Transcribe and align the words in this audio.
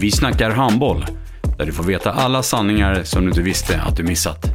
Vi 0.00 0.10
snackar 0.10 0.50
handboll, 0.50 1.06
där 1.58 1.66
du 1.66 1.72
får 1.72 1.84
veta 1.84 2.12
alla 2.12 2.42
sanningar 2.42 3.02
som 3.02 3.22
du 3.22 3.28
inte 3.28 3.42
visste 3.42 3.80
att 3.80 3.96
du 3.96 4.02
missat. 4.02 4.46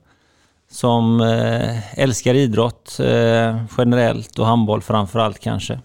Som 0.70 1.20
eh, 1.20 1.98
älskar 1.98 2.34
idrott 2.34 3.00
eh, 3.00 3.62
generellt 3.78 4.38
och 4.38 4.46
handboll 4.46 4.82
framför 4.82 5.18
allt 5.18 5.38
kanske. 5.38 5.80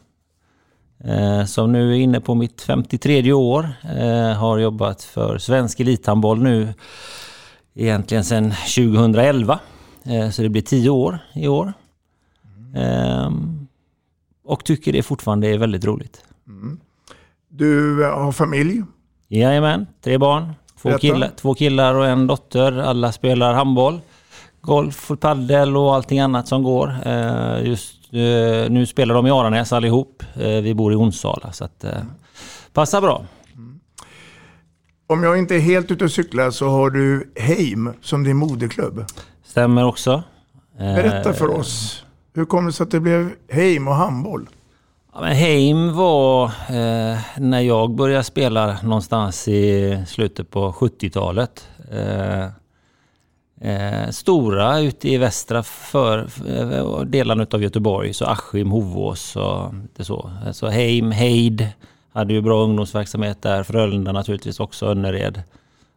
Eh, 1.03 1.45
som 1.45 1.71
nu 1.71 1.91
är 1.91 1.99
inne 1.99 2.21
på 2.21 2.35
mitt 2.35 2.61
53 2.61 3.33
år. 3.33 3.69
har 4.33 4.57
jobbat 4.57 5.03
för 5.03 5.37
svensk 5.37 5.79
elithandboll 5.79 6.43
nu 6.43 6.73
egentligen 7.75 8.23
sedan 8.23 8.51
2011. 8.51 9.59
så 10.31 10.41
det 10.41 10.49
blir 10.49 10.61
10 10.61 10.89
år 10.89 11.19
i 11.33 11.47
år. 11.47 11.73
och 14.45 14.63
tycker 14.63 14.93
det 14.93 15.03
fortfarande 15.03 15.47
är 15.47 15.57
väldigt 15.57 15.85
roligt. 15.85 16.23
Mm. 16.47 16.79
Du 17.49 18.03
har 18.03 18.31
familj? 18.31 18.83
Jajamän, 19.27 19.87
tre 20.01 20.17
barn. 20.17 20.53
Två 20.81 20.97
killar, 20.97 21.31
två 21.35 21.53
killar 21.53 21.95
och 21.95 22.07
en 22.07 22.27
dotter. 22.27 22.77
Alla 22.77 23.11
spelar 23.11 23.53
handboll, 23.53 24.01
golf, 24.65 25.11
paddel 25.19 25.77
och 25.77 25.95
allting 25.95 26.19
annat 26.19 26.47
som 26.47 26.63
går. 26.63 26.95
Eh, 27.05 27.67
just 27.67 28.13
eh, 28.13 28.69
nu 28.69 28.85
spelar 28.85 29.15
de 29.15 29.27
i 29.27 29.31
Aranäs 29.31 29.73
allihop. 29.73 30.23
Eh, 30.33 30.47
vi 30.47 30.73
bor 30.73 30.93
i 30.93 30.95
Onsala 30.95 31.51
så 31.51 31.65
att 31.65 31.85
passar 32.73 33.01
bra. 33.01 33.25
Mm. 33.55 33.79
Om 35.07 35.23
jag 35.23 35.37
inte 35.37 35.55
är 35.55 35.59
helt 35.59 35.91
ute 35.91 36.03
och 36.03 36.11
cyklar 36.11 36.51
så 36.51 36.69
har 36.69 36.89
du 36.89 37.33
Heim 37.39 37.93
som 38.01 38.23
din 38.23 38.37
moderklubb. 38.37 39.05
Stämmer 39.43 39.85
också. 39.85 40.23
Berätta 40.77 41.33
för 41.33 41.49
oss. 41.59 42.03
Hur 42.33 42.45
kom 42.45 42.65
det 42.65 42.73
sig 42.73 42.83
att 42.83 42.91
det 42.91 42.99
blev 42.99 43.31
Heim 43.49 43.87
och 43.87 43.95
handboll? 43.95 44.49
Ja, 45.13 45.21
men 45.21 45.35
Heim 45.35 45.95
var 45.95 46.45
eh, 46.45 47.19
när 47.37 47.59
jag 47.59 47.95
började 47.95 48.23
spela 48.23 48.77
någonstans 48.83 49.47
i 49.47 50.03
slutet 50.07 50.51
på 50.51 50.71
70-talet. 50.71 51.67
Eh, 51.91 52.47
eh, 53.61 54.09
stora 54.09 54.79
ute 54.79 55.09
i 55.09 55.17
västra 55.17 55.63
för, 55.63 56.27
eh, 56.47 57.01
delarna 57.01 57.45
av 57.51 57.63
Göteborg, 57.63 58.13
så 58.13 58.25
Askim, 58.25 58.71
Hovås 58.71 59.35
och 59.35 59.73
det 59.97 60.03
så. 60.03 60.31
Så 60.51 60.67
Heim, 60.67 61.11
Heid 61.11 61.67
hade 62.13 62.33
ju 62.33 62.41
bra 62.41 62.63
ungdomsverksamhet 62.63 63.41
där. 63.41 63.63
Frölunda 63.63 64.11
naturligtvis 64.11 64.59
också, 64.59 64.85
Önnered. 64.85 65.43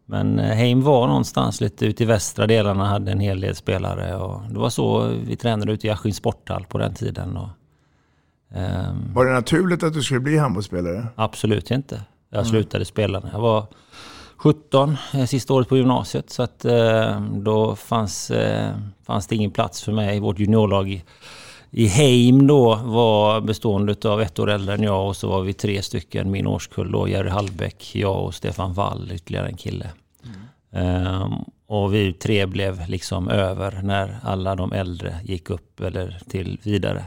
Men 0.06 0.38
eh, 0.38 0.56
Heim 0.56 0.82
var 0.82 1.06
någonstans 1.06 1.60
lite 1.60 1.86
ute 1.86 2.02
i 2.02 2.06
västra 2.06 2.46
delarna, 2.46 2.84
hade 2.84 3.12
en 3.12 3.20
hel 3.20 3.40
del 3.40 3.54
spelare. 3.54 4.16
Och 4.16 4.40
det 4.50 4.58
var 4.58 4.70
så 4.70 5.08
vi 5.26 5.36
tränade 5.36 5.72
ute 5.72 5.86
i 5.86 5.90
Askim 5.90 6.12
sporthall 6.12 6.64
på 6.64 6.78
den 6.78 6.94
tiden. 6.94 7.36
Och, 7.36 7.48
Um, 8.50 9.14
var 9.14 9.24
det 9.24 9.32
naturligt 9.32 9.82
att 9.82 9.92
du 9.92 10.02
skulle 10.02 10.20
bli 10.20 10.38
handbollsspelare? 10.38 11.06
Absolut 11.14 11.70
inte. 11.70 12.02
Jag 12.30 12.38
mm. 12.38 12.50
slutade 12.50 12.84
spela 12.84 13.20
när 13.20 13.32
jag 13.32 13.40
var 13.40 13.66
17, 14.38 14.96
eh, 15.14 15.24
sista 15.24 15.54
året 15.54 15.68
på 15.68 15.76
gymnasiet. 15.76 16.30
Så 16.30 16.42
att 16.42 16.64
eh, 16.64 17.20
då 17.20 17.76
fanns, 17.76 18.30
eh, 18.30 18.74
fanns 19.06 19.26
det 19.26 19.36
ingen 19.36 19.50
plats 19.50 19.82
för 19.82 19.92
mig 19.92 20.16
i 20.16 20.20
vårt 20.20 20.38
juniorlag. 20.38 21.04
I 21.70 21.86
Heim 21.86 22.46
då 22.46 22.74
var 22.74 23.40
bestående 23.40 23.96
av 24.04 24.22
ett 24.22 24.38
år 24.38 24.50
äldre 24.50 24.74
än 24.74 24.82
jag 24.82 25.08
och 25.08 25.16
så 25.16 25.28
var 25.28 25.42
vi 25.42 25.52
tre 25.52 25.82
stycken, 25.82 26.30
min 26.30 26.46
årskull 26.46 26.92
då, 26.92 27.08
Jerry 27.08 27.28
Hallbäck, 27.28 27.94
jag 27.94 28.24
och 28.24 28.34
Stefan 28.34 28.72
Wall, 28.72 29.10
ytterligare 29.14 29.48
en 29.48 29.56
kille. 29.56 29.90
Mm. 30.72 31.22
Um, 31.22 31.44
och 31.66 31.94
vi 31.94 32.12
tre 32.12 32.46
blev 32.46 32.88
liksom 32.88 33.28
över 33.28 33.80
när 33.82 34.18
alla 34.22 34.54
de 34.54 34.72
äldre 34.72 35.14
gick 35.24 35.50
upp 35.50 35.80
eller 35.80 36.18
till 36.28 36.58
vidare. 36.62 37.04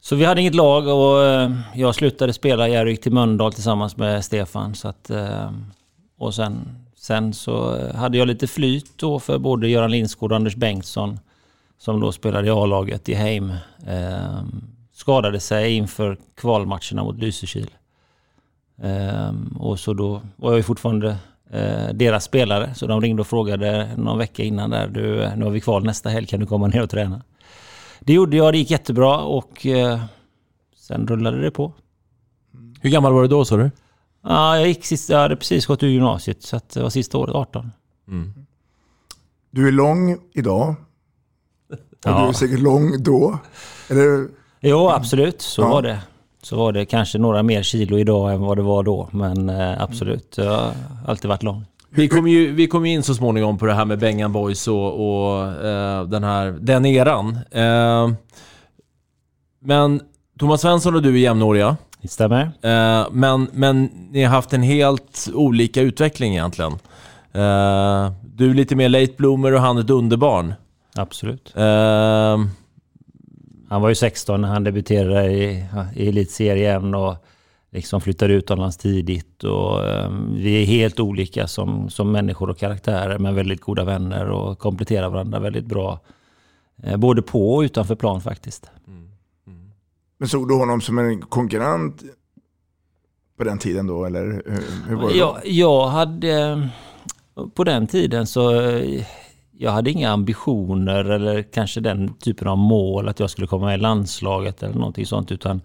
Så 0.00 0.16
vi 0.16 0.24
hade 0.24 0.40
inget 0.40 0.54
lag 0.54 0.86
och 0.86 1.50
jag 1.74 1.94
slutade 1.94 2.32
spela. 2.32 2.68
Jerry 2.68 2.90
gick 2.90 3.02
till 3.02 3.12
Mölndal 3.12 3.52
tillsammans 3.52 3.96
med 3.96 4.24
Stefan. 4.24 4.74
Så 4.74 4.88
att, 4.88 5.10
och 6.18 6.34
sen, 6.34 6.68
sen 6.96 7.34
så 7.34 7.76
eh, 7.76 7.94
hade 7.94 8.18
jag 8.18 8.28
lite 8.28 8.46
flyt 8.46 8.92
då 8.96 9.18
för 9.18 9.38
både 9.38 9.68
Göran 9.68 9.90
Lindskog 9.90 10.30
och 10.30 10.36
Anders 10.36 10.56
Bengtsson 10.56 11.18
som 11.78 12.00
då 12.00 12.12
spelade 12.12 12.46
i 12.46 12.50
A-laget 12.50 13.08
i 13.08 13.14
Heim. 13.14 13.50
Eh, 13.86 14.42
skadade 14.92 15.40
sig 15.40 15.74
inför 15.74 16.18
kvalmatcherna 16.34 17.04
mot 17.04 17.18
Lysekil. 17.18 17.70
Ehm, 18.82 19.56
och 19.60 19.80
så 19.80 19.94
då 19.94 20.20
var 20.36 20.50
jag 20.50 20.56
ju 20.56 20.62
fortfarande 20.62 21.16
eh, 21.50 21.88
deras 21.94 22.24
spelare. 22.24 22.74
Så 22.74 22.86
de 22.86 23.00
ringde 23.00 23.20
och 23.20 23.26
frågade 23.26 23.90
någon 23.96 24.18
vecka 24.18 24.42
innan 24.42 24.70
där. 24.70 24.88
Du, 24.88 25.22
eh, 25.22 25.36
nu 25.36 25.44
har 25.44 25.50
vi 25.50 25.60
kval 25.60 25.84
nästa 25.84 26.08
helg, 26.08 26.26
kan 26.26 26.40
du 26.40 26.46
komma 26.46 26.66
ner 26.66 26.82
och 26.82 26.90
träna? 26.90 27.22
Det 28.00 28.12
gjorde 28.12 28.36
jag, 28.36 28.54
det 28.54 28.58
gick 28.58 28.70
jättebra 28.70 29.18
och 29.18 29.66
eh, 29.66 30.00
sen 30.76 31.06
rullade 31.06 31.40
det 31.40 31.50
på. 31.50 31.72
Hur 32.80 32.90
gammal 32.90 33.12
var 33.12 33.22
du 33.22 33.28
då 33.28 33.44
sa 33.44 33.56
du? 33.56 33.70
Ja, 34.24 34.56
jag, 34.58 34.68
gick 34.68 34.84
sist, 34.84 35.10
jag 35.10 35.18
hade 35.18 35.36
precis 35.36 35.66
gått 35.66 35.82
ur 35.82 35.88
gymnasiet 35.88 36.42
så 36.42 36.60
det 36.72 36.82
var 36.82 36.90
sista 36.90 37.18
året, 37.18 37.34
18. 37.34 37.70
Mm. 38.08 38.32
Du 39.50 39.68
är 39.68 39.72
lång 39.72 40.18
idag. 40.32 40.74
Och 41.70 41.76
ja. 42.04 42.22
du 42.22 42.28
är 42.28 42.32
säkert 42.32 42.60
lång 42.60 43.02
då. 43.02 43.38
Eller? 43.88 44.28
Jo, 44.60 44.88
absolut. 44.88 45.42
Så 45.42 45.62
ja. 45.62 45.68
var 45.68 45.82
det. 45.82 46.00
Så 46.42 46.56
var 46.56 46.72
det 46.72 46.86
kanske 46.86 47.18
några 47.18 47.42
mer 47.42 47.62
kilo 47.62 47.98
idag 47.98 48.32
än 48.32 48.40
vad 48.40 48.58
det 48.58 48.62
var 48.62 48.82
då. 48.82 49.08
Men 49.12 49.48
eh, 49.48 49.82
absolut, 49.82 50.34
jag 50.36 50.50
har 50.50 50.72
alltid 51.06 51.28
varit 51.28 51.42
lång. 51.42 51.64
Vi 51.90 52.08
kom 52.08 52.28
ju 52.28 52.52
vi 52.52 52.66
kom 52.66 52.84
in 52.84 53.02
så 53.02 53.14
småningom 53.14 53.58
på 53.58 53.66
det 53.66 53.74
här 53.74 53.84
med 53.84 53.98
Bengan 53.98 54.32
Boys 54.32 54.68
och, 54.68 55.08
och 55.08 55.42
eh, 55.46 56.04
den, 56.04 56.24
här, 56.24 56.58
den 56.60 56.86
eran. 56.86 57.38
Eh, 57.50 58.10
men 59.60 60.00
Thomas 60.38 60.60
Svensson 60.60 60.94
och 60.94 61.02
du 61.02 61.14
är 61.14 61.18
jämnåriga. 61.18 61.76
Det 62.04 62.08
stämmer. 62.08 62.42
Eh, 62.42 63.06
men, 63.12 63.48
men 63.52 63.84
ni 64.10 64.22
har 64.22 64.30
haft 64.30 64.52
en 64.52 64.62
helt 64.62 65.28
olika 65.34 65.82
utveckling 65.82 66.32
egentligen. 66.32 66.72
Eh, 67.32 68.12
du 68.34 68.50
är 68.50 68.54
lite 68.54 68.76
mer 68.76 68.88
late 68.88 69.12
bloomer 69.16 69.52
och 69.52 69.60
han 69.60 69.78
ett 69.78 69.90
underbarn. 69.90 70.54
Absolut. 70.94 71.52
Eh, 71.56 72.38
han 73.68 73.82
var 73.82 73.88
ju 73.88 73.94
16 73.94 74.40
när 74.40 74.48
han 74.48 74.64
debuterade 74.64 75.32
i, 75.32 75.64
i 75.94 76.08
elitserien 76.08 76.94
och 76.94 77.16
liksom 77.72 78.00
flyttade 78.00 78.34
utomlands 78.34 78.76
tidigt. 78.76 79.44
Och, 79.44 79.84
eh, 79.84 80.10
vi 80.30 80.62
är 80.62 80.66
helt 80.66 81.00
olika 81.00 81.46
som, 81.46 81.90
som 81.90 82.12
människor 82.12 82.50
och 82.50 82.58
karaktärer 82.58 83.18
men 83.18 83.34
väldigt 83.34 83.60
goda 83.60 83.84
vänner 83.84 84.30
och 84.30 84.58
kompletterar 84.58 85.08
varandra 85.08 85.40
väldigt 85.40 85.66
bra. 85.66 86.00
Både 86.96 87.22
på 87.22 87.54
och 87.54 87.60
utanför 87.60 87.94
plan 87.94 88.20
faktiskt. 88.20 88.70
Men 90.18 90.28
såg 90.28 90.48
du 90.48 90.54
honom 90.54 90.80
som 90.80 90.98
en 90.98 91.22
konkurrent 91.22 92.02
på 93.38 93.44
den 93.44 93.58
tiden 93.58 93.86
då, 93.86 94.04
eller 94.04 94.24
hur, 94.24 94.88
hur 94.88 94.96
var 94.96 95.08
det? 95.08 95.16
Jag, 95.16 95.40
jag 95.44 95.86
hade... 95.86 96.68
På 97.54 97.64
den 97.64 97.86
tiden 97.86 98.26
så... 98.26 98.52
Jag 99.58 99.70
hade 99.70 99.90
inga 99.90 100.10
ambitioner 100.10 101.04
eller 101.04 101.42
kanske 101.42 101.80
den 101.80 102.14
typen 102.14 102.48
av 102.48 102.58
mål 102.58 103.08
att 103.08 103.20
jag 103.20 103.30
skulle 103.30 103.46
komma 103.46 103.66
med 103.66 103.78
i 103.78 103.82
landslaget 103.82 104.62
eller 104.62 104.74
någonting 104.74 105.06
sånt 105.06 105.32
utan 105.32 105.60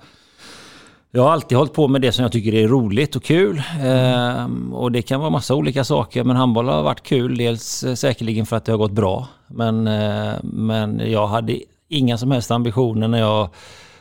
jag 1.11 1.23
har 1.23 1.31
alltid 1.31 1.57
hållit 1.57 1.73
på 1.73 1.87
med 1.87 2.01
det 2.01 2.11
som 2.11 2.23
jag 2.23 2.31
tycker 2.31 2.53
är 2.53 2.67
roligt 2.67 3.15
och 3.15 3.23
kul. 3.23 3.61
Ehm, 3.83 4.73
och 4.73 4.91
det 4.91 5.01
kan 5.01 5.19
vara 5.19 5.29
massa 5.29 5.55
olika 5.55 5.83
saker 5.83 6.23
men 6.23 6.35
handboll 6.35 6.67
har 6.67 6.83
varit 6.83 7.03
kul. 7.03 7.37
Dels 7.37 7.83
eh, 7.83 7.93
säkerligen 7.93 8.45
för 8.45 8.55
att 8.55 8.65
det 8.65 8.71
har 8.71 8.77
gått 8.77 8.91
bra. 8.91 9.27
Men, 9.47 9.87
eh, 9.87 10.33
men 10.43 11.11
jag 11.11 11.27
hade 11.27 11.59
inga 11.87 12.17
som 12.17 12.31
helst 12.31 12.51
ambitioner 12.51 13.07
när 13.07 13.19
jag 13.19 13.49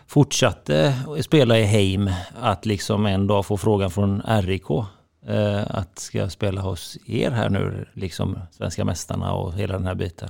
fortsatte 0.08 0.94
spela 1.20 1.58
i 1.58 1.64
Heim 1.64 2.10
att 2.40 2.66
liksom 2.66 3.06
en 3.06 3.26
dag 3.26 3.46
få 3.46 3.56
frågan 3.56 3.90
från 3.90 4.22
RIK 4.26 4.70
eh, 5.26 5.62
att 5.68 5.98
ska 5.98 6.18
jag 6.18 6.32
spela 6.32 6.60
hos 6.60 6.98
er 7.06 7.30
här 7.30 7.48
nu, 7.48 7.86
liksom 7.92 8.38
svenska 8.50 8.84
mästarna 8.84 9.32
och 9.32 9.54
hela 9.54 9.74
den 9.74 9.86
här 9.86 9.94
biten. 9.94 10.28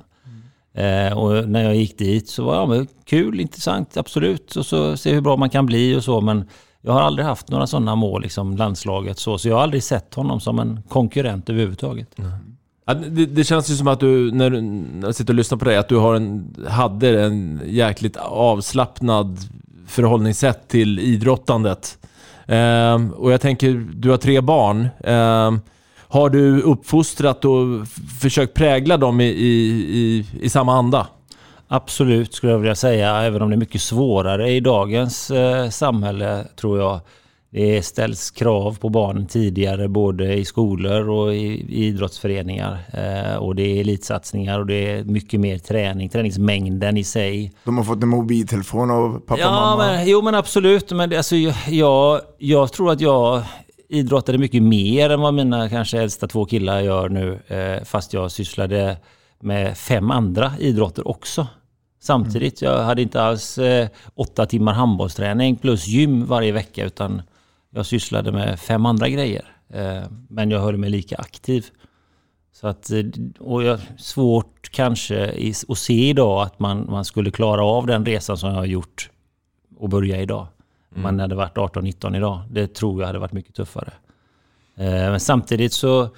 Eh, 0.74 1.18
och 1.18 1.48
när 1.48 1.62
jag 1.62 1.76
gick 1.76 1.98
dit 1.98 2.28
så 2.28 2.44
var 2.44 2.54
ja, 2.54 2.66
men 2.66 2.86
kul, 3.04 3.40
intressant, 3.40 3.96
absolut. 3.96 4.56
Och 4.56 4.66
så 4.66 4.96
se 4.96 5.14
hur 5.14 5.20
bra 5.20 5.36
man 5.36 5.50
kan 5.50 5.66
bli 5.66 5.96
och 5.96 6.04
så. 6.04 6.20
Men 6.20 6.48
jag 6.80 6.92
har 6.92 7.00
aldrig 7.00 7.26
haft 7.26 7.50
några 7.50 7.66
sådana 7.66 7.94
mål, 7.94 8.22
liksom 8.22 8.56
landslaget 8.56 9.18
så. 9.18 9.38
Så 9.38 9.48
jag 9.48 9.56
har 9.56 9.62
aldrig 9.62 9.82
sett 9.82 10.14
honom 10.14 10.40
som 10.40 10.58
en 10.58 10.82
konkurrent 10.88 11.50
överhuvudtaget. 11.50 12.14
Ja, 12.84 12.94
det, 12.94 13.26
det 13.26 13.44
känns 13.44 13.70
ju 13.70 13.74
som 13.74 13.88
att 13.88 14.00
du, 14.00 14.32
när, 14.32 14.50
du, 14.50 14.60
när 14.60 15.06
jag 15.06 15.14
sitter 15.14 15.32
och 15.32 15.36
lyssnar 15.36 15.58
på 15.58 15.64
dig, 15.64 15.76
att 15.76 15.88
du 15.88 15.96
har 15.96 16.14
en, 16.14 16.54
hade 16.68 17.24
en 17.24 17.60
jäkligt 17.66 18.16
avslappnad 18.16 19.38
förhållningssätt 19.88 20.68
till 20.68 20.98
idrottandet. 20.98 21.98
Eh, 22.46 23.10
och 23.16 23.32
jag 23.32 23.40
tänker, 23.40 23.86
du 23.94 24.10
har 24.10 24.16
tre 24.16 24.40
barn. 24.40 24.88
Eh, 25.04 25.52
har 26.08 26.30
du 26.30 26.60
uppfostrat 26.60 27.44
och 27.44 27.88
försökt 28.20 28.54
prägla 28.54 28.96
dem 28.96 29.20
i, 29.20 29.24
i, 29.24 29.68
i, 29.98 30.26
i 30.40 30.50
samma 30.50 30.74
anda? 30.74 31.06
Absolut 31.68 32.34
skulle 32.34 32.52
jag 32.52 32.58
vilja 32.58 32.74
säga, 32.74 33.16
även 33.16 33.42
om 33.42 33.50
det 33.50 33.54
är 33.54 33.58
mycket 33.58 33.80
svårare 33.80 34.50
i 34.50 34.60
dagens 34.60 35.30
eh, 35.30 35.68
samhälle 35.68 36.44
tror 36.56 36.78
jag. 36.78 37.00
Det 37.50 37.82
ställs 37.82 38.30
krav 38.30 38.78
på 38.78 38.88
barnen 38.88 39.26
tidigare 39.26 39.88
både 39.88 40.34
i 40.34 40.44
skolor 40.44 41.08
och 41.08 41.34
i, 41.34 41.38
i 41.38 41.86
idrottsföreningar. 41.86 42.78
Eh, 42.92 43.36
och 43.36 43.54
det 43.54 43.62
är 43.62 43.80
elitsatsningar 43.80 44.58
och 44.60 44.66
det 44.66 44.90
är 44.90 45.04
mycket 45.04 45.40
mer 45.40 45.58
träning, 45.58 46.08
träningsmängden 46.08 46.96
i 46.96 47.04
sig. 47.04 47.52
De 47.64 47.76
har 47.76 47.84
fått 47.84 48.02
en 48.02 48.08
mobiltelefon 48.08 48.90
av 48.90 49.20
pappa 49.20 49.34
och 49.34 49.40
ja, 49.40 49.50
mamma. 49.50 49.86
Men, 49.86 50.08
jo 50.08 50.22
men 50.22 50.34
absolut. 50.34 50.92
Men 50.92 51.16
alltså, 51.16 51.36
jag, 51.36 51.54
jag, 51.68 52.20
jag 52.38 52.72
tror 52.72 52.90
att 52.90 53.00
jag 53.00 53.42
idrottade 53.88 54.38
mycket 54.38 54.62
mer 54.62 55.10
än 55.10 55.20
vad 55.20 55.34
mina 55.34 55.68
kanske 55.68 55.98
äldsta 55.98 56.26
två 56.26 56.44
killar 56.44 56.80
gör 56.80 57.08
nu. 57.08 57.38
Eh, 57.46 57.84
fast 57.84 58.12
jag 58.12 58.30
sysslade 58.30 58.96
med 59.40 59.78
fem 59.78 60.10
andra 60.10 60.52
idrotter 60.58 61.08
också. 61.08 61.46
Samtidigt. 62.00 62.62
Jag 62.62 62.82
hade 62.82 63.02
inte 63.02 63.22
alls 63.22 63.58
eh, 63.58 63.88
åtta 64.14 64.46
timmar 64.46 64.72
handbollsträning 64.72 65.56
plus 65.56 65.86
gym 65.86 66.26
varje 66.26 66.52
vecka 66.52 66.84
utan 66.84 67.22
jag 67.78 67.86
sysslade 67.86 68.32
med 68.32 68.60
fem 68.60 68.86
andra 68.86 69.08
grejer. 69.08 69.44
Eh, 69.68 70.02
men 70.28 70.50
jag 70.50 70.60
höll 70.60 70.76
mig 70.76 70.90
lika 70.90 71.16
aktiv. 71.16 71.66
Så 72.52 72.68
att, 72.68 72.90
eh, 72.90 73.04
och 73.38 73.62
jag, 73.62 73.80
svårt 73.98 74.70
kanske 74.70 75.34
att 75.68 75.78
se 75.78 76.08
idag 76.08 76.42
att 76.42 76.58
man, 76.58 76.86
man 76.90 77.04
skulle 77.04 77.30
klara 77.30 77.64
av 77.64 77.86
den 77.86 78.06
resan 78.06 78.38
som 78.38 78.48
jag 78.48 78.56
har 78.56 78.64
gjort 78.64 79.10
och 79.76 79.88
börja 79.88 80.20
idag. 80.20 80.46
Om 80.96 81.02
man 81.02 81.20
hade 81.20 81.34
varit 81.34 81.56
18-19 81.56 82.16
idag. 82.16 82.42
Det 82.50 82.74
tror 82.74 83.00
jag 83.00 83.06
hade 83.06 83.18
varit 83.18 83.32
mycket 83.32 83.54
tuffare. 83.54 83.92
Eh, 84.76 84.84
men 84.86 85.20
samtidigt 85.20 85.72
så, 85.72 86.08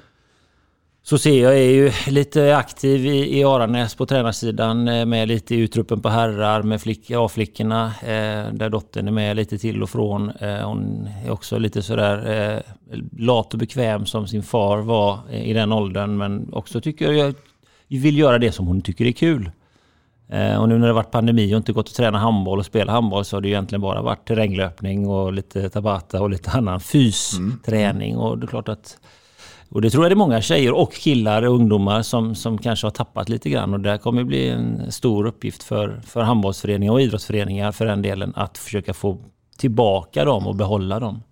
så 1.03 1.19
ser 1.19 1.43
jag, 1.43 1.59
är 1.59 1.71
ju 1.71 1.93
lite 2.07 2.57
aktiv 2.57 3.07
i, 3.07 3.39
i 3.39 3.45
Aranäs 3.45 3.95
på 3.95 4.07
tränarsidan 4.07 4.89
eh, 4.89 5.07
med 5.07 5.29
lite 5.29 5.55
i 5.55 5.59
utruppen 5.59 6.01
på 6.01 6.09
herrar 6.09 6.63
med 6.63 6.81
flick, 6.81 7.11
A-flickorna 7.11 7.87
eh, 7.87 8.53
där 8.53 8.69
dottern 8.69 9.09
är 9.09 9.13
med 9.13 9.37
lite 9.37 9.59
till 9.59 9.83
och 9.83 9.91
från. 9.91 10.31
Eh, 10.31 10.69
hon 10.69 11.09
är 11.27 11.31
också 11.31 11.59
lite 11.59 11.83
sådär 11.83 12.53
eh, 12.53 12.99
lat 13.19 13.53
och 13.53 13.59
bekväm 13.59 14.07
som 14.07 14.27
sin 14.27 14.43
far 14.43 14.79
var 14.79 15.19
i 15.33 15.53
den 15.53 15.73
åldern 15.73 16.17
men 16.17 16.53
också 16.53 16.81
tycker 16.81 17.13
jag 17.13 17.35
vill 17.89 18.19
göra 18.19 18.39
det 18.39 18.53
som 18.53 18.67
hon 18.67 18.83
tycker 18.83 19.05
är 19.05 19.13
kul. 19.13 19.51
Eh, 20.29 20.61
och 20.61 20.69
nu 20.69 20.79
när 20.79 20.87
det 20.87 20.93
varit 20.93 21.11
pandemi 21.11 21.55
och 21.55 21.57
inte 21.57 21.73
gått 21.73 21.89
att 21.89 21.95
träna 21.95 22.19
handboll 22.19 22.59
och 22.59 22.67
spela 22.67 22.93
handboll 22.93 23.25
så 23.25 23.37
har 23.37 23.41
det 23.41 23.49
ju 23.49 23.55
egentligen 23.55 23.81
bara 23.81 24.03
varit 24.03 24.29
terränglöpning 24.29 25.09
och 25.09 25.33
lite 25.33 25.71
tabata 25.71 26.23
och 26.23 26.31
lite 26.31 26.51
annan 26.51 26.81
fysträning. 26.81 28.17
Och 28.17 28.39
det 28.39 28.45
är 28.45 28.49
klart 28.49 28.69
att 28.69 28.99
och 29.71 29.83
det 29.83 29.91
tror 29.91 30.05
jag 30.05 30.11
det 30.11 30.15
är 30.15 30.17
många 30.17 30.41
tjejer 30.41 30.73
och 30.73 30.93
killar 30.93 31.43
och 31.43 31.55
ungdomar 31.55 32.03
som, 32.03 32.35
som 32.35 32.59
kanske 32.59 32.87
har 32.87 32.91
tappat 32.91 33.29
lite 33.29 33.51
grann. 33.51 33.73
Och 33.75 33.81
det 33.81 33.99
kommer 33.99 34.25
bli 34.25 34.49
en 34.49 34.93
stor 34.93 35.27
uppgift 35.27 35.63
för, 35.63 36.01
för 36.07 36.21
handbollsföreningar 36.21 36.93
och 36.93 37.01
idrottsföreningar 37.01 37.73
för 37.73 37.87
den 37.87 38.03
delen 38.03 38.33
att 38.37 38.59
försöka 38.59 38.95
få 38.95 39.19
tillbaka 39.59 40.25
dem 40.25 40.47
och 40.47 40.57
behålla 40.57 41.01
dem. 41.01 41.23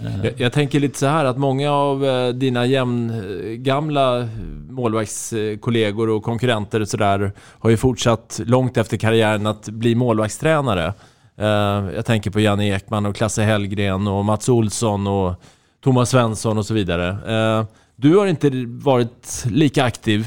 Eh, 0.00 0.24
Jag, 0.24 0.40
jag 0.40 0.52
tänker 0.52 0.80
lite 0.80 0.98
så 0.98 1.06
här 1.06 1.24
att 1.24 1.38
många 1.38 1.72
av 1.72 2.04
eh, 2.04 2.28
dina 2.28 2.66
jämngamla 2.66 4.28
målvaktskollegor 4.70 6.08
och 6.10 6.22
konkurrenter 6.22 6.80
och 6.80 6.88
sådär 6.88 7.32
har 7.38 7.70
ju 7.70 7.76
fortsatt 7.76 8.40
långt 8.46 8.76
efter 8.76 8.96
karriären 8.96 9.46
att 9.46 9.68
bli 9.68 9.94
målvaktstränare. 9.94 10.94
Eh, 11.36 11.94
Jag 11.94 12.06
tänker 12.06 12.30
på 12.30 12.40
Janne 12.40 12.66
Ekman 12.68 13.06
och 13.06 13.16
Klasse 13.16 13.42
Hellgren 13.42 14.06
och 14.08 14.24
Mats 14.24 14.48
Olsson 14.48 15.06
och 15.06 15.34
Thomas 15.82 16.10
Svensson 16.10 16.58
och 16.58 16.66
så 16.66 16.74
vidare. 16.74 17.08
Eh, 17.08 17.64
Du 17.96 18.16
har 18.16 18.26
inte 18.26 18.50
varit 18.66 19.44
lika 19.50 19.84
aktiv. 19.84 20.26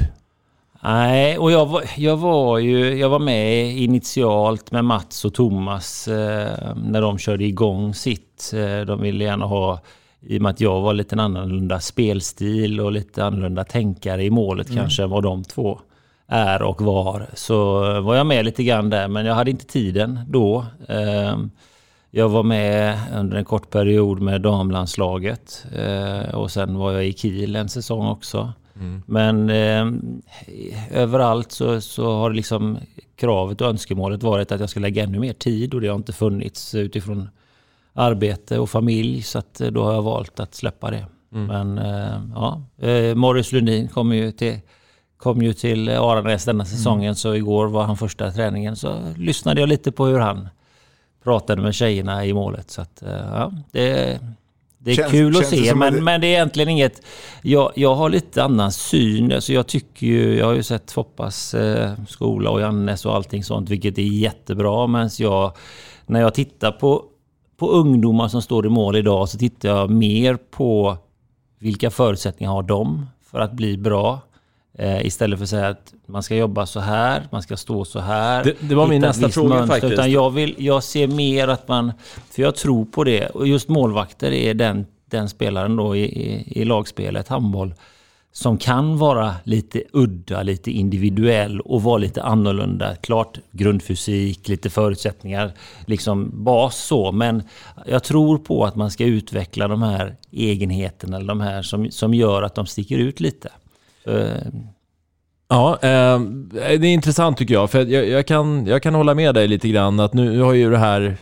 Nej, 0.83 1.37
och 1.37 1.51
jag 1.51 1.65
var, 1.65 1.83
jag 1.97 2.17
var 2.17 2.57
ju 2.59 2.97
jag 2.97 3.09
var 3.09 3.19
med 3.19 3.77
initialt 3.77 4.71
med 4.71 4.85
Mats 4.85 5.25
och 5.25 5.33
Thomas 5.33 6.07
eh, 6.07 6.75
när 6.75 7.01
de 7.01 7.17
körde 7.17 7.43
igång 7.45 7.93
sitt. 7.93 8.51
Eh, 8.55 8.85
de 8.85 9.01
ville 9.01 9.23
gärna 9.23 9.45
ha, 9.45 9.79
i 10.21 10.37
och 10.37 10.41
med 10.41 10.49
att 10.49 10.61
jag 10.61 10.81
var 10.81 10.93
lite 10.93 11.15
annorlunda 11.21 11.79
spelstil 11.79 12.79
och 12.79 12.91
lite 12.91 13.25
annorlunda 13.25 13.63
tänkare 13.63 14.23
i 14.23 14.29
målet 14.29 14.69
Mm. 14.69 14.79
kanske 14.81 15.03
än 15.03 15.09
vad 15.09 15.23
de 15.23 15.43
två 15.43 15.79
är 16.27 16.61
och 16.61 16.81
var. 16.81 17.27
Så 17.33 17.79
var 18.01 18.15
jag 18.15 18.25
med 18.27 18.45
lite 18.45 18.63
grann 18.63 18.89
där, 18.89 19.07
men 19.07 19.25
jag 19.25 19.35
hade 19.35 19.51
inte 19.51 19.65
tiden 19.65 20.19
då. 20.27 20.65
Jag 22.17 22.29
var 22.29 22.43
med 22.43 22.99
under 23.13 23.37
en 23.37 23.45
kort 23.45 23.69
period 23.69 24.21
med 24.21 24.41
damlandslaget 24.41 25.65
eh, 25.75 26.35
och 26.35 26.51
sen 26.51 26.77
var 26.77 26.91
jag 26.91 27.07
i 27.07 27.13
Kiel 27.13 27.55
en 27.55 27.69
säsong 27.69 28.07
också. 28.07 28.53
Mm. 28.75 29.01
Men 29.05 29.49
eh, 29.49 29.85
överallt 31.01 31.51
så, 31.51 31.81
så 31.81 32.11
har 32.11 32.31
liksom 32.31 32.77
kravet 33.15 33.61
och 33.61 33.67
önskemålet 33.67 34.23
varit 34.23 34.51
att 34.51 34.59
jag 34.59 34.69
ska 34.69 34.79
lägga 34.79 35.03
ännu 35.03 35.19
mer 35.19 35.33
tid 35.33 35.73
och 35.73 35.81
det 35.81 35.87
har 35.87 35.95
inte 35.95 36.13
funnits 36.13 36.75
utifrån 36.75 37.29
arbete 37.93 38.59
och 38.59 38.69
familj 38.69 39.21
så 39.21 39.39
att 39.39 39.61
eh, 39.61 39.67
då 39.67 39.83
har 39.83 39.93
jag 39.93 40.01
valt 40.01 40.39
att 40.39 40.55
släppa 40.55 40.91
det. 40.91 41.05
Mm. 41.33 41.45
Men 41.47 41.77
eh, 41.77 42.21
ja, 42.35 42.61
eh, 42.87 43.15
Morris 43.15 43.51
Lundin 43.51 43.87
kom 43.87 44.13
ju 44.13 44.31
till 44.31 44.59
kom 45.17 45.41
ju 45.41 45.53
till 45.53 45.89
Aranäs 45.89 46.45
denna 46.45 46.65
säsongen 46.65 47.15
så 47.15 47.35
igår 47.35 47.67
var 47.67 47.83
han 47.83 47.97
första 47.97 48.31
träningen 48.31 48.75
så 48.75 48.99
lyssnade 49.17 49.59
jag 49.59 49.69
lite 49.69 49.91
på 49.91 50.05
hur 50.05 50.19
han 50.19 50.49
pratade 51.25 51.61
med 51.61 51.75
tjejerna 51.75 52.25
i 52.25 52.33
målet. 52.33 52.71
Så 52.71 52.81
att, 52.81 53.01
eh, 53.03 53.09
ja, 53.11 53.51
det, 53.71 54.19
det 54.77 54.91
är 54.91 54.95
Känns- 54.95 55.11
kul 55.11 55.37
att 55.37 55.45
se 55.47 55.75
men, 55.75 55.93
det- 55.93 56.01
men 56.01 56.21
det 56.21 56.27
är 56.27 56.31
egentligen 56.31 56.69
inget... 56.69 57.01
Jag, 57.41 57.71
jag 57.75 57.95
har 57.95 58.09
lite 58.09 58.43
annan 58.43 58.71
syn. 58.71 59.31
Alltså 59.31 59.53
jag 59.53 59.67
tycker 59.67 60.07
ju... 60.07 60.37
Jag 60.37 60.45
har 60.45 60.53
ju 60.53 60.63
sett 60.63 60.91
Foppas 60.91 61.53
eh, 61.53 61.91
skola 62.07 62.49
och 62.49 62.61
Jannes 62.61 63.05
och 63.05 63.15
allting 63.15 63.43
sånt 63.43 63.69
vilket 63.69 63.97
är 63.97 64.01
jättebra. 64.01 64.87
Men 64.87 65.09
jag, 65.19 65.53
när 66.05 66.21
jag 66.21 66.33
tittar 66.33 66.71
på, 66.71 67.03
på 67.57 67.67
ungdomar 67.69 68.27
som 68.27 68.41
står 68.41 68.65
i 68.65 68.69
mål 68.69 68.95
idag 68.95 69.29
så 69.29 69.37
tittar 69.37 69.69
jag 69.69 69.89
mer 69.89 70.35
på 70.51 70.97
vilka 71.59 71.91
förutsättningar 71.91 72.51
har 72.51 72.63
de 72.63 73.05
för 73.31 73.39
att 73.39 73.51
bli 73.53 73.77
bra. 73.77 74.19
Eh, 74.77 75.05
istället 75.05 75.39
för 75.39 75.43
att 75.43 75.49
säga 75.49 75.67
att 75.67 75.93
man 76.05 76.23
ska 76.23 76.35
jobba 76.35 76.65
så 76.65 76.79
här, 76.79 77.27
man 77.31 77.41
ska 77.41 77.57
stå 77.57 77.85
så 77.85 77.99
här. 77.99 78.43
Det- 78.43 78.55
det 78.59 78.75
var 78.75 78.87
min 78.87 79.01
nästa 79.01 79.29
fråga 79.29 79.49
faktiskt. 79.67 79.93
Utan 79.93 80.11
jag, 80.11 80.29
vill, 80.31 80.55
jag 80.57 80.83
ser 80.83 81.07
mer 81.07 81.47
att 81.47 81.67
man... 81.67 81.91
För 82.31 82.41
jag 82.41 82.55
tror 82.55 82.85
på 82.85 83.03
det. 83.03 83.27
Och 83.27 83.47
just 83.47 83.69
målvakter 83.69 84.31
är 84.31 84.53
den, 84.53 84.85
den 85.09 85.29
spelaren 85.29 85.75
då 85.75 85.95
i, 85.95 86.03
i, 86.03 86.43
i 86.61 86.65
lagspelet, 86.65 87.27
handboll, 87.27 87.73
som 88.31 88.57
kan 88.57 88.97
vara 88.97 89.35
lite 89.43 89.83
udda, 89.93 90.43
lite 90.43 90.71
individuell 90.71 91.59
och 91.61 91.83
vara 91.83 91.97
lite 91.97 92.23
annorlunda. 92.23 92.95
Klart 92.95 93.39
grundfysik, 93.51 94.47
lite 94.47 94.69
förutsättningar, 94.69 95.51
liksom 95.85 96.43
bas 96.43 96.77
så. 96.77 97.11
Men 97.11 97.43
jag 97.85 98.03
tror 98.03 98.37
på 98.37 98.65
att 98.65 98.75
man 98.75 98.91
ska 98.91 99.03
utveckla 99.03 99.67
de 99.67 99.81
här 99.83 100.15
egenheterna, 100.31 101.17
eller 101.17 101.27
de 101.27 101.41
här 101.41 101.61
som, 101.61 101.91
som 101.91 102.13
gör 102.13 102.41
att 102.43 102.55
de 102.55 102.65
sticker 102.65 102.97
ut 102.97 103.19
lite. 103.19 103.49
Ja, 105.47 105.79
eh, 105.81 106.19
det 106.51 106.87
är 106.87 106.93
intressant 106.93 107.37
tycker 107.37 107.53
jag. 107.53 107.71
För 107.71 107.85
jag, 107.85 108.09
jag, 108.09 108.27
kan, 108.27 108.65
jag 108.65 108.83
kan 108.83 108.95
hålla 108.95 109.15
med 109.15 109.35
dig 109.35 109.47
lite 109.47 109.67
grann. 109.67 109.99
Att 109.99 110.13
nu 110.13 110.41
har 110.41 110.53
ju 110.53 110.71
det 110.71 110.77
här 110.77 111.17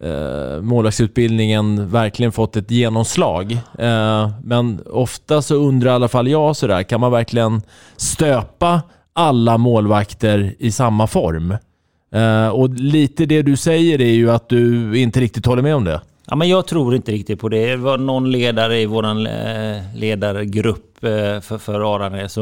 eh, 0.00 0.62
målvaktsutbildningen 0.62 1.88
verkligen 1.88 2.32
fått 2.32 2.56
ett 2.56 2.70
genomslag. 2.70 3.52
Eh, 3.78 4.30
men 4.44 4.80
ofta 4.86 5.42
så 5.42 5.54
undrar 5.54 5.90
i 5.90 5.94
alla 5.94 6.08
fall 6.08 6.28
jag 6.28 6.56
sådär, 6.56 6.82
kan 6.82 7.00
man 7.00 7.12
verkligen 7.12 7.62
stöpa 7.96 8.82
alla 9.12 9.58
målvakter 9.58 10.54
i 10.58 10.72
samma 10.72 11.06
form? 11.06 11.56
Eh, 12.14 12.48
och 12.48 12.70
lite 12.70 13.26
det 13.26 13.42
du 13.42 13.56
säger 13.56 14.00
är 14.00 14.14
ju 14.14 14.30
att 14.30 14.48
du 14.48 14.94
inte 14.98 15.20
riktigt 15.20 15.46
håller 15.46 15.62
med 15.62 15.76
om 15.76 15.84
det. 15.84 16.00
Ja, 16.26 16.36
men 16.36 16.48
jag 16.48 16.66
tror 16.66 16.94
inte 16.94 17.12
riktigt 17.12 17.40
på 17.40 17.48
det. 17.48 17.66
Det 17.66 17.76
var 17.76 17.98
någon 17.98 18.30
ledare 18.30 18.80
i 18.80 18.86
vår 18.86 19.04
eh, 19.04 19.82
ledargrupp 19.94 21.04
eh, 21.04 21.40
för, 21.40 21.58
för 21.58 21.94
Aranäs 21.94 22.38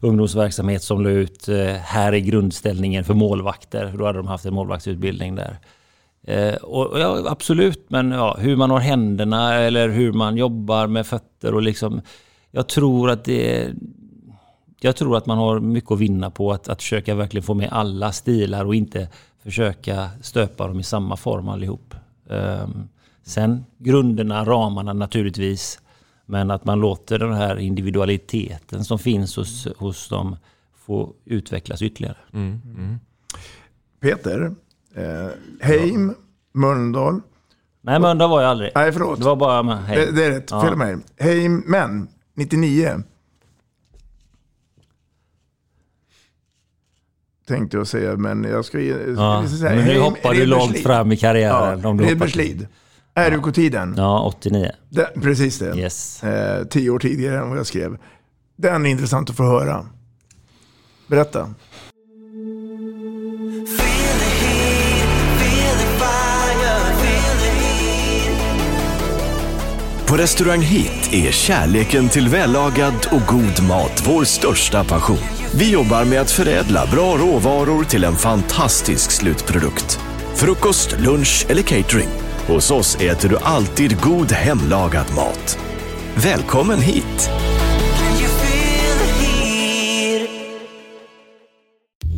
ungdomsverksamhet 0.00 0.82
som 0.82 1.02
la 1.02 1.10
ut 1.10 1.48
eh, 1.48 1.66
här 1.66 2.12
är 2.12 2.18
grundställningen 2.18 3.04
för 3.04 3.14
målvakter. 3.14 3.94
Då 3.98 4.06
hade 4.06 4.18
de 4.18 4.26
haft 4.26 4.46
en 4.46 4.54
målvaktsutbildning 4.54 5.34
där. 5.34 5.58
Och 6.62 7.00
ja, 7.00 7.24
absolut, 7.26 7.84
men 7.88 8.10
ja, 8.10 8.36
hur 8.38 8.56
man 8.56 8.70
har 8.70 8.78
händerna 8.78 9.54
eller 9.54 9.88
hur 9.88 10.12
man 10.12 10.36
jobbar 10.36 10.86
med 10.86 11.06
fötter 11.06 11.54
och 11.54 11.62
liksom... 11.62 12.00
Jag 12.50 12.68
tror 12.68 13.10
att 13.10 13.24
det... 13.24 13.68
Jag 14.80 14.96
tror 14.96 15.16
att 15.16 15.26
man 15.26 15.38
har 15.38 15.60
mycket 15.60 15.90
att 15.90 15.98
vinna 15.98 16.30
på 16.30 16.52
att, 16.52 16.68
att 16.68 16.82
försöka 16.82 17.14
verkligen 17.14 17.42
få 17.42 17.54
med 17.54 17.68
alla 17.72 18.12
stilar 18.12 18.64
och 18.64 18.74
inte 18.74 19.08
försöka 19.42 20.10
stöpa 20.22 20.68
dem 20.68 20.80
i 20.80 20.82
samma 20.82 21.16
form 21.16 21.48
allihop. 21.48 21.94
Um, 22.32 22.88
sen 23.22 23.64
grunderna, 23.78 24.44
ramarna 24.44 24.92
naturligtvis. 24.92 25.78
Men 26.26 26.50
att 26.50 26.64
man 26.64 26.80
låter 26.80 27.18
den 27.18 27.32
här 27.32 27.58
individualiteten 27.58 28.84
som 28.84 28.98
finns 28.98 29.36
hos, 29.36 29.68
hos 29.76 30.08
dem 30.08 30.36
få 30.86 31.12
utvecklas 31.24 31.82
ytterligare. 31.82 32.16
Mm, 32.32 32.60
mm. 32.76 32.98
Peter, 34.00 34.54
eh, 34.94 35.28
Heim, 35.60 36.14
Mölndal. 36.52 37.20
Nej, 37.80 38.00
Mölndal 38.00 38.30
var 38.30 38.42
jag 38.42 38.50
aldrig. 38.50 38.72
Nej, 38.74 38.92
förlåt. 38.92 39.18
Det 39.18 39.24
var 39.24 39.36
bara 39.36 39.74
Heim. 39.74 40.00
Det, 40.00 40.12
det 40.12 40.26
är 40.26 40.30
rätt, 40.30 40.50
ja. 40.50 40.62
fel 40.62 40.76
mig. 40.76 40.96
Heim, 41.18 41.64
men 41.66 42.08
99. 42.34 43.02
Tänkte 47.48 47.76
jag 47.76 47.86
säga, 47.86 48.16
men 48.16 48.44
jag 48.44 48.64
ska, 48.64 48.80
ja, 48.80 49.48
säga. 49.48 49.76
Men 49.76 49.84
nu 49.84 49.98
hoppar 49.98 50.34
du 50.34 50.46
långt 50.46 50.78
fram 50.78 51.12
i 51.12 51.16
karriären. 51.16 51.80
Ja, 51.82 52.06
Redbergslid. 52.08 52.66
RUK-tiden. 53.14 53.94
Ja, 53.96 54.22
89. 54.24 54.70
Den, 54.88 55.22
precis 55.22 55.58
det. 55.58 55.76
Yes. 55.76 56.22
Eh, 56.24 56.64
tio 56.64 56.90
år 56.90 56.98
tidigare 56.98 57.38
än 57.38 57.48
vad 57.48 57.58
jag 57.58 57.66
skrev. 57.66 57.98
Den 58.56 58.86
är 58.86 58.90
intressant 58.90 59.30
att 59.30 59.36
få 59.36 59.42
höra. 59.42 59.86
Berätta. 61.06 61.54
På 70.06 70.16
restaurang 70.16 70.60
Hit 70.60 71.08
är 71.12 71.30
kärleken 71.30 72.08
till 72.08 72.28
vällagad 72.28 73.06
och 73.10 73.20
god 73.28 73.68
mat 73.68 74.02
vår 74.06 74.24
största 74.24 74.84
passion. 74.84 75.41
Vi 75.54 75.70
jobbar 75.70 76.04
med 76.04 76.20
att 76.20 76.30
förädla 76.30 76.86
bra 76.92 77.16
råvaror 77.16 77.84
till 77.84 78.04
en 78.04 78.16
fantastisk 78.16 79.10
slutprodukt. 79.10 80.00
Frukost, 80.34 80.96
lunch 80.98 81.46
eller 81.48 81.62
catering. 81.62 82.08
Hos 82.46 82.70
oss 82.70 82.96
äter 83.00 83.28
du 83.28 83.38
alltid 83.38 84.00
god 84.00 84.32
hemlagad 84.32 85.06
mat. 85.16 85.58
Välkommen 86.14 86.80
hit! 86.80 87.30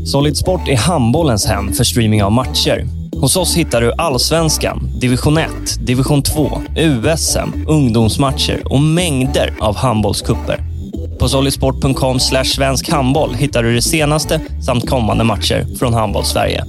Solid 0.07 0.37
Sport 0.37 0.69
är 0.69 0.77
handbollens 0.77 1.47
hem 1.47 1.73
för 1.73 1.85
streaming 1.85 2.23
av 2.23 2.33
matcher. 2.33 2.87
Hos 3.13 3.37
oss 3.37 3.57
hittar 3.57 3.81
du 3.81 3.93
allsvenskan, 3.93 4.91
division 5.01 5.39
1, 5.39 5.51
division 5.87 6.23
2, 6.23 6.63
USM, 6.77 7.67
ungdomsmatcher 7.69 8.63
och 8.65 8.81
mängder 8.81 9.55
av 9.61 9.77
handbollskupper. 9.77 10.74
På 11.19 11.29
solidsport.com 11.29 12.21
svensk 12.21 12.91
handboll 12.91 13.35
hittar 13.35 13.63
du 13.63 13.75
det 13.75 13.83
senaste 13.83 14.41
samt 14.67 14.89
kommande 14.91 15.25
matcher 15.25 15.67
från 15.79 15.95
Handboll-Sverige. 15.95 16.65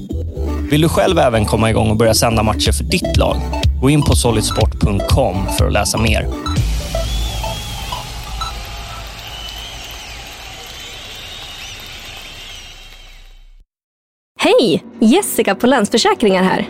Vill 0.71 0.81
du 0.81 0.89
själv 0.89 1.19
även 1.19 1.45
komma 1.45 1.69
igång 1.69 1.89
och 1.89 1.97
börja 1.97 2.13
sända 2.13 2.43
matcher 2.43 2.71
för 2.71 2.83
ditt 2.83 3.17
lag? 3.17 3.37
Gå 3.81 3.89
in 3.89 4.01
på 4.01 4.15
solidsport.com 4.15 5.35
för 5.57 5.67
att 5.67 5.73
läsa 5.73 5.97
mer. 5.97 6.27
Hej! 14.39 14.83
Jessica 14.99 15.55
på 15.55 15.67
Länsförsäkringar 15.67 16.43
här. 16.43 16.69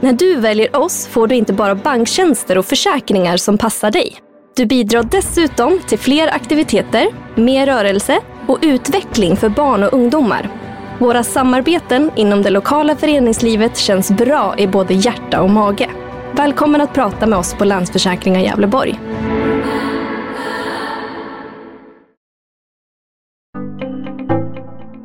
När 0.00 0.12
du 0.12 0.40
väljer 0.40 0.76
oss 0.76 1.06
får 1.06 1.26
du 1.26 1.34
inte 1.34 1.52
bara 1.52 1.74
banktjänster 1.74 2.58
och 2.58 2.66
försäkringar 2.66 3.36
som 3.36 3.58
passar 3.58 3.90
dig. 3.90 4.25
Du 4.56 4.66
bidrar 4.66 5.02
dessutom 5.02 5.80
till 5.86 5.98
fler 5.98 6.34
aktiviteter, 6.34 7.06
mer 7.34 7.66
rörelse 7.66 8.18
och 8.46 8.58
utveckling 8.62 9.36
för 9.36 9.48
barn 9.48 9.82
och 9.82 9.92
ungdomar. 9.92 10.50
Våra 10.98 11.22
samarbeten 11.22 12.10
inom 12.16 12.42
det 12.42 12.50
lokala 12.50 12.96
föreningslivet 12.96 13.76
känns 13.76 14.10
bra 14.10 14.54
i 14.58 14.66
både 14.66 14.94
hjärta 14.94 15.42
och 15.42 15.50
mage. 15.50 15.90
Välkommen 16.32 16.80
att 16.80 16.94
prata 16.94 17.26
med 17.26 17.38
oss 17.38 17.54
på 17.54 17.64
Länsförsäkringar 17.64 18.40
Gävleborg. 18.40 19.00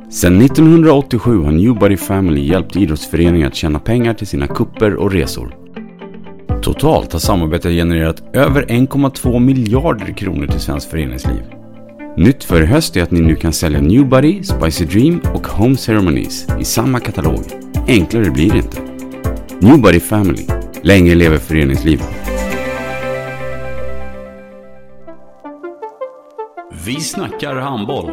Sedan 0.09 0.41
1987 0.41 1.43
har 1.43 1.51
Newbody 1.51 1.97
Family 1.97 2.41
hjälpt 2.41 2.75
idrottsföreningar 2.75 3.47
att 3.47 3.55
tjäna 3.55 3.79
pengar 3.79 4.13
till 4.13 4.27
sina 4.27 4.47
kupper 4.47 4.95
och 4.95 5.11
resor. 5.11 5.60
Totalt 6.61 7.13
har 7.13 7.19
samarbetet 7.19 7.71
genererat 7.71 8.23
över 8.33 8.65
1,2 8.65 9.39
miljarder 9.39 10.13
kronor 10.13 10.47
till 10.47 10.59
svenskt 10.59 10.89
föreningsliv. 10.91 11.43
Nytt 12.17 12.43
för 12.43 12.61
i 12.61 12.65
höst 12.65 12.97
är 12.97 13.03
att 13.03 13.11
ni 13.11 13.19
nu 13.19 13.35
kan 13.35 13.53
sälja 13.53 13.81
Newbody, 13.81 14.43
Spicy 14.43 14.85
Dream 14.85 15.21
och 15.33 15.47
Home 15.47 15.77
Ceremonies 15.77 16.47
i 16.59 16.63
samma 16.63 16.99
katalog. 16.99 17.39
Enklare 17.87 18.31
blir 18.31 18.51
det 18.51 18.57
inte. 18.57 18.81
Newbody 19.59 19.99
Family. 19.99 20.45
Länge 20.81 21.15
lever 21.15 21.37
föreningslivet. 21.37 22.09
Vi 26.85 26.95
snackar 26.95 27.55
handboll. 27.55 28.11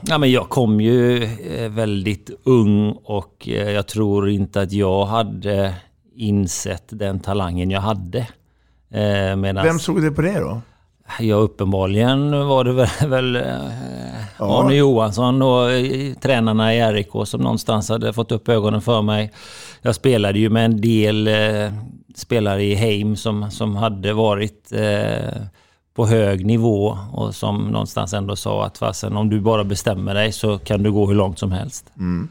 Ja, 0.00 0.18
men 0.18 0.30
jag 0.30 0.48
kom 0.48 0.80
ju 0.80 1.22
eh, 1.24 1.70
väldigt 1.70 2.30
ung 2.44 2.92
och 3.04 3.48
eh, 3.48 3.70
jag 3.70 3.86
tror 3.86 4.28
inte 4.28 4.60
att 4.60 4.72
jag 4.72 5.04
hade 5.04 5.74
insett 6.16 6.84
den 6.88 7.20
talangen 7.20 7.70
jag 7.70 7.80
hade. 7.80 8.18
Eh, 8.90 9.36
medans, 9.36 9.66
Vem 9.66 9.78
såg 9.78 10.02
det 10.02 10.10
på 10.10 10.22
det 10.22 10.40
då? 10.40 10.60
Ja, 11.20 11.34
uppenbarligen 11.34 12.46
var 12.46 12.64
det 12.64 12.72
väl, 12.72 12.88
väl 13.08 13.38
ja. 14.38 14.60
Arne 14.60 14.74
Johansson 14.74 15.42
och 15.42 15.68
tränarna 16.20 16.74
i 16.74 16.92
RIK 16.92 17.10
som 17.24 17.40
någonstans 17.40 17.88
hade 17.88 18.12
fått 18.12 18.32
upp 18.32 18.48
ögonen 18.48 18.82
för 18.82 19.02
mig. 19.02 19.32
Jag 19.82 19.94
spelade 19.94 20.38
ju 20.38 20.50
med 20.50 20.64
en 20.64 20.80
del 20.80 21.28
eh, 21.28 21.72
spelare 22.14 22.64
i 22.64 22.74
Heim 22.74 23.16
som, 23.16 23.50
som 23.50 23.76
hade 23.76 24.12
varit 24.12 24.72
eh, 24.72 25.42
på 25.98 26.06
hög 26.06 26.46
nivå 26.46 26.98
och 27.12 27.34
som 27.34 27.68
någonstans 27.68 28.14
ändå 28.14 28.36
sa 28.36 28.64
att 28.64 28.78
fasen 28.78 29.16
om 29.16 29.28
du 29.28 29.40
bara 29.40 29.64
bestämmer 29.64 30.14
dig 30.14 30.32
så 30.32 30.58
kan 30.58 30.82
du 30.82 30.92
gå 30.92 31.06
hur 31.06 31.14
långt 31.14 31.38
som 31.38 31.52
helst. 31.52 31.92
Mm. 31.96 32.28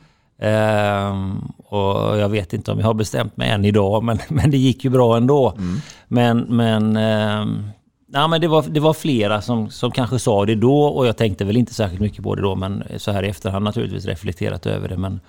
Um, 1.11 1.51
och 1.57 2.17
jag 2.17 2.29
vet 2.29 2.53
inte 2.53 2.71
om 2.71 2.79
jag 2.79 2.85
har 2.85 2.93
bestämt 2.93 3.37
mig 3.37 3.49
än 3.49 3.65
idag, 3.65 4.03
men, 4.07 4.19
men 4.29 4.51
det 4.51 4.57
gick 4.57 4.83
ju 4.83 4.89
bra 4.89 5.17
ändå. 5.17 5.53
Mm. 5.57 5.79
Men, 6.07 6.39
men, 6.39 6.97
um, 6.97 7.69
ja, 8.13 8.27
men 8.27 8.41
det, 8.41 8.47
var, 8.47 8.65
det 8.69 8.79
var 8.79 8.93
flera 8.93 9.41
som, 9.41 9.69
som 9.69 9.91
kanske 9.91 10.19
sa 10.19 10.45
det 10.45 10.55
då 10.55 10.83
och 10.83 11.07
jag 11.07 11.17
tänkte 11.17 11.45
väl 11.45 11.57
inte 11.57 11.73
särskilt 11.73 12.01
mycket 12.01 12.23
på 12.23 12.35
det 12.35 12.41
då, 12.41 12.55
men 12.55 12.83
så 12.97 13.11
här 13.11 13.23
i 13.23 13.29
efterhand 13.29 13.65
naturligtvis 13.65 14.05
reflekterat 14.05 14.65
över 14.65 14.89
det. 14.89 14.97
Men, 14.97 15.19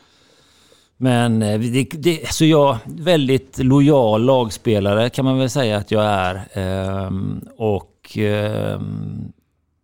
men 0.97 1.43
eh, 1.43 1.61
det, 1.61 1.85
det, 1.85 2.33
så 2.33 2.45
jag 2.45 2.77
väldigt 2.85 3.59
lojal 3.59 4.25
lagspelare 4.25 5.11
kan 5.11 5.25
man 5.25 5.39
väl 5.39 5.51
säga 5.51 5.77
att 5.77 5.91
jag 5.91 6.05
är. 6.05 6.49
Um, 7.07 7.49
och 7.57 7.95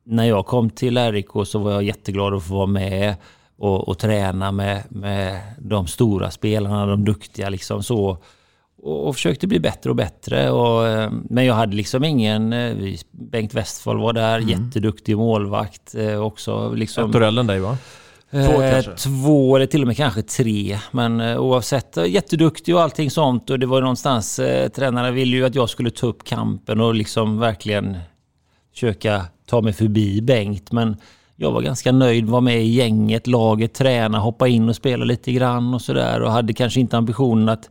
när 0.07 0.25
jag 0.25 0.47
kom 0.47 0.71
till 0.71 0.99
RIK 0.99 1.27
så 1.47 1.59
var 1.59 1.73
jag 1.73 1.83
jätteglad 1.83 2.35
att 2.35 2.45
få 2.45 2.55
vara 2.55 2.67
med 2.67 3.15
och, 3.59 3.89
och 3.89 3.99
träna 3.99 4.53
med, 4.53 4.83
med 4.89 5.41
de 5.59 5.87
stora 5.87 6.31
spelarna, 6.31 6.87
de 6.87 7.05
duktiga 7.05 7.49
liksom 7.49 7.83
så. 7.83 8.19
och, 8.83 9.09
och 9.09 9.15
försökte 9.15 9.47
bli 9.47 9.61
bättre 9.61 9.91
och 9.91 9.97
bättre. 9.97 10.51
Och, 10.51 10.87
eh, 10.89 11.11
men 11.31 11.45
jag 11.45 11.55
hade 11.55 11.77
liksom 11.77 12.05
ingen... 12.05 12.53
eh, 12.53 12.95
Bengt 13.11 13.55
Westphal 13.55 13.99
var 13.99 14.13
där, 14.13 14.39
Mm. 14.39 14.49
jätteduktig 14.49 15.17
målvakt 15.17 15.95
eh, 15.95 16.21
också. 16.25 16.73
Liksom, 16.73 17.11
än 17.41 17.47
dig 17.47 17.61
va? 17.61 17.77
Två 18.31 18.63
Eh? 18.63 18.83
Två 18.97 19.57
eller 19.57 19.67
till 19.67 19.81
och 19.81 19.87
med 19.87 19.97
kanske 19.97 20.23
tre. 20.23 20.79
Men 20.91 21.21
oavsett, 21.21 21.97
jätteduktig 22.07 22.75
och 22.75 22.83
allting 22.83 23.11
sånt. 23.11 23.51
Och 23.51 23.59
det 23.59 23.67
var 23.67 23.81
någonstans, 23.81 24.39
eh, 24.39 24.69
tränarna 24.69 25.11
ville 25.11 25.37
ju 25.37 25.45
att 25.45 25.55
jag 25.55 25.71
skulle 25.71 25.91
ta 25.91 26.07
upp 26.07 26.25
kampen 26.25 26.81
och 26.81 26.95
liksom 26.95 27.39
verkligen 27.39 27.97
försöka 28.75 29.25
ta 29.47 29.61
mig 29.61 29.73
förbi 29.73 30.23
Bengt. 30.23 30.73
Men 30.73 30.97
jag 31.37 31.53
var 31.53 31.63
ganska 31.63 31.93
nöjd, 31.93 32.27
var 32.27 32.41
med 32.41 32.63
i 32.63 32.69
gänget, 32.69 33.27
laget, 33.27 33.75
träna, 33.75 34.19
hoppa 34.19 34.49
in 34.49 34.69
och 34.69 34.77
spela 34.77 35.05
lite 35.05 35.33
grann 35.33 35.75
och 35.75 35.83
sådär. 35.83 36.23
Och 36.23 36.31
hade 36.31 36.53
kanske 36.53 36.81
inte 36.81 36.97
ambitionen 36.97 37.49
att 37.49 37.71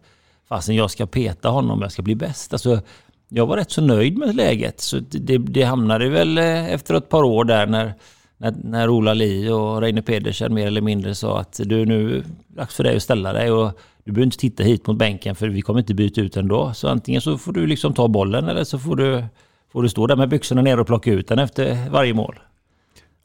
fasen 0.50 0.76
jag 0.76 0.92
ska 0.92 1.06
peta 1.06 1.50
honom, 1.50 1.82
jag 1.82 1.92
ska 1.92 2.02
bli 2.02 2.16
bäst. 2.16 2.54
Alltså, 2.54 2.82
jag 3.30 3.46
var 3.46 3.58
rätt 3.58 3.72
så 3.72 3.82
nöjd 3.82 4.18
med 4.18 4.36
läget. 4.36 4.82
Så 4.82 5.00
det, 5.00 5.38
det 5.38 5.64
hamnade 5.64 6.10
väl 6.10 6.38
eh, 6.38 6.74
efter 6.74 6.94
ett 6.96 7.10
par 7.10 7.24
år 7.24 7.44
där 7.44 7.68
när, 7.68 7.94
när, 8.38 8.54
när 8.64 8.90
Ola 8.90 9.14
Li 9.14 9.50
och 9.50 9.82
Reine 9.82 10.02
Pedersen 10.02 10.54
mer 10.54 10.68
eller 10.68 10.82
mindre 10.82 11.16
sa 11.16 11.40
att 11.40 11.60
du 11.64 11.86
nu 11.86 12.12
är 12.12 12.16
det 12.16 12.24
dags 12.48 12.76
för 12.76 12.84
dig 12.84 12.96
att 12.96 13.04
ställa 13.04 13.34
dig 13.34 13.52
och 13.52 13.80
du 14.04 14.12
behöver 14.12 14.26
inte 14.26 14.38
titta 14.38 14.64
hit 14.64 14.88
mot 14.88 14.98
bänken 14.98 15.36
för 15.36 15.48
vi 15.48 15.62
kommer 15.62 15.80
inte 15.80 15.94
byta 15.94 16.22
ut 16.22 16.38
ändå. 16.38 16.74
Så 16.74 16.88
antingen 16.88 17.22
så 17.22 17.38
får 17.38 17.54
du 17.54 17.68
liksom 17.68 17.94
ta 17.94 18.08
bollen 18.08 18.50
eller 18.50 18.64
så 18.64 18.80
får 18.80 18.96
du, 18.96 19.24
får 19.74 19.84
du 19.84 19.90
stå 19.90 20.08
där 20.08 20.16
med 20.16 20.30
byxorna 20.30 20.62
ner 20.62 20.80
och 20.80 20.88
plocka 20.88 21.12
ut 21.12 21.28
den 21.28 21.40
efter 21.40 21.90
varje 21.90 22.14
mål. 22.14 22.40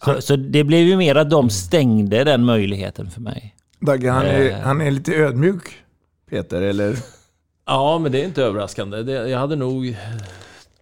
Så, 0.05 0.21
så 0.21 0.37
det 0.37 0.65
blev 0.65 0.81
ju 0.87 0.97
mer 0.97 1.15
att 1.15 1.31
de 1.31 1.51
stängde 1.51 2.25
den 2.25 2.45
möjligheten 2.45 3.11
för 3.11 3.21
mig. 3.21 3.55
Dagge, 3.81 4.11
han 4.11 4.27
är, 4.27 4.51
Eh. 4.51 4.59
han 4.61 4.81
är 4.81 4.91
lite 4.91 5.15
ödmjuk, 5.15 5.63
Peter, 6.31 6.63
eller? 6.63 6.97
Ja, 7.67 7.99
men 7.99 8.13
det 8.13 8.21
är 8.21 8.25
inte 8.25 8.43
överraskande. 8.43 9.03
Det, 9.03 9.13
jag 9.29 9.39
hade 9.39 9.57
nog 9.57 9.97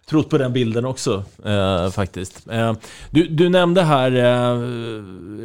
trott 0.09 0.29
på 0.29 0.37
den 0.37 0.53
bilden 0.53 0.85
också, 0.85 1.23
eh, 1.45 1.89
faktiskt. 1.89 2.47
Eh, 2.51 2.73
du, 3.11 3.27
du 3.27 3.49
nämnde 3.49 3.81
här 3.83 4.11
eh, 4.11 4.61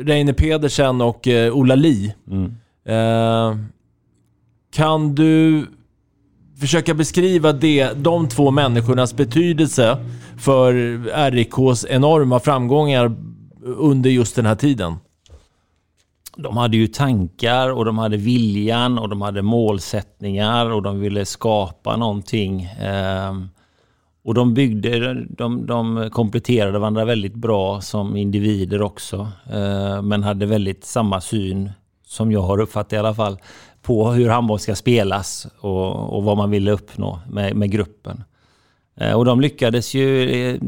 Reine 0.05 0.33
Pedersen 0.35 1.01
och 1.01 1.29
eh, 1.29 1.53
Ola 1.55 1.75
Li. 1.75 2.15
Eh, 2.87 3.57
kan 4.73 5.15
du 5.15 5.67
försöka 6.63 6.95
beskriva 6.95 7.53
det, 7.53 7.93
de 7.93 8.29
två 8.29 8.51
människornas 8.51 9.15
betydelse 9.15 9.97
för 10.39 10.73
RIKs 11.31 11.87
enorma 11.89 12.41
framgångar 12.41 13.17
under 13.65 14.11
just 14.11 14.37
den 14.37 14.47
här 14.47 14.55
tiden? 14.55 14.97
De 16.37 16.57
hade 16.57 16.77
ju 16.77 16.87
tankar 16.87 17.71
och 17.71 17.85
de 17.85 17.99
hade 17.99 18.17
viljan 18.17 18.99
och 18.99 19.09
de 19.09 19.23
hade 19.23 19.43
målsättningar 19.43 20.71
och 20.71 20.83
de 20.83 21.01
ville 21.01 21.25
skapa 21.25 21.97
någonting. 21.97 22.69
Ehm, 22.81 23.49
och 24.25 24.35
de 24.35 24.55
byggde, 24.55 25.15
de, 25.29 25.67
de 25.67 26.11
kompletterade 26.13 26.79
varandra 26.79 27.05
väldigt 27.05 27.35
bra 27.35 27.81
som 27.81 28.17
individer 28.17 28.83
också. 28.83 29.29
Eh, 29.53 30.03
men 30.03 30.23
hade 30.23 30.47
väldigt 30.47 30.85
samma 30.85 31.21
syn, 31.21 31.71
som 32.07 32.33
jag 32.33 32.43
har 32.43 32.61
uppfattat 32.61 32.93
i 32.93 32.97
alla 32.97 33.15
fall, 33.15 33.39
på 33.83 34.11
hur 34.11 34.29
handboll 34.29 34.59
ska 34.59 34.77
spelas 34.77 35.47
och, 35.61 36.17
och 36.17 36.25
vad 36.25 36.37
man 36.37 36.51
ville 36.51 36.71
uppnå 36.71 37.21
med, 37.31 37.57
med 37.57 37.71
gruppen. 37.71 38.25
Eh, 38.97 39.13
och 39.13 39.25
de 39.25 39.41
lyckades 39.41 39.95
ju 39.95 40.31
eh, 40.31 40.61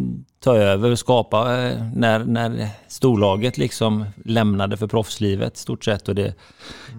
ta 0.45 0.57
över 0.57 0.91
och 0.91 0.99
skapa 0.99 1.39
eh, 1.39 1.83
när, 1.95 2.25
när 2.25 2.69
storlaget 2.89 3.59
liksom 3.59 4.05
lämnade 4.25 4.77
för 4.77 4.87
proffslivet 4.87 5.57
stort 5.57 5.85
sett. 5.85 6.09
Och 6.09 6.15
det 6.15 6.35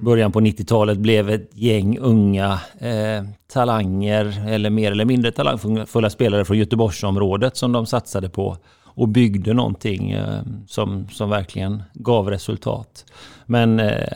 början 0.01 0.31
på 0.31 0.39
90-talet 0.41 0.97
blev 0.97 1.29
ett 1.29 1.49
gäng 1.53 1.97
unga 1.99 2.59
eh, 2.79 3.23
talanger 3.53 4.49
eller 4.49 4.69
mer 4.69 4.91
eller 4.91 5.05
mindre 5.05 5.31
talangfulla 5.31 6.09
spelare 6.09 6.45
från 6.45 6.57
Göteborgsområdet 6.57 7.57
som 7.57 7.71
de 7.71 7.85
satsade 7.85 8.29
på 8.29 8.57
och 8.95 9.07
byggde 9.07 9.53
någonting 9.53 10.11
eh, 10.11 10.41
som, 10.67 11.07
som 11.09 11.29
verkligen 11.29 11.83
gav 11.93 12.29
resultat. 12.29 13.05
Men 13.45 13.79
eh, 13.79 14.07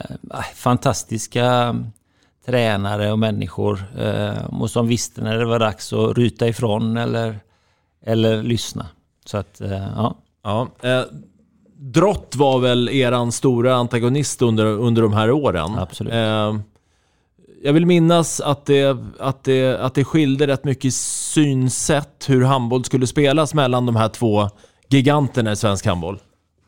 fantastiska 0.55 1.75
tränare 2.45 3.11
och 3.11 3.19
människor 3.19 3.83
eh, 3.99 4.45
och 4.45 4.69
som 4.69 4.87
visste 4.87 5.21
när 5.21 5.37
det 5.37 5.45
var 5.45 5.59
dags 5.59 5.93
att 5.93 6.17
ryta 6.17 6.47
ifrån 6.47 6.97
eller, 6.97 7.39
eller 8.05 8.43
lyssna. 8.43 8.85
Så 9.25 9.37
att, 9.37 9.61
ja. 9.95 10.15
Ja, 10.43 10.67
eh, 10.81 11.01
Drott 11.81 12.35
var 12.35 12.59
väl 12.59 12.89
eran 12.89 13.31
stora 13.31 13.75
antagonist 13.75 14.41
under, 14.41 14.65
under 14.65 15.01
de 15.01 15.13
här 15.13 15.31
åren. 15.31 15.75
Absolut. 15.77 16.13
Eh, 16.13 16.55
jag 17.63 17.73
vill 17.73 17.85
minnas 17.85 18.41
att 18.41 18.65
det, 18.65 18.97
att, 19.19 19.43
det, 19.43 19.79
att 19.79 19.95
det 19.95 20.03
skilde 20.03 20.47
rätt 20.47 20.63
mycket 20.63 20.93
synsätt 20.93 22.25
hur 22.27 22.43
handboll 22.43 22.83
skulle 22.83 23.07
spelas 23.07 23.53
mellan 23.53 23.85
de 23.85 23.95
här 23.95 24.09
två 24.09 24.49
giganterna 24.89 25.51
i 25.51 25.55
svensk 25.55 25.85
handboll. 25.85 26.19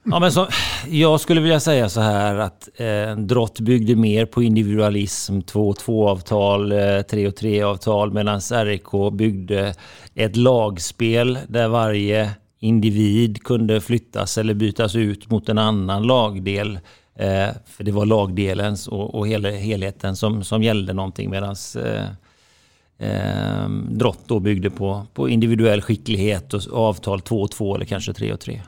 Ja, 0.03 0.19
men 0.19 0.31
så, 0.31 0.47
jag 0.89 1.19
skulle 1.19 1.41
vilja 1.41 1.59
säga 1.59 1.89
så 1.89 2.01
här 2.01 2.35
att 2.35 2.69
eh, 2.75 3.15
Drott 3.17 3.59
byggde 3.59 3.95
mer 3.95 4.25
på 4.25 4.43
individualism, 4.43 5.39
2-2-avtal, 5.39 6.71
eh, 6.71 6.75
3-3-avtal, 6.77 8.13
medan 8.13 8.39
RIK 8.39 9.13
byggde 9.13 9.73
ett 10.15 10.35
lagspel 10.35 11.39
där 11.47 11.67
varje 11.67 12.31
individ 12.59 13.43
kunde 13.43 13.81
flyttas 13.81 14.37
eller 14.37 14.53
bytas 14.53 14.95
ut 14.95 15.29
mot 15.29 15.49
en 15.49 15.57
annan 15.57 16.03
lagdel. 16.03 16.79
Eh, 17.15 17.49
för 17.65 17.83
det 17.83 17.91
var 17.91 18.05
lagdelens 18.05 18.87
och, 18.87 19.15
och 19.15 19.27
hela, 19.27 19.49
helheten 19.49 20.15
som, 20.15 20.43
som 20.43 20.63
gällde 20.63 20.93
någonting 20.93 21.29
medan 21.29 21.55
eh, 21.77 22.05
eh, 23.09 23.69
Drott 23.69 24.19
då 24.27 24.39
byggde 24.39 24.69
på, 24.69 25.05
på 25.13 25.29
individuell 25.29 25.81
skicklighet 25.81 26.53
och 26.53 26.73
avtal 26.73 27.19
2-2 27.19 27.75
eller 27.75 27.85
kanske 27.85 28.11
3-3. 28.11 28.59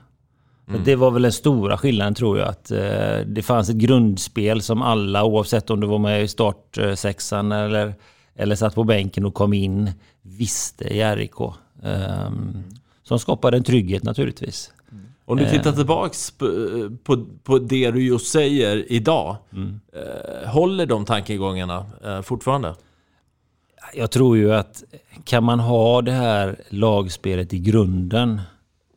Så 0.66 0.70
Mm. 0.70 0.84
Det 0.84 0.96
var 0.96 1.12
väl 1.12 1.22
den 1.22 1.32
stora 1.32 1.78
skillnaden 1.78 2.14
tror 2.14 2.40
jag. 2.40 2.48
Att 2.48 2.72
eh, 2.72 3.18
det 3.26 3.44
fanns 3.46 3.70
ett 3.70 3.76
grundspel 3.76 4.62
som 4.62 4.82
alla, 4.82 5.24
oavsett 5.24 5.70
om 5.70 5.80
du 5.80 5.88
var 5.88 6.00
med 6.00 6.24
i 6.24 6.28
startsexan 6.28 7.52
eller, 7.52 7.94
eller 8.36 8.56
satt 8.56 8.76
på 8.76 8.84
bänken 8.84 9.26
och 9.26 9.34
kom 9.34 9.54
in, 9.54 9.92
visste 10.22 10.84
i 10.84 11.04
RIK. 11.04 11.40
Ehm, 11.84 12.64
som 13.04 13.20
skapade 13.20 13.58
en 13.58 13.64
trygghet 13.64 14.04
naturligtvis. 14.04 14.72
Om 15.34 15.40
du 15.40 15.46
Eh, 15.46 15.52
tittar 15.52 15.72
tillbaks 15.72 16.32
på, 16.32 16.46
på, 17.04 17.26
på 17.44 17.60
det 17.60 17.92
du 17.92 18.04
just 18.04 18.28
säger 18.28 18.92
idag, 18.92 19.36
Mm. 19.54 19.80
eh, 19.96 20.50
håller 20.50 20.86
de 20.86 21.06
tankegångarna 21.06 21.86
eh, 22.06 22.22
fortfarande? 22.22 22.76
Jag 23.96 24.12
tror 24.12 24.38
ju 24.38 24.54
att 24.54 24.84
kan 25.24 25.44
man 25.44 25.60
ha 25.60 26.02
det 26.02 26.12
här 26.12 26.56
lagspelet 26.70 27.54
i 27.54 27.60
grunden 27.60 28.42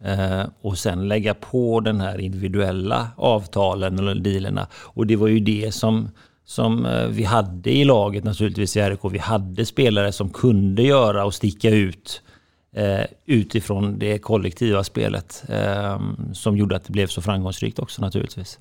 eh, 0.05 0.43
och 0.61 0.79
sen 0.79 1.09
lägga 1.09 1.35
på 1.35 1.81
den 1.81 2.01
här 2.01 2.19
individuella 2.21 3.09
avtalen 3.17 3.99
eller 3.99 4.15
dealerna. 4.15 4.67
Och 4.75 5.07
det 5.07 5.17
var 5.17 5.29
ju 5.29 5.41
det 5.41 5.75
som, 5.75 6.09
som 6.45 6.87
eh, 6.87 7.07
vi 7.07 7.25
hade 7.25 7.71
i 7.71 7.85
laget 7.85 8.25
naturligtvis 8.25 8.77
i 8.77 8.81
RIK. 8.81 9.01
Vi 9.11 9.19
hade 9.19 9.67
spelare 9.67 10.13
som 10.13 10.31
kunde 10.31 10.83
göra 10.83 11.25
och 11.25 11.35
sticka 11.35 11.71
ut 11.71 12.23
eh, 12.29 12.36
Eh, 12.73 13.07
utifrån 13.27 13.99
det 13.99 14.19
kollektiva 14.19 14.85
spelet 14.85 15.45
ehm, 15.49 16.35
som 16.35 16.57
gjorde 16.57 16.77
att 16.77 16.85
det 16.85 16.93
blev 16.93 17.07
så 17.07 17.23
framgångsrikt 17.23 17.79
också 17.79 18.03
naturligtvis. 18.03 18.59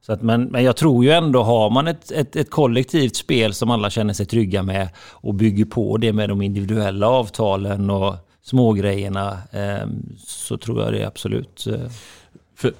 Så 0.00 0.12
att, 0.12 0.22
men, 0.22 0.44
men 0.44 0.64
jag 0.64 0.76
tror 0.76 1.04
ju 1.04 1.10
ändå, 1.10 1.42
har 1.42 1.70
man 1.70 1.86
ett, 1.86 2.10
ett, 2.10 2.36
ett 2.36 2.50
kollektivt 2.50 3.16
spel 3.16 3.54
som 3.54 3.70
alla 3.70 3.90
känner 3.90 4.14
sig 4.14 4.26
trygga 4.26 4.62
med 4.62 4.88
och 4.98 5.34
bygger 5.34 5.64
på 5.64 5.96
det 5.96 6.12
med 6.12 6.28
de 6.28 6.42
individuella 6.42 7.08
avtalen 7.08 7.90
och 7.90 8.14
smågrejerna 8.42 9.38
eh, 9.50 9.88
så 10.18 10.56
tror 10.58 10.82
jag 10.82 10.92
det 10.92 11.02
är 11.02 11.06
absolut... 11.06 11.66
Eh, 11.66 11.90
För 12.54 12.72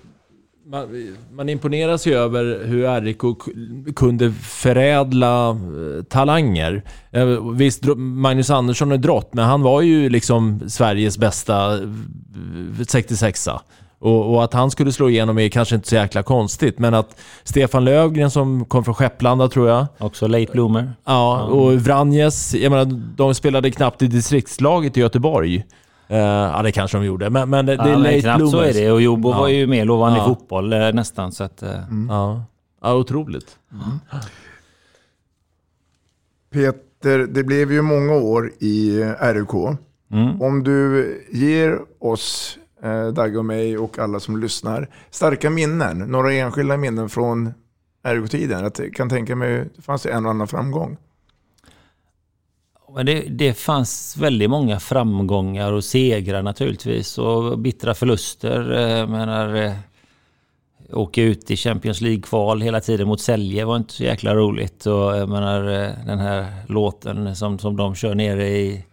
man, 0.66 1.16
man 1.32 1.48
imponeras 1.48 2.06
ju 2.06 2.14
över 2.14 2.64
hur 2.64 3.00
RIK 3.00 3.20
kunde 3.96 4.32
förädla 4.32 5.50
eh, 5.50 6.02
talanger. 6.08 6.82
Eh, 7.10 7.52
Visst, 7.54 7.84
Magnus 7.96 8.50
Andersson 8.50 8.92
är 8.92 8.96
drott, 8.96 9.34
men 9.34 9.44
han 9.44 9.62
var 9.62 9.82
ju 9.82 10.08
liksom 10.08 10.60
Sveriges 10.68 11.18
bästa 11.18 11.74
eh, 11.74 11.88
66a. 12.78 13.60
Och, 13.98 14.34
och 14.34 14.44
att 14.44 14.52
han 14.52 14.70
skulle 14.70 14.92
slå 14.92 15.10
igenom 15.10 15.38
är 15.38 15.48
kanske 15.48 15.74
inte 15.74 15.88
så 15.88 15.94
jäkla 15.94 16.22
konstigt, 16.22 16.78
men 16.78 16.94
att 16.94 17.20
Stefan 17.44 17.84
Lövgren 17.84 18.30
som 18.30 18.64
kom 18.64 18.84
från 18.84 18.94
Skepplanda 18.94 19.48
tror 19.48 19.68
jag. 19.68 19.86
Också 19.98 20.26
late 20.26 20.52
bloomer. 20.52 20.92
Ja, 21.04 21.42
och 21.42 21.72
Vranjes, 21.72 22.54
jag 22.54 22.70
menar, 22.70 22.84
de 23.16 23.34
spelade 23.34 23.70
knappt 23.70 24.02
i 24.02 24.06
distriktslaget 24.06 24.96
i 24.96 25.00
Göteborg. 25.00 25.64
Eh, 26.08 26.18
ja, 26.18 26.62
det 26.62 26.72
kanske 26.72 26.98
de 26.98 27.04
gjorde, 27.04 27.30
men, 27.30 27.50
men 27.50 27.66
det, 27.66 27.76
det 27.76 27.82
är 27.82 27.86
ja, 27.86 27.92
men 27.92 28.02
late 28.02 28.20
knappt 28.20 28.50
så 28.50 28.60
är 28.60 28.72
det. 28.72 28.90
Och 28.92 29.02
Jobbo 29.02 29.30
Ja. 29.30 29.38
var 29.38 29.48
ju 29.48 29.66
mer 29.66 29.84
lovande 29.84 30.18
Ja. 30.18 30.24
i 30.24 30.28
fotboll 30.28 30.72
eh, 30.72 30.92
nästan. 30.92 31.32
Så 31.32 31.44
att, 31.44 31.62
eh, 31.62 31.70
Ja. 32.08 32.44
ja, 32.82 32.94
otroligt. 32.94 33.58
Peter, 36.52 37.18
det 37.18 37.44
blev 37.44 37.72
ju 37.72 37.82
många 37.82 38.12
år 38.14 38.52
i 38.58 39.04
RUK. 39.20 39.78
Mm. 40.12 40.42
Om 40.42 40.62
du 40.64 41.12
ger 41.32 41.78
oss, 41.98 42.58
eh, 42.82 43.06
Dagge 43.08 43.38
och 43.38 43.44
mig 43.44 43.78
och 43.78 43.98
alla 43.98 44.20
som 44.20 44.40
lyssnar, 44.40 44.88
starka 45.10 45.50
minnen, 45.50 45.98
några 45.98 46.32
enskilda 46.32 46.76
minnen 46.76 47.08
från 47.08 47.54
RUK-tiden. 48.04 48.64
Att 48.66 48.78
jag 48.78 48.94
kan 48.94 49.08
tänka 49.08 49.36
mig, 49.36 49.68
det 49.76 49.82
fanns 49.82 50.06
en 50.06 50.24
och 50.24 50.30
annan 50.30 50.48
framgång. 50.48 50.96
Men 52.96 53.06
det, 53.06 53.20
det 53.20 53.54
fanns 53.54 54.16
väldigt 54.16 54.50
många 54.50 54.80
framgångar 54.80 55.72
och 55.72 55.84
segrar 55.84 56.42
naturligtvis 56.42 57.18
och 57.18 57.58
bittra 57.58 57.94
förluster. 57.94 58.72
Eh, 58.72 58.98
jag 58.98 59.08
menar, 59.08 59.54
eh, 59.54 59.72
åka 60.92 61.22
ut 61.22 61.50
i 61.50 61.56
Champions 61.56 62.00
League-kval 62.00 62.60
hela 62.60 62.80
tiden 62.80 63.08
mot 63.08 63.20
Sälje 63.20 63.64
var 63.64 63.76
inte 63.76 63.92
så 63.92 64.02
jäkla 64.04 64.34
roligt. 64.34 64.86
Och 64.86 65.16
jag 65.16 65.28
menar 65.28 65.68
eh, 65.68 65.90
den 66.06 66.18
här 66.18 66.46
låten 66.66 67.36
som, 67.36 67.58
som 67.58 67.76
de 67.76 67.94
kör 67.94 68.14
nere 68.14 68.48
i, 68.48 68.84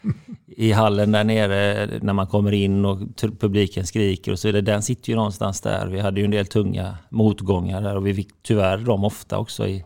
i 0.48 0.72
hallen 0.72 1.12
där 1.12 1.24
nere 1.24 1.90
när 2.02 2.14
man 2.14 2.28
kommer 2.28 2.52
in 2.52 2.86
och 2.86 3.00
publiken 3.40 3.88
skriker 3.88 4.32
och 4.32 4.40
så 4.40 4.48
vidare. 4.48 4.62
Den 4.62 4.82
sitter 4.82 5.10
ju 5.10 5.16
någonstans 5.16 5.62
där. 5.62 5.88
Vi 5.88 6.00
hade 6.00 6.20
ju 6.20 6.26
en 6.26 6.32
del 6.32 6.46
tunga 6.46 6.98
motgångar 7.10 7.82
där 7.82 7.96
och 7.96 8.08
vi 8.08 8.14
fick 8.14 8.30
tyvärr 8.42 8.78
dem 8.78 9.04
ofta 9.04 9.38
också 9.38 9.68
i, 9.68 9.84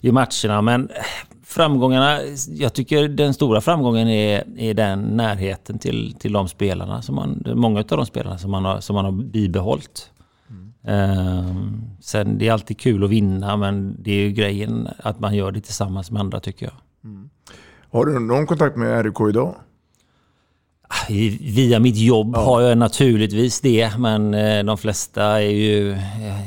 i 0.00 0.12
matcherna. 0.12 0.62
Men 0.62 0.88
framgångarna, 1.48 2.18
jag 2.48 2.74
tycker 2.74 3.08
den 3.08 3.34
stora 3.34 3.60
framgången 3.60 4.08
är, 4.08 4.44
är 4.58 4.74
den 4.74 5.02
närheten 5.02 5.78
till, 5.78 6.14
till 6.18 6.32
de 6.32 6.48
spelarna, 6.48 7.02
som 7.02 7.14
man, 7.14 7.42
många 7.54 7.78
av 7.78 7.86
de 7.86 8.06
spelarna 8.06 8.38
som 8.38 8.50
man 8.50 8.64
har, 8.64 8.80
som 8.80 8.94
man 8.94 9.04
har 9.04 9.12
bibehållit. 9.12 10.10
Mm. 10.50 10.72
Ehm, 10.82 11.82
sen 12.00 12.38
det 12.38 12.48
är 12.48 12.52
alltid 12.52 12.78
kul 12.78 13.04
att 13.04 13.10
vinna 13.10 13.56
men 13.56 13.96
det 14.02 14.10
är 14.10 14.20
ju 14.20 14.30
grejen 14.30 14.88
att 14.98 15.20
man 15.20 15.34
gör 15.34 15.52
det 15.52 15.60
tillsammans 15.60 16.10
med 16.10 16.20
andra 16.20 16.40
tycker 16.40 16.66
jag. 16.66 16.74
Mm. 17.04 17.30
Har 17.90 18.06
du 18.06 18.18
någon 18.18 18.46
kontakt 18.46 18.76
med 18.76 19.04
RIK 19.04 19.20
idag? 19.28 19.54
Via 21.40 21.78
mitt 21.78 21.96
jobb 21.96 22.30
ja. 22.34 22.40
har 22.40 22.60
jag 22.60 22.78
naturligtvis 22.78 23.60
det, 23.60 23.98
men 23.98 24.34
eh, 24.34 24.64
de 24.64 24.78
flesta 24.78 25.24
är 25.24 25.50
ju, 25.50 25.92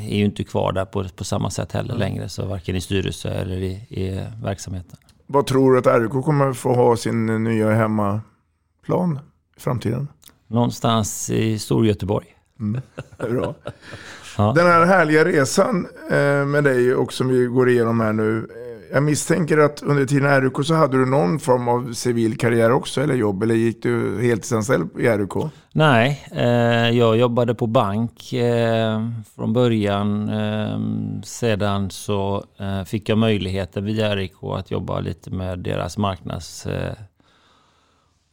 är 0.09 0.15
ju 0.15 0.25
inte 0.25 0.43
kvar 0.43 0.71
där 0.71 0.85
på, 0.85 1.05
på 1.15 1.23
samma 1.23 1.49
sätt 1.49 1.71
heller 1.71 1.95
mm. 1.95 1.99
längre. 1.99 2.29
Så 2.29 2.45
varken 2.45 2.75
i 2.75 2.81
styrelse 2.81 3.29
eller 3.29 3.55
i, 3.55 3.71
i 3.89 4.25
verksamheten. 4.43 4.97
Vad 5.27 5.47
tror 5.47 5.73
du 5.73 5.79
att 5.79 6.01
RIK 6.01 6.25
kommer 6.25 6.53
få 6.53 6.73
ha 6.73 6.97
sin 6.97 7.43
nya 7.43 7.71
hemmaplan 7.71 9.19
i 9.57 9.59
framtiden? 9.59 10.07
Någonstans 10.47 11.29
i 11.29 11.59
Storgöteborg. 11.59 12.27
Mm. 12.59 12.81
Bra. 13.17 13.55
ja. 14.37 14.53
Den 14.55 14.65
här 14.65 14.85
härliga 14.85 15.25
resan 15.25 15.87
eh, 16.09 16.45
med 16.45 16.63
dig 16.63 16.95
och 16.95 17.13
som 17.13 17.27
vi 17.27 17.45
går 17.45 17.69
igenom 17.69 17.99
här 17.99 18.13
nu 18.13 18.47
jag 18.93 19.03
misstänker 19.03 19.57
att 19.57 19.81
under 19.81 20.05
tiden 20.05 20.33
i 20.33 20.39
RUK 20.39 20.65
så 20.65 20.73
hade 20.73 20.97
du 20.97 21.05
någon 21.05 21.39
form 21.39 21.67
av 21.67 21.93
civil 21.93 22.37
karriär 22.37 22.71
också 22.71 23.01
eller 23.01 23.15
jobb? 23.15 23.43
Eller 23.43 23.55
gick 23.55 23.83
du 23.83 24.21
heltidsanställd 24.21 24.89
i 24.99 25.07
RUK? 25.07 25.33
Nej, 25.73 26.27
eh, 26.31 26.89
jag 26.89 27.17
jobbade 27.17 27.55
på 27.55 27.67
bank 27.67 28.33
eh, 28.33 29.07
från 29.35 29.53
början. 29.53 30.29
Eh, 30.29 30.79
sedan 31.23 31.89
så 31.89 32.43
eh, 32.59 32.83
fick 32.83 33.09
jag 33.09 33.17
möjligheten 33.17 33.85
via 33.85 34.15
RIK 34.15 34.43
att 34.43 34.71
jobba 34.71 34.99
lite 34.99 35.31
med 35.31 35.59
deras 35.59 35.97
marknads 35.97 36.65
eh, 36.65 36.93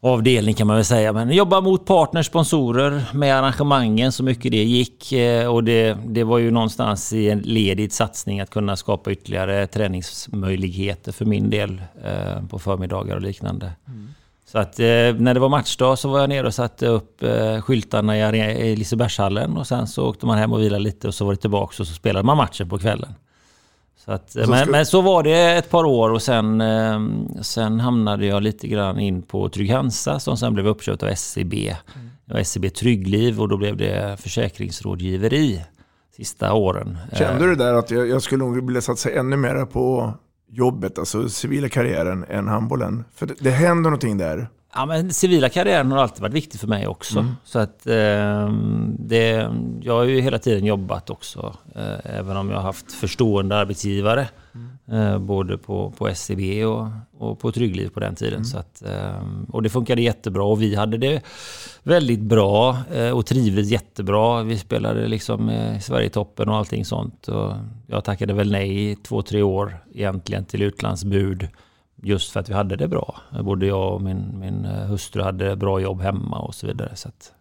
avdelning 0.00 0.54
kan 0.54 0.66
man 0.66 0.76
väl 0.76 0.84
säga. 0.84 1.12
Men 1.12 1.30
jobba 1.30 1.60
mot 1.60 1.86
partners, 1.86 2.26
sponsorer 2.26 3.02
med 3.14 3.36
arrangemangen 3.36 4.12
så 4.12 4.22
mycket 4.24 4.50
det 4.50 4.64
gick. 4.64 5.12
Eh, 5.12 5.54
och 5.54 5.64
det, 5.64 5.98
det 6.06 6.24
var 6.24 6.38
ju 6.38 6.50
någonstans 6.50 7.12
i 7.12 7.30
en 7.30 7.38
ledigt 7.38 7.92
satsning 7.92 8.40
att 8.40 8.50
kunna 8.50 8.76
skapa 8.76 9.12
ytterligare 9.12 9.66
träningsmöjligheter 9.66 11.12
för 11.12 11.24
min 11.24 11.50
del 11.50 11.82
eh, 12.04 12.46
på 12.50 12.58
förmiddagar 12.58 13.16
och 13.16 13.22
liknande. 13.22 13.72
Mm. 13.86 14.08
Så 14.46 14.58
att 14.58 14.80
eh, 14.80 14.84
när 15.18 15.34
det 15.34 15.40
var 15.40 15.48
matchdag 15.48 15.98
så 15.98 16.08
var 16.08 16.20
jag 16.20 16.28
nere 16.28 16.46
och 16.46 16.54
satte 16.54 16.86
upp 16.86 17.22
skyltarna 17.60 18.36
i 18.38 18.76
Lisebergshallen 18.76 19.56
och 19.56 19.66
sen 19.66 19.86
så 19.86 20.08
åkte 20.08 20.26
man 20.26 20.38
hem 20.38 20.52
och 20.52 20.60
vilade 20.60 20.82
lite 20.82 21.08
och 21.08 21.14
så 21.14 21.24
var 21.24 21.32
det 21.32 21.40
tillbaka 21.40 21.82
och 21.82 21.86
så 21.86 21.94
spelade 21.94 22.26
man 22.26 22.36
matchen 22.36 22.68
på 22.68 22.78
kvällen. 22.78 23.14
Så 24.08 24.14
att, 24.14 24.30
så 24.30 24.38
men, 24.38 24.62
ska... 24.62 24.70
men, 24.70 24.86
så 24.86 25.00
var 25.00 25.22
det 25.22 25.56
ett 25.56 25.70
par 25.70 25.84
år 25.84 26.10
och 26.10 26.22
sen, 26.22 26.60
ehm, 26.60 27.28
sen 27.42 27.80
hamnade 27.80 28.26
jag 28.26 28.42
lite 28.42 28.68
grann 28.68 28.98
in 28.98 29.22
på 29.22 29.48
Trygg-Hansa 29.48 30.18
som 30.18 30.36
sen 30.36 30.54
blev 30.54 30.66
uppköpt 30.66 31.02
av 31.02 31.08
SCB. 31.08 31.68
Mm. 31.94 32.10
Det 32.24 32.40
SCB 32.40 32.70
Tryggliv 32.70 33.40
och 33.40 33.48
då 33.48 33.56
blev 33.56 33.76
det 33.76 34.20
försäkringsrådgiveri 34.20 35.64
sista 36.16 36.52
åren. 36.52 36.98
Kände 37.12 37.46
du 37.46 37.54
där 37.54 37.74
att 37.74 37.90
jag, 37.90 38.08
jag 38.08 38.22
skulle 38.22 38.44
nog 38.44 38.66
vilja 38.66 38.80
satsa 38.80 39.10
ännu 39.10 39.36
mer 39.36 39.64
på 39.64 40.12
jobbet, 40.50 40.98
alltså 40.98 41.28
civila 41.28 41.68
karriären, 41.68 42.24
än 42.28 42.48
handbollen? 42.48 43.04
För 43.14 43.26
det, 43.26 43.34
det 43.38 43.50
händer 43.50 43.90
någonting 43.90 44.18
där. 44.18 44.48
Ja, 44.74 44.86
men 44.86 45.12
civila 45.12 45.48
karriären 45.48 45.92
har 45.92 45.98
alltid 45.98 46.22
varit 46.22 46.34
viktig 46.34 46.60
för 46.60 46.66
mig 46.66 46.86
också. 46.86 47.18
Mm. 47.18 47.32
Så 47.44 47.58
att, 47.58 47.86
eh, 47.86 48.52
det, 48.98 49.50
jag 49.82 49.94
har 49.94 50.04
ju 50.04 50.20
hela 50.20 50.38
tiden 50.38 50.64
jobbat 50.64 51.10
också, 51.10 51.54
eh, 51.74 52.18
även 52.18 52.36
om 52.36 52.50
jag 52.50 52.56
har 52.56 52.62
haft 52.62 52.92
förstående 52.92 53.56
arbetsgivare. 53.56 54.28
Mm. 54.54 55.12
Eh, 55.12 55.18
både 55.18 55.58
på, 55.58 55.90
på 55.90 56.08
SCB 56.08 56.64
och, 56.64 56.88
och 57.18 57.38
på 57.38 57.52
Tryggliv 57.52 57.88
på 57.88 58.00
den 58.00 58.14
tiden. 58.14 58.34
Mm. 58.34 58.44
Så 58.44 58.58
att, 58.58 58.82
eh, 58.82 59.22
och 59.48 59.62
det 59.62 59.70
funkade 59.70 60.02
jättebra 60.02 60.44
och 60.44 60.62
vi 60.62 60.74
hade 60.74 60.96
det 60.96 61.22
väldigt 61.82 62.20
bra 62.20 62.76
eh, 62.94 63.10
och 63.10 63.26
trivdes 63.26 63.70
jättebra. 63.70 64.42
Vi 64.42 64.58
spelade 64.58 65.08
liksom 65.08 65.50
i 65.50 65.80
Sverigetoppen 65.80 66.48
och 66.48 66.56
allting 66.56 66.84
sånt. 66.84 67.28
Och 67.28 67.52
jag 67.86 68.04
tackade 68.04 68.32
väl 68.32 68.52
nej 68.52 68.90
i 68.90 68.96
två, 68.96 69.22
tre 69.22 69.42
år 69.42 69.78
egentligen 69.94 70.44
till 70.44 70.62
utlandsbud 70.62 71.48
Just 72.02 72.32
för 72.32 72.40
att 72.40 72.48
vi 72.48 72.54
hade 72.54 72.76
det 72.76 72.88
bra. 72.88 73.20
Både 73.44 73.66
jag 73.66 73.94
och 73.94 74.02
min, 74.02 74.38
min 74.38 74.64
eh, 74.64 74.86
hustru 74.86 75.22
hade 75.22 75.56
bra 75.56 75.80
jobb 75.80 76.00
hemma 76.00 76.38
och 76.38 76.54
så 76.54 76.66
vidare. 76.66 76.96
Så 76.96 77.08
att... 77.08 77.32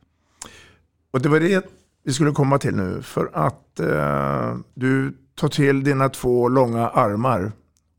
Och 1.12 1.22
det 1.22 1.30
var 1.30 1.39
det 1.39 1.65
vi 2.04 2.13
skulle 2.13 2.32
komma 2.32 2.58
till 2.58 2.76
nu. 2.76 3.02
För 3.02 3.30
att 3.34 3.80
eh, 3.80 4.56
du 4.74 5.17
tar 5.36 5.48
till 5.48 5.84
dina 5.84 6.10
två 6.10 6.50
långa 6.50 6.88
armar 6.88 7.52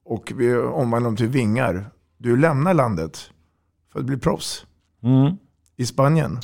och 0.05 0.33
vi 0.37 0.57
omvandlar 0.57 1.09
dem 1.11 1.16
till 1.16 1.29
vingar. 1.29 1.90
Du 2.16 2.37
lämnar 2.37 2.75
landet 2.75 3.31
för 3.92 4.01
att 4.01 4.07
bli 4.07 4.16
proffs. 4.16 4.66
Mm. 5.03 5.37
I 5.77 5.87
Spanien. 5.87 6.38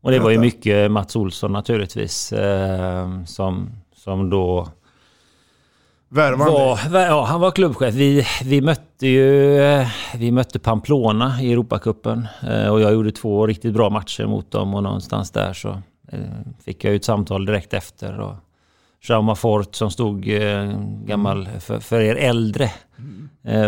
Och 0.00 0.10
det 0.10 0.18
var 0.18 0.30
ju 0.30 0.38
mycket 0.38 0.90
Mats 0.90 1.16
Olsson 1.16 1.52
naturligtvis. 1.52 2.32
Eh, 2.32 3.24
som, 3.24 3.70
som 3.94 4.30
då 4.30 4.68
Värvande. 6.12 6.52
Var, 6.52 7.00
ja, 7.00 7.24
han 7.24 7.40
var 7.40 7.50
klubbchef. 7.50 7.94
Vi, 7.94 8.26
vi 8.44 8.60
mötte 8.60 9.06
ju 9.06 9.86
vi 10.14 10.30
mötte 10.30 10.58
Pamplona 10.58 11.42
i 11.42 11.52
Europacupen 11.52 12.28
eh, 12.42 12.68
och 12.68 12.80
jag 12.80 12.92
gjorde 12.92 13.12
två 13.12 13.46
riktigt 13.46 13.72
bra 13.72 13.90
matcher 13.90 14.26
mot 14.26 14.50
dem 14.50 14.74
och 14.74 14.82
någonstans 14.82 15.30
där 15.30 15.52
så 15.52 15.68
eh, 16.12 16.20
fick 16.64 16.84
jag 16.84 16.94
ett 16.94 17.04
samtal 17.04 17.46
direkt 17.46 17.74
efter. 17.74 18.20
Och 18.20 18.34
Jaume 19.08 19.34
Fort 19.34 19.74
som 19.74 19.90
stod 19.90 20.28
eh, 20.28 20.72
gammal, 21.04 21.48
för, 21.60 21.80
för 21.80 22.00
er 22.00 22.16
äldre 22.16 22.70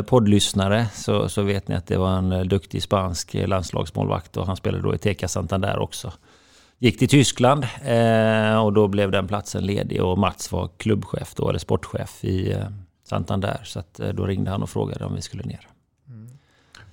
poddlyssnare 0.06 0.86
så, 0.92 1.28
så 1.28 1.42
vet 1.42 1.68
ni 1.68 1.74
att 1.74 1.86
det 1.86 1.96
var 1.96 2.10
en 2.10 2.48
duktig 2.48 2.82
spansk 2.82 3.34
landslagsmålvakt 3.34 4.36
och 4.36 4.46
han 4.46 4.56
spelade 4.56 4.82
då 4.82 4.94
i 4.94 4.98
Teca 4.98 5.28
Santander 5.28 5.78
också 5.78 6.12
gick 6.82 6.98
till 6.98 7.08
Tyskland 7.08 7.66
eh, 7.84 8.64
och 8.64 8.72
då 8.72 8.88
blev 8.88 9.10
den 9.10 9.28
platsen 9.28 9.66
ledig 9.66 10.02
och 10.02 10.18
Mats 10.18 10.52
var 10.52 10.70
klubbchef 10.76 11.34
då, 11.34 11.48
eller 11.48 11.58
sportchef 11.58 12.24
i 12.24 12.52
eh, 12.52 12.58
Santander. 13.08 13.60
Så 13.64 13.78
eh, 13.78 14.08
då 14.08 14.26
ringde 14.26 14.50
han 14.50 14.62
och 14.62 14.70
frågade 14.70 15.04
om 15.04 15.14
vi 15.14 15.22
skulle 15.22 15.42
ner. 15.42 15.68
Mm. 16.08 16.28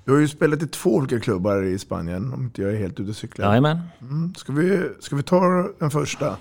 Du 0.06 0.12
har 0.12 0.20
ju 0.20 0.28
spelat 0.28 0.62
i 0.62 0.68
två 0.68 0.96
olika 0.96 1.20
klubbar 1.20 1.64
i 1.64 1.80
Spanien, 1.80 2.34
om 2.34 2.44
inte 2.44 2.62
jag 2.62 2.72
är 2.72 2.78
helt 2.78 3.00
ute 3.00 3.10
och 3.10 3.16
cyklar. 3.16 3.48
Jajamän. 3.48 3.80
Mm. 4.02 4.34
Ska, 4.38 4.54
vi, 4.54 4.90
ska 5.00 5.16
vi 5.16 5.24
ta 5.24 5.70
den 5.80 5.92
första? 5.92 6.38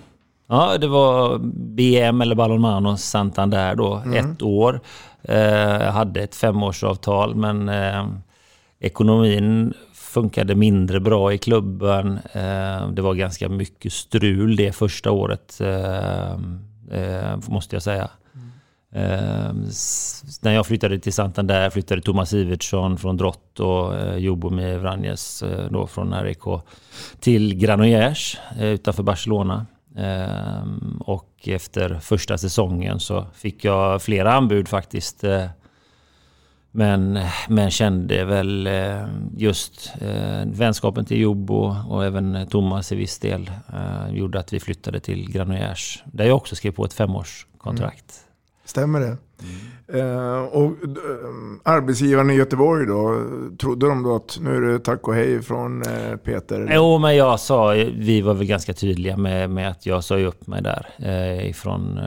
Ja, 0.47 0.79
det 0.79 0.89
var 0.89 1.39
BM 1.55 2.21
eller 2.21 2.35
Ballonmano 2.35 2.97
Santander 2.97 3.75
då, 3.75 3.95
mm. 3.95 4.33
ett 4.33 4.43
år. 4.43 4.81
Jag 5.23 5.93
hade 5.93 6.21
ett 6.21 6.35
femårsavtal 6.35 7.35
men 7.35 7.71
ekonomin 8.81 9.75
funkade 10.09 10.55
mindre 10.55 11.01
bra 11.01 11.33
i 11.33 11.39
klubben. 11.39 12.19
Eh, 12.33 12.89
det 12.89 13.03
var 13.03 13.15
ganska 13.15 13.49
mycket 13.49 13.93
strul 13.93 14.57
det 14.57 14.73
första 14.73 15.11
året, 15.11 15.61
eh, 15.61 16.33
eh, 16.91 17.37
måste 17.49 17.77
jag 17.77 17.83
säga. 17.83 18.11
Mm. 18.93 19.67
när 20.43 20.53
jag 20.53 20.67
flyttade 20.67 20.99
till 20.99 21.13
Santander 21.13 21.71
flyttade 21.71 22.03
Thomas 22.03 22.35
Ivertsson 22.35 22.99
från 22.99 23.17
Drott 23.17 23.61
och 23.61 24.21
Jobomir 24.21 24.79
Vranjes 24.79 25.45
då 25.71 25.87
från 25.87 26.15
RIK 26.23 26.43
till 27.21 27.55
Granollers 27.55 28.39
utanför 28.61 29.03
Barcelona. 29.03 29.67
och 31.01 31.49
efter 31.49 31.99
första 32.01 32.39
säsongen 32.39 33.01
så 33.01 33.27
fick 33.35 33.65
jag 33.65 34.03
flera 34.03 34.33
anbud 34.33 34.69
faktiskt 34.69 35.25
men, 36.79 37.19
men 37.49 37.71
kände 37.71 38.25
väl 38.25 38.67
eh, 38.67 39.07
just 39.37 39.93
eh, 40.01 40.47
vänskapen 40.47 41.05
till 41.05 41.21
Jobbo 41.21 41.75
och 41.89 42.05
även 42.05 42.47
Thomas 42.51 42.93
i 42.93 42.97
viss 42.97 43.19
del 43.19 43.51
eh, 43.73 44.15
gjorde 44.15 44.39
att 44.39 44.53
vi 44.53 44.61
flyttade 44.61 45.01
till 45.01 45.33
Granollers. 45.33 46.03
Där 46.13 46.25
jag 46.25 46.37
också 46.37 46.57
skrev 46.57 46.73
på 46.73 46.85
ett 46.85 46.93
femårskontrakt. 46.93 48.21
Mm. 48.21 48.65
Stämmer 48.65 49.01
det? 49.01 49.07
Mm. 49.07 49.19
Eh, 49.93 50.43
och 50.43 50.65
uh, 50.65 50.95
arbetsgivaren 51.63 52.31
i 52.31 52.35
Göteborg 52.35 52.87
då, 52.87 53.23
trodde 53.59 53.89
de 53.89 54.03
då 54.03 54.17
att 54.17 54.39
nu 54.41 54.57
är 54.57 54.61
det 54.61 54.79
tack 54.79 55.09
och 55.09 55.15
hej 55.15 55.43
från 55.43 55.83
uh, 55.83 56.17
Peter? 56.17 56.71
Jo, 56.75 56.99
men 56.99 57.17
jag 57.17 57.41
sa, 57.41 57.71
vi 57.99 58.21
var 58.21 58.35
väl 58.35 58.47
ganska 58.47 58.73
tydliga 58.73 59.17
med, 59.17 59.51
med 59.51 59.71
att 59.71 59.87
jag 59.87 60.05
sa 60.05 60.19
upp 60.19 60.47
mig 60.47 60.63
där 60.63 60.87
uh, 61.03 61.49
ifrån 61.51 62.01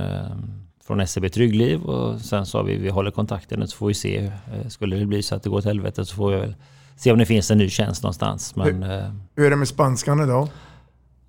från 0.91 1.07
SEB 1.07 1.31
Tryggliv 1.31 1.81
och 1.81 2.21
sen 2.21 2.45
sa 2.45 2.61
vi 2.61 2.77
vi 2.77 2.89
håller 2.89 3.11
kontakten 3.11 3.67
så 3.67 3.77
får 3.77 3.87
vi 3.87 3.93
se. 3.93 4.17
Eh, 4.17 4.67
skulle 4.67 4.95
det 4.95 5.05
bli 5.05 5.23
så 5.23 5.35
att 5.35 5.43
det 5.43 5.49
går 5.49 5.57
åt 5.57 5.65
helvete 5.65 6.05
så 6.05 6.15
får 6.15 6.31
vi 6.31 6.37
väl 6.37 6.55
se 6.95 7.11
om 7.11 7.19
det 7.19 7.25
finns 7.25 7.51
en 7.51 7.57
ny 7.57 7.69
tjänst 7.69 8.03
någonstans. 8.03 8.55
Men, 8.55 8.83
hur, 8.83 9.11
Hur 9.35 9.45
är 9.45 9.49
det 9.49 9.55
med 9.55 9.67
spanskan 9.67 10.23
idag? 10.23 10.47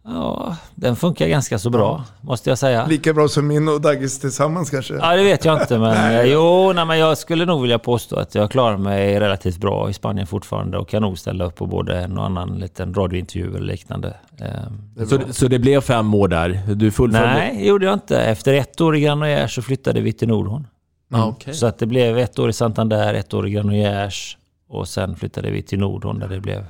Ja, 0.05 0.57
den 0.75 0.97
funkar 0.97 1.27
ganska 1.29 1.59
så 1.59 1.71
bra, 1.71 2.05
måste 2.21 2.51
jag 2.51 2.59
säga. 2.59 2.87
Lika 2.87 3.13
bra 3.15 3.29
som 3.29 3.47
min 3.47 3.69
och 3.69 3.81
Daggis 3.81 4.21
tillsammans 4.21 4.71
kanske? 4.71 4.95
Ja, 4.95 5.17
det 5.17 5.25
vet 5.25 5.45
jag 5.45 5.63
inte. 5.63 5.79
Men 5.79 6.15
eh, 6.15 6.23
jo, 6.23 6.73
nej, 6.73 6.85
men 6.87 6.99
jag 6.99 7.19
skulle 7.19 7.45
nog 7.47 7.61
vilja 7.63 7.79
påstå 7.79 8.17
att 8.17 8.35
jag 8.35 8.51
klarar 8.51 8.77
mig 8.77 9.21
relativt 9.21 9.57
bra 9.59 9.91
i 9.91 9.93
Spanien 9.93 10.27
fortfarande 10.27 10.79
och 10.79 10.89
kan 10.89 11.03
nog 11.03 11.19
ställa 11.19 11.45
upp 11.45 11.55
på 11.57 11.67
både 11.67 12.01
en 12.01 12.19
och 12.19 12.25
annan 12.25 12.59
liten 12.59 12.95
radiointervju 12.95 13.49
eller 13.57 13.67
liknande. 13.67 14.17
Eh, 14.41 15.07
Så, 15.07 15.21
så 15.33 15.49
det 15.49 15.59
blev 15.59 15.81
fem 15.81 16.15
år 16.15 16.29
där? 16.29 16.61
Du 16.75 16.91
fullföljde? 16.91 17.35
Nej, 17.35 17.57
det 17.59 17.65
gjorde 17.67 17.85
jag 17.87 17.93
inte. 17.95 18.21
Efter 18.23 18.55
ett 18.55 18.81
år 18.81 18.97
i 18.97 19.01
Granollers 19.01 19.55
så 19.55 19.63
flyttade 19.63 20.01
vi 20.01 20.13
till 20.13 20.29
Nordhorn. 20.29 20.67
Ah, 21.15 21.25
okej. 21.27 21.55
Så 21.55 21.67
att 21.67 21.79
det 21.79 21.87
blev 21.87 22.19
ett 22.19 22.39
år 22.39 22.49
i 22.51 22.53
Santander, 22.53 23.15
ett 23.15 23.35
år 23.35 23.49
i 23.49 23.51
Granollers 23.51 24.37
och 24.69 24.89
sen 24.89 25.17
flyttade 25.17 25.51
vi 25.51 25.63
till 25.63 25.79
Nordhorn 25.79 26.19
där 26.19 26.29
det 26.29 26.41
blev 26.41 26.65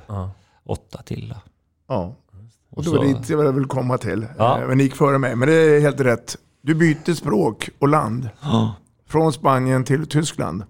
åtta 0.65 1.01
till. 1.05 1.29
Då. 1.29 1.35
Ja. 1.87 2.15
Och 2.75 2.83
det 2.83 2.89
var 2.89 3.05
dit 3.05 3.29
jag 3.29 3.53
vill 3.53 3.65
komma 3.65 3.97
till. 3.97 4.25
Ja. 4.37 4.59
Eh, 4.61 4.67
Men 4.67 4.77
ni 4.77 4.83
gick 4.83 4.95
före 4.95 5.17
mig. 5.17 5.35
Men 5.35 5.47
det 5.47 5.53
är 5.55 5.81
helt 5.81 5.99
rätt. 5.99 6.35
Du 6.61 6.75
byter 6.75 7.13
språk 7.13 7.69
och 7.79 7.87
land. 7.87 8.29
Ja. 8.41 8.73
Från 9.09 9.33
Spanien 9.33 9.83
till 9.83 10.07
Tyskland. 10.07 10.63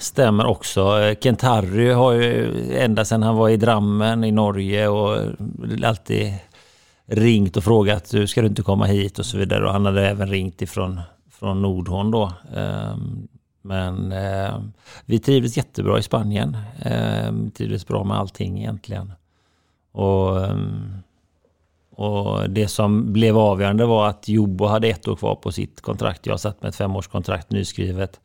Stämmer 0.00 0.46
också. 0.46 1.00
Eh, 1.00 1.16
Kent 1.20 1.42
Harry 1.42 1.90
har 1.90 2.12
ju 2.12 2.54
ända 2.78 3.04
sedan 3.04 3.22
han 3.22 3.36
var 3.36 3.48
i 3.48 3.56
Drammen 3.56 4.24
i 4.24 4.30
Norge 4.32 4.88
och 4.88 5.18
alltid 5.84 6.34
ringt 7.06 7.56
och 7.56 7.64
frågat 7.64 8.10
du 8.10 8.26
ska 8.26 8.40
du 8.40 8.46
inte 8.46 8.62
komma 8.62 8.84
hit 8.84 9.18
och 9.18 9.26
så 9.26 9.38
vidare. 9.38 9.66
Och 9.66 9.72
han 9.72 9.86
hade 9.86 10.08
även 10.08 10.28
ringt 10.28 10.62
ifrån 10.62 11.00
från 11.30 11.62
Nordhorn 11.62 12.10
då. 12.10 12.32
Ehm, 12.56 13.28
Men 13.62 14.12
eh, 14.12 14.58
vi 15.04 15.18
trivdes 15.18 15.56
jättebra 15.56 15.98
i 15.98 16.02
Spanien. 16.02 16.56
Ehm, 16.82 17.44
Vi 17.44 17.50
trivdes 17.50 17.86
bra 17.86 18.04
med 18.04 18.16
allting 18.16 18.58
egentligen. 18.58 19.12
Och, 19.92 20.44
ehm, 20.46 20.92
och 21.90 22.50
det 22.50 22.68
som 22.68 23.12
blev 23.12 23.38
avgörande 23.38 23.86
var 23.86 24.08
att 24.08 24.28
Jobbo 24.28 24.66
hade 24.66 24.88
ett 24.88 25.08
år 25.08 25.16
kvar 25.16 25.34
på 25.34 25.52
sitt 25.52 25.80
kontrakt. 25.80 26.26
Jag 26.26 26.40
satt 26.40 26.62
med 26.62 26.68
ett 26.68 26.76
femårskontrakt 26.76 27.50
nyskrivet. 27.50 28.20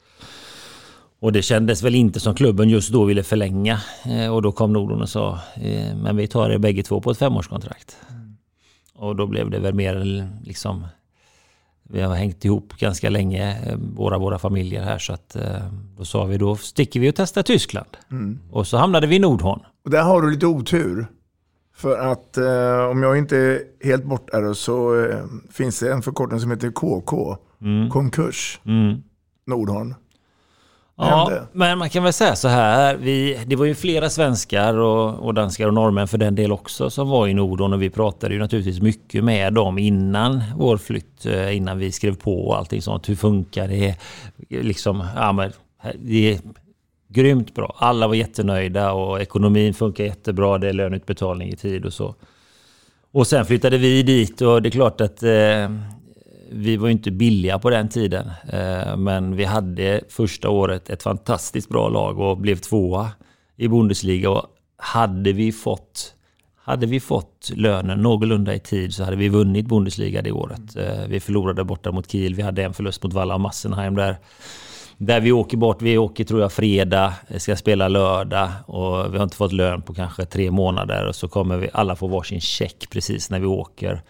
Och 1.20 1.32
det 1.34 1.42
kändes 1.42 1.84
väl 1.84 1.96
inte 1.96 2.20
som 2.20 2.36
klubben 2.36 2.70
just 2.70 2.90
då 2.90 3.04
ville 3.04 3.24
förlänga. 3.24 3.80
Eh, 4.06 4.28
Och 4.34 4.42
då 4.42 4.52
kom 4.52 4.74
Nordon 4.74 5.02
och 5.02 5.10
sa, 5.10 5.40
eh, 5.56 5.96
men 5.96 6.16
vi 6.18 6.28
tar 6.28 6.50
er 6.50 6.58
bägge 6.58 6.84
två 6.84 7.02
på 7.02 7.12
ett 7.12 7.18
femårskontrakt. 7.18 7.98
Och 8.96 9.16
då 9.16 9.28
blev 9.28 9.50
det 9.50 9.60
väl 9.60 9.74
mer 9.74 10.28
liksom, 10.44 10.86
vi 11.84 12.02
har 12.02 12.16
hängt 12.16 12.46
ihop 12.46 12.74
ganska 12.78 13.10
länge, 13.10 13.58
eh, 13.66 13.78
våra, 13.96 14.18
våra 14.18 14.40
familjer 14.40 14.84
här. 14.84 14.98
Så 15.00 15.14
att 15.14 15.38
då 15.98 16.06
sa 16.06 16.24
vi, 16.26 16.38
då 16.38 16.56
sticker 16.56 17.00
vi 17.00 17.10
och 17.10 17.16
testar 17.16 17.44
Tyskland. 17.44 17.90
Mm. 18.12 18.40
Och 18.52 18.68
så 18.68 18.78
hamnade 18.78 19.08
vi 19.08 19.16
i 19.16 19.20
Nordhorn. 19.20 19.60
Och 19.86 19.92
där 19.92 20.04
har 20.04 20.22
du 20.22 20.32
lite 20.32 20.46
otur. 20.46 21.08
För 21.76 21.98
att 21.98 22.38
eh, 22.38 22.90
om 22.92 23.04
jag 23.04 23.18
inte 23.18 23.38
är 23.38 23.62
helt 23.84 24.04
borta 24.04 24.54
så 24.54 25.06
eh, 25.06 25.24
finns 25.52 25.80
det 25.80 25.92
en 25.92 26.02
förkortning 26.02 26.40
som 26.40 26.52
heter 26.52 26.72
KK. 26.72 27.38
Mm. 27.62 27.90
Konkurs. 27.90 28.60
Mm. 28.66 29.04
Nordhorn. 29.46 29.96
Ja, 30.96 31.28
hände? 31.30 31.48
men 31.54 31.78
man 31.78 31.90
kan 31.90 32.04
väl 32.04 32.14
säga 32.14 32.36
så 32.36 32.48
här. 32.48 32.96
Vi, 32.96 33.40
det 33.46 33.56
var 33.56 33.66
ju 33.66 33.76
flera 33.76 34.10
svenskar 34.10 34.78
och, 34.78 35.26
och 35.26 35.34
danskar 35.34 35.68
och 35.68 35.74
norrmän 35.74 36.08
för 36.08 36.18
den 36.18 36.36
del 36.36 36.52
också 36.52 36.90
som 36.90 37.10
var 37.10 37.28
i 37.28 37.34
Nordon 37.34 37.74
och 37.74 37.82
vi 37.82 37.90
pratade 37.90 38.34
ju 38.34 38.40
naturligtvis 38.40 38.82
mycket 38.82 39.24
med 39.24 39.54
dem 39.54 39.78
innan 39.78 40.44
vår 40.58 40.78
flytt, 40.78 41.26
eh, 41.26 41.58
innan 41.58 41.78
vi 41.78 41.92
skrev 41.92 42.16
på 42.16 42.48
och 42.48 42.58
allting 42.58 42.82
sånt. 42.82 43.10
Hur 43.10 43.16
funkar 43.16 43.68
det? 43.68 43.96
Liksom, 44.50 45.08
ja, 45.16 45.32
men, 45.32 45.52
det 46.00 46.42
grymt 47.14 47.56
bra. 47.56 47.76
Alla 47.78 48.08
var 48.08 48.16
jättenöjda 48.16 48.92
och 48.92 49.22
ekonomin 49.22 49.74
funkar 49.74 50.04
jättebra. 50.04 50.58
Det 50.58 50.70
är 50.70 50.74
löneutbetalning 50.74 51.50
i 51.50 51.56
tid 51.56 51.86
och 51.86 51.94
så. 51.94 52.16
Och 53.12 53.28
sen 53.28 53.46
flyttade 53.46 53.78
vi 53.78 54.04
dit 54.04 54.42
och 54.42 54.62
det 54.62 54.70
är 54.70 54.72
klart 54.72 55.02
att 55.02 55.24
eh, 55.24 55.70
vi 56.52 56.78
var 56.78 56.88
ju 56.88 56.92
inte 56.92 57.12
billiga 57.12 57.60
på 57.60 57.70
den 57.70 57.90
tiden. 57.90 58.32
Eh, 58.50 58.98
men 58.98 59.36
vi 59.36 59.44
hade 59.46 60.02
första 60.10 60.50
året 60.50 60.90
ett 60.90 61.04
fantastiskt 61.04 61.70
bra 61.70 61.90
lag 61.90 62.20
och 62.20 62.38
blev 62.38 62.56
tvåa 62.56 63.10
i 63.58 63.68
Bundesliga. 63.68 64.30
Och 64.30 64.46
hade 64.78 65.34
vi 65.34 65.52
fått 65.52 66.16
hade 66.66 66.86
vi 66.86 67.00
fått 67.00 67.52
lönen 67.56 68.02
någorlunda 68.02 68.56
i 68.56 68.60
tid 68.60 68.94
så 68.94 69.04
hade 69.04 69.16
vi 69.16 69.30
vunnit 69.30 69.68
Bundesliga 69.68 70.22
det 70.22 70.32
året. 70.32 70.76
Eh, 70.76 71.08
Vi 71.08 71.20
förlorade 71.20 71.64
borta 71.64 71.92
mot 71.92 72.12
Kiel. 72.12 72.36
Vi 72.36 72.42
hade 72.42 72.64
en 72.64 72.74
förlust 72.74 73.04
mot 73.04 73.14
Valla 73.14 73.34
och 73.34 73.42
Massenheim 73.42 73.96
där. 73.96 74.18
Där 74.98 75.22
vi 75.22 75.32
åker 75.32 75.58
bort. 75.58 75.82
Vi 75.82 75.98
åker 75.98 76.24
tror 76.24 76.42
jag 76.42 76.52
fredag, 76.52 77.14
ska 77.38 77.56
spela 77.56 77.88
lördag 77.88 78.50
och 78.66 79.14
vi 79.14 79.18
har 79.18 79.24
inte 79.24 79.36
fått 79.36 79.54
lön 79.54 79.82
på 79.82 79.94
kanske 79.94 80.26
tre 80.26 80.52
månader. 80.52 81.08
Och 81.08 81.16
så 81.16 81.28
kommer 81.28 81.58
vi 81.58 81.70
alla 81.74 81.96
få 81.96 82.08
varsin 82.08 82.42
check 82.42 82.90
precis 82.90 83.30
när 83.30 83.40
vi 83.40 83.46
åker. 83.46 84.02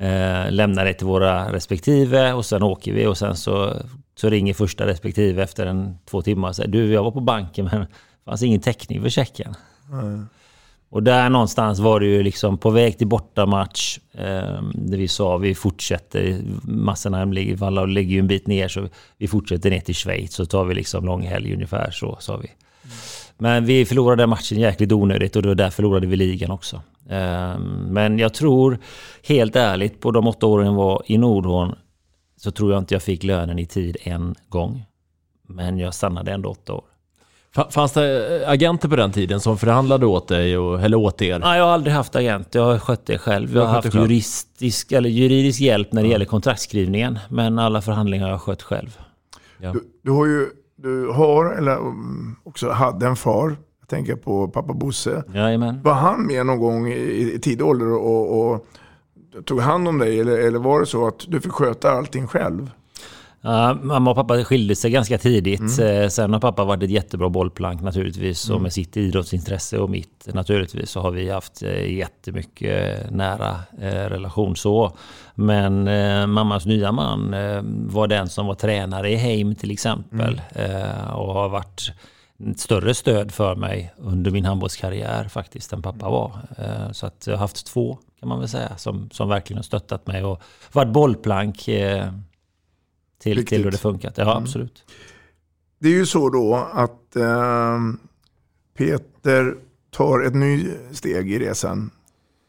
Eh, 0.00 0.50
lämnar 0.50 0.84
det 0.84 0.94
till 0.94 1.06
våra 1.06 1.52
respektive 1.52 2.32
och 2.32 2.46
sen 2.46 2.62
åker 2.62 2.92
vi 2.92 3.06
och 3.06 3.18
sen 3.18 3.36
så, 3.36 3.72
så 4.14 4.30
ringer 4.30 4.54
första 4.54 4.86
respektive 4.86 5.42
efter 5.42 5.66
en 5.66 5.98
två 6.10 6.22
timmar 6.22 6.48
och 6.48 6.56
säger 6.56 6.70
du 6.70 6.92
jag 6.92 7.02
var 7.02 7.10
på 7.10 7.20
banken 7.20 7.68
men 7.72 7.80
det 7.80 7.86
fanns 8.24 8.42
ingen 8.42 8.60
täckning 8.60 9.02
för 9.02 9.08
checken. 9.08 9.54
Mm. 9.92 10.28
Och 10.90 11.02
där 11.02 11.30
någonstans 11.30 11.78
var 11.78 12.00
det 12.00 12.06
ju 12.06 12.22
liksom 12.22 12.58
på 12.58 12.70
väg 12.70 12.98
till 12.98 13.06
bortamatch. 13.06 13.98
Eh, 14.12 14.62
där 14.74 14.98
vi 14.98 15.08
sa 15.08 15.36
vi 15.36 15.54
fortsätter. 15.54 16.40
Massenheim 16.62 17.32
ligger, 17.32 17.56
Valla 17.56 17.84
ligger 17.84 18.14
ju 18.14 18.18
en 18.18 18.26
bit 18.26 18.46
ner 18.46 18.68
så 18.68 18.88
vi 19.18 19.28
fortsätter 19.28 19.70
ner 19.70 19.80
till 19.80 19.94
Schweiz. 19.94 20.34
Så 20.34 20.46
tar 20.46 20.64
vi 20.64 20.74
liksom 20.74 21.04
långhelg 21.04 21.54
ungefär 21.54 21.90
så 21.90 22.16
sa 22.20 22.36
vi. 22.36 22.50
Men 23.38 23.64
vi 23.64 23.84
förlorade 23.84 24.26
matchen 24.26 24.58
jäkligt 24.58 24.92
onödigt 24.92 25.36
och 25.36 25.42
då 25.42 25.54
där 25.54 25.70
förlorade 25.70 26.06
vi 26.06 26.16
ligan 26.16 26.50
också. 26.50 26.76
Eh, 27.08 27.58
men 27.88 28.18
jag 28.18 28.34
tror 28.34 28.78
helt 29.22 29.56
ärligt 29.56 30.00
på 30.00 30.10
de 30.10 30.26
åtta 30.26 30.46
åren 30.46 30.66
jag 30.66 30.74
var 30.74 31.02
i 31.06 31.18
Nordhorn 31.18 31.74
så 32.36 32.50
tror 32.50 32.72
jag 32.72 32.78
inte 32.78 32.94
jag 32.94 33.02
fick 33.02 33.24
lönen 33.24 33.58
i 33.58 33.66
tid 33.66 33.96
en 34.02 34.34
gång. 34.48 34.84
Men 35.48 35.78
jag 35.78 35.94
stannade 35.94 36.32
ändå 36.32 36.48
åtta 36.48 36.74
år. 36.74 36.84
Fa- 37.56 37.70
Fanns 37.70 37.92
det 37.92 38.42
eh, 38.42 38.50
agenter 38.50 38.88
på 38.88 38.96
den 38.96 39.12
tiden 39.12 39.40
som 39.40 39.58
förhandlade 39.58 40.06
åt 40.06 40.28
dig, 40.28 40.58
och, 40.58 40.80
eller 40.80 40.96
åt 40.96 41.22
er? 41.22 41.38
Nej, 41.38 41.58
jag 41.58 41.64
har 41.64 41.72
aldrig 41.72 41.94
haft 41.94 42.16
agent. 42.16 42.54
Jag 42.54 42.62
har 42.64 42.78
skött 42.78 43.06
det 43.06 43.18
själv. 43.18 43.54
Jag 43.56 43.66
har 43.66 43.72
haft 43.74 43.94
juristisk, 43.94 44.92
eller 44.92 45.08
juridisk 45.08 45.60
hjälp 45.60 45.92
när 45.92 46.02
det 46.02 46.08
gäller 46.08 46.24
kontraktskrivningen. 46.24 47.18
Men 47.28 47.58
alla 47.58 47.82
förhandlingar 47.82 48.24
har 48.24 48.32
jag 48.32 48.40
skött 48.40 48.62
själv. 48.62 48.98
Du, 49.58 49.84
du 50.02 50.10
har 50.10 50.26
ju, 50.26 50.46
du 50.76 51.08
har, 51.08 51.54
eller 51.58 51.76
um, 51.78 52.36
också 52.44 52.70
hade 52.70 53.06
en 53.06 53.16
far. 53.16 53.56
Jag 53.80 53.88
tänker 53.88 54.16
på 54.16 54.48
pappa 54.48 54.72
Bosse. 54.72 55.24
Jajamän. 55.34 55.82
Var 55.82 55.92
han 55.94 56.26
med 56.26 56.46
någon 56.46 56.58
gång 56.58 56.88
i, 56.92 57.32
i 57.34 57.38
tidig 57.42 57.66
ålder 57.66 57.92
och, 57.92 58.50
och 58.52 58.66
tog 59.44 59.60
hand 59.60 59.88
om 59.88 59.98
dig? 59.98 60.20
Eller, 60.20 60.38
eller 60.38 60.58
var 60.58 60.80
det 60.80 60.86
så 60.86 61.06
att 61.06 61.24
du 61.28 61.40
fick 61.40 61.52
sköta 61.52 61.90
allting 61.90 62.26
själv? 62.26 62.70
Ja, 63.48 63.74
mamma 63.82 64.10
och 64.10 64.16
pappa 64.16 64.44
skilde 64.44 64.76
sig 64.76 64.90
ganska 64.90 65.18
tidigt. 65.18 65.78
Mm. 65.78 66.02
Eh, 66.02 66.08
Sen 66.08 66.32
har 66.32 66.40
pappa 66.40 66.64
varit 66.64 66.82
ett 66.82 66.90
jättebra 66.90 67.28
bollplank 67.28 67.80
naturligtvis. 67.82 68.44
Och 68.48 68.54
Mm. 68.56 68.62
med 68.62 68.72
sitt 68.72 68.96
idrottsintresse 68.96 69.78
och 69.78 69.90
mitt 69.90 70.28
naturligtvis 70.34 70.90
så 70.90 71.00
har 71.00 71.10
vi 71.10 71.30
haft 71.30 71.62
eh, 71.62 71.92
jättemycket 71.96 73.10
nära 73.10 73.60
eh, 73.80 73.88
relation 73.90 74.56
så. 74.56 74.96
Men 75.34 75.88
eh, 75.88 76.26
mammas 76.26 76.66
nya 76.66 76.92
man 76.92 77.34
eh, 77.34 77.60
var 77.64 78.06
den 78.06 78.28
som 78.28 78.46
var 78.46 78.54
tränare 78.54 79.10
i 79.10 79.16
Heim 79.16 79.54
till 79.54 79.70
exempel. 79.70 80.40
Eh, 80.54 81.10
och 81.10 81.34
har 81.34 81.48
varit 81.48 81.92
ett 82.50 82.60
större 82.60 82.94
stöd 82.94 83.32
för 83.32 83.54
mig 83.56 83.92
under 83.98 84.30
min 84.30 84.44
handbollskarriär 84.44 85.24
faktiskt 85.28 85.72
än 85.72 85.82
pappa 85.82 86.08
var. 86.10 86.32
Så 86.92 87.06
att 87.06 87.24
jag 87.26 87.34
har 87.34 87.38
haft 87.38 87.66
två 87.66 87.98
kan 88.20 88.28
man 88.28 88.38
väl 88.38 88.48
säga 88.48 88.76
som, 88.76 89.10
som 89.12 89.28
verkligen 89.28 89.58
har 89.58 89.62
stöttat 89.62 90.06
mig 90.06 90.24
och 90.24 90.42
varit 90.72 90.92
bollplank 90.92 91.68
till, 93.18 93.36
Viktigt. 93.36 93.48
till 93.48 93.64
hur 93.64 93.70
det 93.70 93.78
funkat. 93.78 94.14
Ja, 94.18 94.22
Mm. 94.30 94.42
absolut. 94.42 94.84
Det 95.78 95.88
är 95.88 95.92
ju 95.92 96.06
så 96.06 96.28
då 96.30 96.54
att 96.72 97.16
eh, 97.16 97.78
Peter 98.78 99.54
tar 99.90 100.20
ett 100.26 100.34
ny 100.34 100.66
steg 100.92 101.32
i 101.32 101.38
resan. 101.38 101.90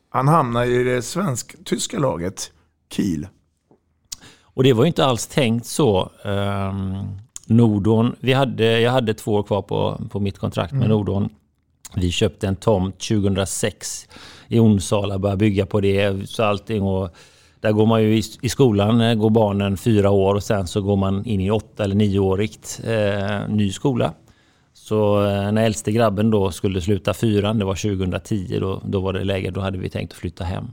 Han 0.10 0.28
hamnar 0.28 0.66
i 0.66 0.84
det 0.84 1.02
svensk-tyska 1.02 2.00
laget 2.00 2.52
Kiel. 2.94 3.28
Och 4.42 4.64
det 4.64 4.74
var 4.74 4.84
ju 4.84 4.88
inte 4.88 5.06
alls 5.06 5.28
tänkt 5.28 5.66
så. 5.66 6.12
Um, 6.24 7.20
Nordon, 7.46 8.16
vi 8.20 8.34
hade, 8.34 8.80
jag 8.80 8.92
hade 8.92 9.14
två 9.14 9.34
år 9.34 9.44
kvar 9.44 9.62
på, 9.62 10.02
på 10.12 10.20
mitt 10.20 10.38
kontrakt 10.38 10.72
med 10.74 10.80
Mm. 10.86 10.90
Nordon. 10.98 11.30
Vi 11.96 12.12
köpte 12.12 12.48
en 12.48 12.56
tomt 12.56 13.00
2006 13.00 14.08
i 14.48 14.60
Onsala, 14.60 15.20
började 15.20 15.40
bygga 15.40 15.66
på 15.66 15.82
det. 15.82 16.30
Så 16.30 16.44
allting 16.44 16.84
och 16.84 17.10
där 17.68 17.74
går 17.74 17.86
man 17.86 18.04
ju 18.04 18.18
i, 18.18 18.24
i 18.42 18.50
skolan, 18.50 19.02
eh, 19.02 19.16
går 19.16 19.30
barnen 19.30 19.78
fyra 19.78 20.10
år 20.10 20.36
och 20.36 20.44
sen 20.44 20.68
så 20.68 20.82
går 20.82 20.96
man 20.96 21.26
in 21.26 21.42
i 21.42 21.52
åtta 21.52 21.84
eller 21.84 21.96
nioårigt 21.96 22.82
eh, 22.86 23.50
ny 23.50 23.72
skola. 23.72 24.14
Så 24.74 25.26
eh, 25.26 25.52
när 25.52 25.66
äldste 25.66 25.92
grabben 25.92 26.32
då 26.32 26.52
skulle 26.52 26.82
sluta 26.82 27.14
fyran, 27.14 27.60
det 27.60 27.66
var 27.66 27.76
2010, 27.76 28.58
då, 28.60 28.82
då 28.86 29.00
var 29.00 29.14
det 29.14 29.24
läge, 29.24 29.52
då 29.52 29.62
hade 29.62 29.78
vi 29.78 29.90
tänkt 29.90 30.12
att 30.12 30.18
flytta 30.18 30.44
hem. 30.44 30.68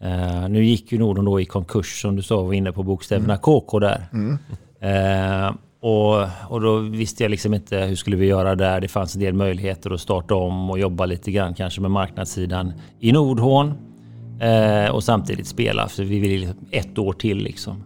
Eh, 0.00 0.48
nu 0.48 0.64
gick 0.64 0.92
ju 0.92 0.98
Nordon 0.98 1.24
då 1.24 1.40
i 1.40 1.44
konkurs 1.44 2.02
som 2.02 2.16
du 2.16 2.22
sa, 2.22 2.42
var 2.42 2.52
inne 2.52 2.72
på 2.72 2.82
bokstäverna 2.82 3.36
KK 3.36 3.78
där. 3.78 4.08
Mm. 4.12 4.38
Eh, 4.80 5.54
Och, 5.80 6.22
och 6.48 6.60
då 6.60 6.78
visste 6.78 7.24
jag 7.24 7.30
liksom 7.30 7.54
inte 7.54 7.76
hur 7.78 7.96
skulle 7.96 8.16
vi 8.16 8.26
göra 8.26 8.54
där. 8.54 8.80
Det 8.80 8.88
fanns 8.88 9.14
en 9.14 9.20
del 9.20 9.34
möjligheter 9.34 9.90
att 9.90 10.00
starta 10.00 10.34
om 10.34 10.70
och 10.70 10.78
jobba 10.78 11.06
lite 11.06 11.30
grann 11.30 11.54
kanske 11.54 11.80
med 11.80 11.90
marknadssidan 11.90 12.72
i 13.00 13.12
Nordhorn. 13.12 13.74
Eh, 14.42 14.90
och 14.90 15.04
samtidigt 15.04 15.46
spela, 15.46 15.88
för 15.88 16.04
vi 16.04 16.18
vill 16.18 16.40
liksom 16.40 16.66
ett 16.70 16.98
år 16.98 17.12
till 17.12 17.38
liksom. 17.38 17.84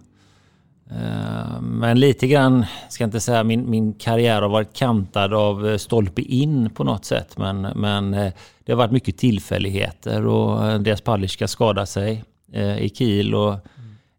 Eh, 0.90 1.60
men 1.60 2.00
lite 2.00 2.26
grann, 2.26 2.64
ska 2.88 3.04
inte 3.04 3.20
säga 3.20 3.44
min, 3.44 3.70
min 3.70 3.92
karriär 3.92 4.42
har 4.42 4.48
varit 4.48 4.72
kantad 4.72 5.34
av 5.34 5.68
eh, 5.68 5.76
stolpe 5.76 6.22
in 6.22 6.70
på 6.70 6.84
något 6.84 7.04
sätt. 7.04 7.38
Men, 7.38 7.60
men 7.60 8.14
eh, 8.14 8.32
det 8.64 8.72
har 8.72 8.76
varit 8.76 8.90
mycket 8.90 9.18
tillfälligheter 9.18 10.26
och 10.26 10.64
eh, 10.64 10.74
Andreas 10.74 11.00
Palliska 11.00 11.48
skada 11.48 11.86
sig 11.86 12.24
eh, 12.52 12.78
i 12.78 12.88
Kiel 12.88 13.34
och 13.34 13.54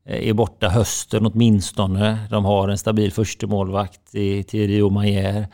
är 0.05 0.33
borta 0.33 0.69
hösten 0.69 1.25
åtminstone. 1.25 2.27
De 2.29 2.45
har 2.45 2.69
en 2.69 2.77
stabil 2.77 3.11
förstemålvakt 3.11 4.15
i 4.15 4.43
Thierry 4.43 4.81
Omayer. 4.81 5.47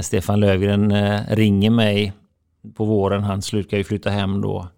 Stefan 0.00 0.40
Lövgren 0.40 0.92
ringer 1.28 1.70
mig 1.70 2.12
på 2.74 2.84
våren, 2.84 3.22
han 3.22 3.42
slukar 3.42 3.76
ju 3.76 3.84
flytta 3.84 4.10
hem 4.10 4.40
då 4.40 4.68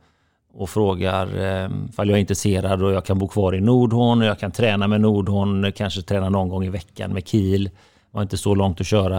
och 0.53 0.71
frågar 0.71 1.27
eh, 1.27 1.71
jag 1.97 2.09
är 2.09 2.17
intresserad 2.17 2.83
och 2.83 2.93
jag 2.93 3.05
kan 3.05 3.19
bo 3.19 3.29
kvar 3.29 3.55
i 3.55 3.61
Nordhorn 3.61 4.23
och 4.23 4.27
jag 4.27 4.39
kan 4.39 4.51
träna 4.51 4.89
med 4.89 5.01
Nordhorn, 5.01 5.73
kanske 5.73 6.03
träna 6.03 6.29
någon 6.29 6.49
gång 6.49 6.65
i 6.65 6.69
veckan 6.69 7.13
med 7.13 7.29
Kiel. 7.29 7.65
Det 7.65 7.71
var 8.11 8.23
inte 8.23 8.39
så 8.39 8.55
långt 8.55 8.81
att 8.81 8.87
köra. 8.87 9.19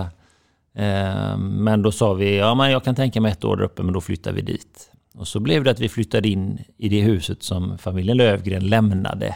Eh, 0.73 1.37
men 1.37 1.81
då 1.81 1.91
sa 1.91 2.13
vi, 2.13 2.37
ja 2.37 2.55
men 2.55 2.71
jag 2.71 2.83
kan 2.83 2.95
tänka 2.95 3.21
mig 3.21 3.31
ett 3.31 3.45
år 3.45 3.57
där 3.57 3.63
uppe 3.63 3.83
men 3.83 3.93
då 3.93 4.01
flyttar 4.01 4.31
vi 4.31 4.41
dit. 4.41 4.91
Och 5.15 5.27
så 5.27 5.39
blev 5.39 5.63
det 5.63 5.71
att 5.71 5.79
vi 5.79 5.89
flyttade 5.89 6.27
in 6.27 6.59
i 6.77 6.89
det 6.89 7.01
huset 7.01 7.43
som 7.43 7.77
familjen 7.77 8.17
Lövgren 8.17 8.67
lämnade. 8.67 9.35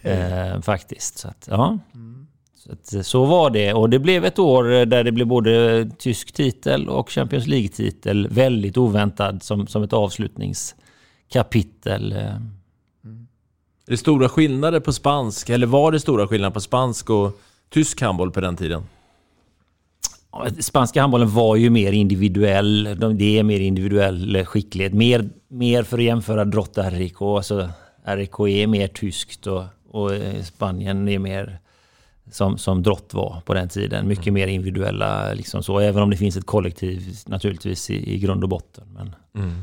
Okay. 0.00 0.12
Eh, 0.12 0.60
faktiskt. 0.60 1.18
Så, 1.18 1.28
att, 1.28 1.48
ja. 1.50 1.78
Mm. 1.94 2.26
så, 2.54 2.72
att, 2.72 3.06
så 3.06 3.24
var 3.24 3.50
det. 3.50 3.72
Och 3.72 3.90
det 3.90 3.98
blev 3.98 4.24
ett 4.24 4.38
år 4.38 4.86
där 4.86 5.04
det 5.04 5.12
blev 5.12 5.26
både 5.26 5.86
tysk 5.98 6.32
titel 6.32 6.88
och 6.88 7.10
Champions 7.10 7.46
League-titel. 7.46 8.28
Väldigt 8.30 8.76
oväntad 8.76 9.42
som, 9.42 9.66
som 9.66 9.82
ett 9.82 9.92
avslutnings 9.92 10.74
kapitel. 11.28 12.12
Eh. 12.12 12.36
Är 13.86 13.90
det 13.90 13.96
stora 13.96 14.28
skillnader 14.28 14.80
på 14.80 14.92
spansk, 14.92 15.50
eller 15.50 15.66
var 15.66 15.92
det 15.92 16.00
stora 16.00 16.28
skillnader 16.28 16.54
på 16.54 16.60
spansk 16.60 17.10
och 17.10 17.40
tysk 17.70 18.00
handboll 18.00 18.30
på 18.30 18.40
den 18.40 18.56
tiden? 18.56 18.82
Spanska 20.60 21.00
handbollen 21.00 21.30
var 21.30 21.56
ju 21.56 21.70
mer 21.70 21.92
individuell. 21.92 22.84
Det 23.14 23.38
är 23.38 23.42
mer 23.42 23.60
individuell 23.60 24.44
skicklighet. 24.44 24.92
Mer, 24.92 25.28
mer 25.48 25.82
för 25.82 25.98
att 25.98 26.04
jämföra 26.04 26.44
drott 26.44 26.78
RIK. 26.78 27.22
Alltså 27.22 27.70
RIK 28.04 28.40
är 28.40 28.66
mer 28.66 28.88
tyskt 28.88 29.46
och, 29.46 29.64
och 29.90 30.10
Spanien 30.44 31.08
är 31.08 31.18
mer 31.18 31.58
som, 32.30 32.58
som 32.58 32.82
drott 32.82 33.14
var 33.14 33.40
på 33.44 33.54
den 33.54 33.68
tiden. 33.68 34.08
Mycket 34.08 34.32
mer 34.32 34.46
individuella 34.46 35.32
liksom 35.32 35.62
så. 35.62 35.78
Även 35.78 36.02
om 36.02 36.10
det 36.10 36.16
finns 36.16 36.36
ett 36.36 36.46
kollektiv 36.46 37.16
naturligtvis 37.26 37.90
i, 37.90 38.14
i 38.14 38.18
grund 38.18 38.42
och 38.42 38.48
botten. 38.48 38.84
Men, 38.94 39.14
mm. 39.44 39.62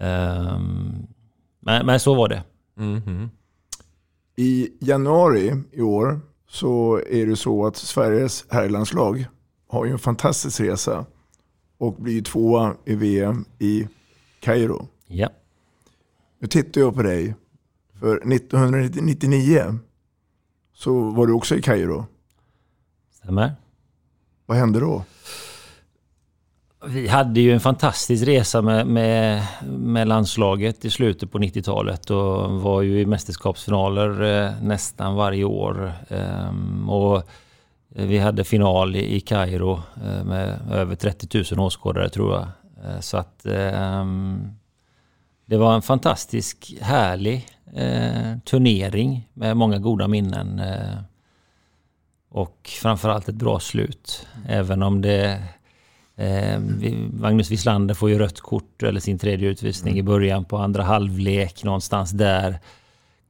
Um, 0.00 1.06
men, 1.60 1.86
men, 1.86 2.00
så 2.00 2.14
var 2.14 2.28
det. 2.28 2.42
Mm 2.76 3.00
-hmm. 3.00 3.28
I 4.36 4.68
januari 4.80 5.62
i 5.72 5.80
år 5.80 6.20
så 6.48 7.00
är 7.10 7.26
det 7.26 7.36
så 7.36 7.66
att 7.66 7.76
Sveriges 7.76 8.44
herrlandslag 8.50 9.26
har 9.68 9.84
ju 9.84 9.92
en 9.92 9.98
fantastisk 9.98 10.60
resa 10.60 11.06
och 11.78 11.94
blir 11.94 12.22
tvåa 12.22 12.74
i 12.84 12.94
VM 12.94 13.44
i 13.58 13.88
Kairo. 14.40 14.88
Ja. 15.06 15.28
Nu 16.38 16.48
tittar 16.48 16.80
jag 16.80 16.94
på 16.94 17.02
dig. 17.02 17.34
För 18.00 18.32
1999 18.32 19.78
så 20.74 21.10
var 21.10 21.26
du 21.26 21.32
också 21.32 21.56
i 21.56 21.62
Kairo. 21.62 22.06
Stämmer. 23.10 23.54
Vad 24.46 24.56
hände 24.56 24.80
då? 24.80 25.04
Vi 26.86 27.08
hade 27.08 27.40
ju 27.40 27.52
en 27.52 27.60
fantastisk 27.60 28.26
resa 28.26 28.62
med, 28.62 28.86
med, 28.86 29.42
med 29.68 30.08
landslaget 30.08 30.84
i 30.84 30.90
slutet 30.90 31.32
på 31.32 31.38
90-talet 31.38 32.10
och 32.10 32.50
var 32.50 32.82
ju 32.82 33.00
i 33.00 33.06
mästerskapsfinaler 33.06 34.22
eh, 34.22 34.52
nästan 34.62 35.14
varje 35.14 35.44
år. 35.44 35.92
Ehm, 36.08 36.90
och 36.90 37.16
eh, 37.94 38.06
vi 38.06 38.18
hade 38.18 38.44
final 38.44 38.96
i, 38.96 39.16
i 39.16 39.20
Kairo 39.20 39.82
eh, 40.04 40.24
med 40.24 40.58
över 40.72 40.94
30 40.94 41.54
000 41.56 41.66
åskådare 41.66 42.08
tror 42.08 42.32
jag. 42.32 42.46
Eh, 42.84 43.00
så 43.00 43.16
att 43.16 43.46
ehm, 43.46 44.52
det 45.46 45.56
var 45.56 45.74
en 45.74 45.82
fantastisk 45.82 46.74
härlig 46.80 47.46
eh, 47.74 48.38
turnering 48.44 49.28
med 49.34 49.56
många 49.56 49.78
goda 49.78 50.08
minnen. 50.08 50.62
och 52.30 52.70
framförallt 52.82 53.28
ett 53.28 53.34
bra 53.34 53.60
slut. 53.60 54.26
Även 54.48 54.82
om 54.82 55.02
det 55.02 55.42
Eh, 56.16 56.60
Magnus 57.12 57.50
Wislander 57.50 57.94
får 57.94 58.10
ju 58.10 58.18
rött 58.18 58.40
kort, 58.40 58.82
eller 58.82 59.00
sin 59.00 59.18
tredje 59.18 59.48
utvisning 59.48 59.92
mm. 59.92 60.06
i 60.06 60.08
början 60.08 60.44
på 60.44 60.56
andra 60.56 60.82
halvlek 60.82 61.64
någonstans 61.64 62.10
där. 62.10 62.58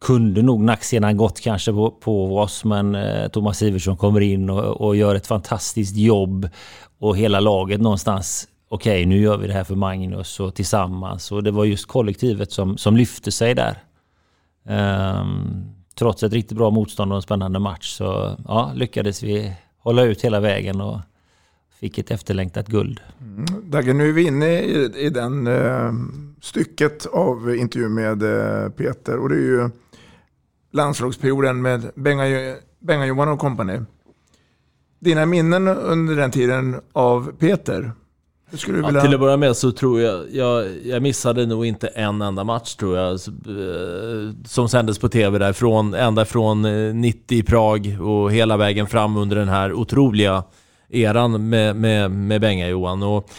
Kunde 0.00 0.42
nog 0.42 0.60
nacksenan 0.60 1.16
gått 1.16 1.40
kanske 1.40 1.72
på, 1.72 1.90
på 1.90 2.38
oss, 2.38 2.64
men 2.64 2.94
eh, 2.94 3.28
Thomas 3.28 3.62
Iversson 3.62 3.96
kommer 3.96 4.20
in 4.20 4.50
och, 4.50 4.80
och, 4.80 4.96
gör 4.96 5.14
ett 5.14 5.26
fantastiskt 5.26 5.96
jobb. 5.96 6.48
Och 6.98 7.16
hela 7.16 7.40
laget 7.40 7.80
någonstans, 7.80 8.48
okej 8.68 8.92
okay, 8.92 9.06
nu 9.06 9.20
gör 9.20 9.36
vi 9.36 9.46
det 9.46 9.52
här 9.52 9.64
för 9.64 9.74
Magnus 9.74 10.40
och 10.40 10.54
tillsammans. 10.54 11.32
Och 11.32 11.42
det 11.42 11.50
var 11.50 11.64
just 11.64 11.86
kollektivet 11.86 12.52
som, 12.52 12.78
som 12.78 12.96
lyfte 12.96 13.32
sig 13.32 13.54
där. 13.54 13.78
Um, 15.20 15.74
trots 15.94 16.22
ett 16.22 16.32
riktigt 16.32 16.58
bra 16.58 16.70
motstånd 16.70 17.12
och 17.12 17.16
en 17.16 17.22
spännande 17.22 17.58
match 17.58 17.90
så 17.90 18.36
ja, 18.48 18.72
lyckades 18.74 19.22
vi 19.22 19.52
hålla 19.78 20.02
ut 20.02 20.24
hela 20.24 20.40
vägen. 20.40 20.80
och 20.80 21.00
fick 21.84 21.98
ett 21.98 22.10
efterlängtat 22.10 22.68
guld. 22.68 23.00
Mm. 23.20 23.70
Dagge, 23.70 23.92
nu 23.92 24.08
är 24.08 24.12
vi 24.12 24.26
inne 24.26 24.62
i, 24.62 24.92
i 24.96 25.10
den 25.10 25.46
eh, 25.46 25.92
stycket 26.40 27.06
av 27.06 27.54
intervjun 27.54 27.94
med 27.94 28.22
eh, 28.22 28.68
Peter 28.68 29.18
och 29.18 29.28
det 29.28 29.34
är 29.34 29.40
ju 29.40 29.70
landslagsperioden 30.72 31.62
med 31.62 31.90
Benga-Johan 32.80 33.28
och 33.28 33.38
kompani. 33.38 33.80
Dina 34.98 35.26
minnen 35.26 35.68
under 35.68 36.16
den 36.16 36.30
tiden 36.30 36.80
av 36.92 37.32
Peter? 37.38 37.92
Vilja... 38.66 38.90
Ja, 38.92 39.00
till 39.00 39.14
att 39.14 39.20
börja 39.20 39.36
med 39.36 39.56
så 39.56 39.72
tror 39.72 40.00
jag, 40.00 40.24
jag, 40.32 40.66
jag 40.84 41.02
missade 41.02 41.46
nog 41.46 41.66
inte 41.66 41.86
en 41.86 42.22
enda 42.22 42.44
match 42.44 42.74
tror 42.74 42.96
jag, 42.96 43.12
eh, 43.12 43.18
som 44.44 44.68
sändes 44.68 44.98
på 44.98 45.08
tv 45.08 45.38
därifrån, 45.38 45.94
ända 45.94 46.24
från 46.24 46.62
90 47.00 47.34
eh, 47.34 47.38
i 47.38 47.42
Prag 47.42 47.98
och 48.00 48.32
hela 48.32 48.56
vägen 48.56 48.86
fram 48.86 49.16
under 49.16 49.36
den 49.36 49.48
här 49.48 49.72
otroliga 49.72 50.44
eran 50.94 51.48
med, 51.48 51.76
med, 51.76 52.10
med 52.10 52.40
Benga-Johan. 52.40 53.02
Och 53.02 53.30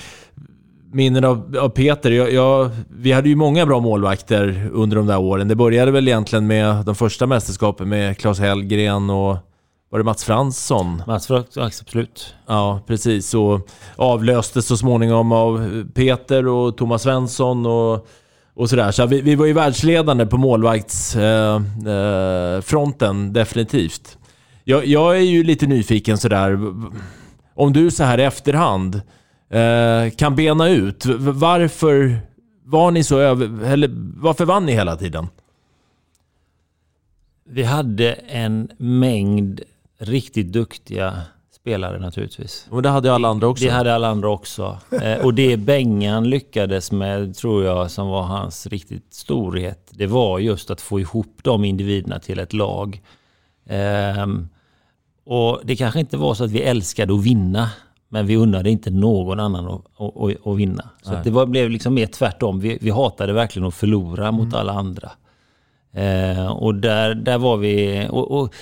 minnen 0.91 1.25
av, 1.25 1.57
av 1.61 1.69
Peter, 1.69 2.11
jag, 2.11 2.33
jag, 2.33 2.69
vi 2.89 3.11
hade 3.11 3.29
ju 3.29 3.35
många 3.35 3.65
bra 3.65 3.79
målvakter 3.79 4.69
under 4.73 4.97
de 4.97 5.07
där 5.07 5.19
åren. 5.19 5.47
Det 5.47 5.55
började 5.55 5.91
väl 5.91 6.07
egentligen 6.07 6.47
med 6.47 6.85
de 6.85 6.95
första 6.95 7.27
mästerskapen 7.27 7.89
med 7.89 8.17
Claes 8.17 8.39
Hellgren 8.39 9.09
och 9.09 9.37
var 9.89 9.99
det 9.99 10.05
Mats 10.05 10.23
Fransson? 10.23 11.03
Mats 11.07 11.27
Fransson, 11.27 11.63
absolut. 11.63 12.35
Ja, 12.47 12.79
precis. 12.87 13.33
Och 13.33 13.69
avlöstes 13.95 14.65
så 14.65 14.77
småningom 14.77 15.31
av 15.31 15.83
Peter 15.93 16.47
och 16.47 16.77
Thomas 16.77 17.01
Svensson 17.01 17.65
och, 17.65 18.07
och 18.55 18.69
sådär. 18.69 18.91
Så 18.91 19.05
vi, 19.05 19.21
vi 19.21 19.35
var 19.35 19.45
ju 19.45 19.53
världsledande 19.53 20.25
på 20.25 20.37
målvaktsfronten, 20.37 23.21
eh, 23.21 23.27
eh, 23.27 23.31
definitivt. 23.31 24.17
Jag, 24.63 24.85
jag, 24.85 25.17
är 25.17 25.21
ju 25.21 25.43
lite 25.43 25.67
nyfiken 25.67 26.17
sådär 26.17 26.59
om 27.55 27.73
du 27.73 27.91
så 27.91 28.03
här 28.03 28.17
i 28.17 28.23
efterhand 28.23 29.01
eh, 29.49 30.11
kan 30.15 30.35
bena 30.35 30.69
ut, 30.69 31.05
varför 31.19 32.19
var 32.63 32.91
ni 32.91 33.03
så 33.03 33.17
över... 33.17 33.65
Eller 33.65 33.89
varför 34.17 34.45
vann 34.45 34.65
ni 34.65 34.71
hela 34.71 34.95
tiden? 34.95 35.27
Vi 37.49 37.63
hade 37.63 38.13
en 38.13 38.71
mängd 38.77 39.61
riktigt 39.97 40.51
duktiga 40.51 41.21
spelare 41.51 41.99
naturligtvis. 41.99 42.67
Och 42.69 42.81
det 42.81 42.89
hade 42.89 43.13
alla 43.13 43.27
andra 43.27 43.47
också? 43.47 43.65
Det 43.65 43.71
hade 43.71 43.95
alla 43.95 44.07
andra 44.07 44.29
också. 44.29 44.79
Eh, 45.01 45.25
och 45.25 45.33
det 45.33 45.57
Bengan 45.57 46.29
lyckades 46.29 46.91
med, 46.91 47.35
tror 47.35 47.63
jag, 47.63 47.91
som 47.91 48.07
var 48.07 48.21
hans 48.21 48.67
riktigt 48.67 49.13
storhet, 49.13 49.91
det 49.91 50.07
var 50.07 50.39
just 50.39 50.71
att 50.71 50.81
få 50.81 50.99
ihop 50.99 51.39
de 51.41 51.65
individerna 51.65 52.19
till 52.19 52.39
ett 52.39 52.53
lag. 52.53 53.01
Eh, 53.65 54.27
och 55.26 55.62
det 55.63 55.76
kanske 55.76 56.00
inte 56.00 56.17
var 56.17 56.34
så 56.34 56.44
att 56.44 56.52
vi 56.52 56.62
älskade 56.62 57.13
att 57.13 57.23
vinna. 57.23 57.69
Men 58.10 58.28
vi 58.28 58.36
unnade 58.36 58.69
inte 58.69 58.90
någon 58.92 59.40
annan 59.40 59.65
att, 59.65 59.82
att, 59.98 60.48
att 60.48 60.58
vinna. 60.58 60.90
Så 61.02 61.13
att 61.13 61.23
det 61.23 61.32
var, 61.32 61.46
blev 61.46 61.69
liksom 61.69 61.94
mer 61.94 62.08
tvärtom. 62.08 62.60
Vi, 62.60 62.78
vi 62.82 62.90
hatade 62.90 63.34
verkligen 63.34 63.67
att 63.67 63.73
förlora 63.73 64.28
mm. 64.28 64.36
mot 64.36 64.54
alla 64.54 64.73
andra. 64.73 65.12
Eh, 65.94 66.48
och 66.48 66.76
där, 66.76 67.15
där 67.15 67.38
var 67.38 67.58
vi... 67.58 68.08
Och, 68.10 68.40
och, 68.40 68.54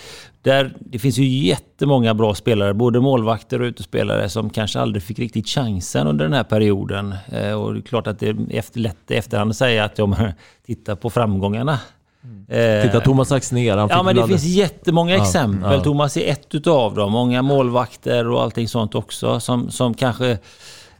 där, 0.41 0.73
det 0.79 0.99
finns 0.99 1.17
ju 1.17 1.25
jättemånga 1.25 2.13
bra 2.13 2.35
spelare, 2.35 2.73
både 2.73 2.99
målvakter 2.99 3.61
och 3.61 3.65
utespelare, 3.65 4.29
som 4.29 4.49
kanske 4.49 4.79
aldrig 4.79 5.03
fick 5.03 5.19
riktigt 5.19 5.47
chansen 5.47 6.07
under 6.07 6.25
den 6.25 6.33
här 6.33 6.43
perioden. 6.43 7.15
Eh, 7.31 7.53
och 7.53 7.73
det 7.73 7.79
är 7.79 7.81
klart 7.81 8.07
att 8.07 8.19
det 8.19 8.27
är 8.27 8.37
efter, 8.49 8.79
lätt 8.79 9.11
i 9.11 9.15
efterhand 9.15 9.49
att 9.49 9.57
säga 9.57 9.83
att 9.83 9.99
om 9.99 10.09
man 10.09 10.31
tittar 10.65 10.95
på 10.95 11.09
framgångarna 11.09 11.79
Eh, 12.47 12.81
Titta, 12.81 12.99
Thomas 12.99 13.31
Axnér. 13.31 13.77
Ja, 13.89 14.03
men 14.03 14.15
det 14.15 14.27
finns 14.27 14.43
jättemånga 14.43 15.15
Ja, 15.15 15.21
exempel. 15.23 15.73
ja. 15.73 15.83
Thomas 15.83 16.17
är 16.17 16.31
ett 16.31 16.55
utav 16.55 16.95
dem. 16.95 17.11
Många 17.11 17.41
målvakter 17.41 18.27
och 18.27 18.41
allting 18.41 18.67
sånt 18.67 18.95
också 18.95 19.39
som, 19.39 19.71
som 19.71 19.93
kanske 19.93 20.37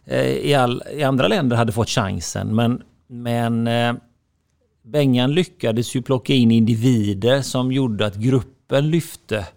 eh, 0.06 0.28
i, 0.28 0.54
all, 0.54 0.84
i 0.94 1.04
andra 1.04 1.28
länder 1.28 1.58
hade 1.58 1.72
fått 1.72 1.90
chansen. 1.90 2.56
Men, 2.56 2.82
men 3.08 3.68
eh, 3.68 3.94
Bengan 4.84 5.34
lyckades 5.34 5.96
ju 5.96 6.02
plocka 6.02 6.34
in 6.34 6.52
individer 6.52 7.42
som 7.42 7.72
gjorde 7.72 8.06
att 8.06 8.16
gruppen 8.16 8.90
lyfte 8.90 9.48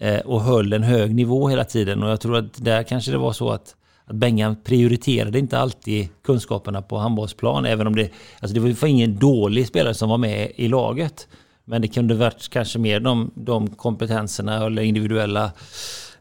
eh, 0.00 0.18
och 0.18 0.42
höll 0.42 0.72
en 0.72 0.82
hög 0.82 1.14
nivå 1.14 1.48
hela 1.48 1.64
tiden. 1.64 2.02
Och 2.02 2.10
jag 2.10 2.20
tror 2.20 2.36
att 2.36 2.64
där 2.64 2.82
kanske 2.82 3.10
det 3.10 3.18
var 3.18 3.32
så 3.32 3.50
att, 3.50 3.74
att 4.08 4.16
Bengan 4.16 4.56
prioriterade 4.64 5.38
inte 5.38 5.58
alltid 5.58 6.08
kunskaperna 6.24 6.82
på 6.82 6.98
handbollsplan. 6.98 7.64
Även 7.64 7.86
om 7.86 7.96
det, 7.96 8.10
alltså 8.40 8.54
det 8.54 8.60
var 8.60 8.88
ingen 8.88 9.18
dålig 9.18 9.66
spelare 9.66 9.94
som 9.94 10.08
var 10.08 10.18
med 10.18 10.52
i 10.56 10.68
laget. 10.68 11.28
Men 11.64 11.82
det 11.82 11.88
kunde 11.88 12.14
varit 12.14 12.48
kanske 12.48 12.78
mer 12.78 13.00
de, 13.00 13.30
de 13.34 13.70
kompetenserna 13.70 14.66
eller 14.66 14.82
individuella 14.82 15.50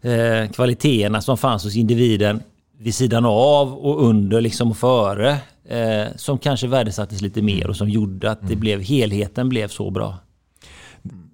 eh, 0.02 0.52
kvaliteterna 0.54 1.22
som 1.22 1.38
fanns 1.38 1.64
hos 1.64 1.76
individen 1.76 2.42
vid 2.80 2.96
sidan 2.96 3.26
av 3.26 3.74
och 3.74 4.04
under 4.04 4.42
liksom 4.42 4.76
före. 4.76 5.38
Eh, 5.70 6.08
som 6.16 6.38
kanske 6.38 6.68
värdesattes 6.68 7.22
lite 7.22 7.42
mer 7.42 7.70
och 7.70 7.76
som 7.76 7.90
gjorde 7.90 8.32
att 8.32 8.48
det 8.48 8.56
blev, 8.56 8.82
helheten 8.82 9.50
blev 9.50 9.68
så 9.68 9.90
bra. 9.90 10.18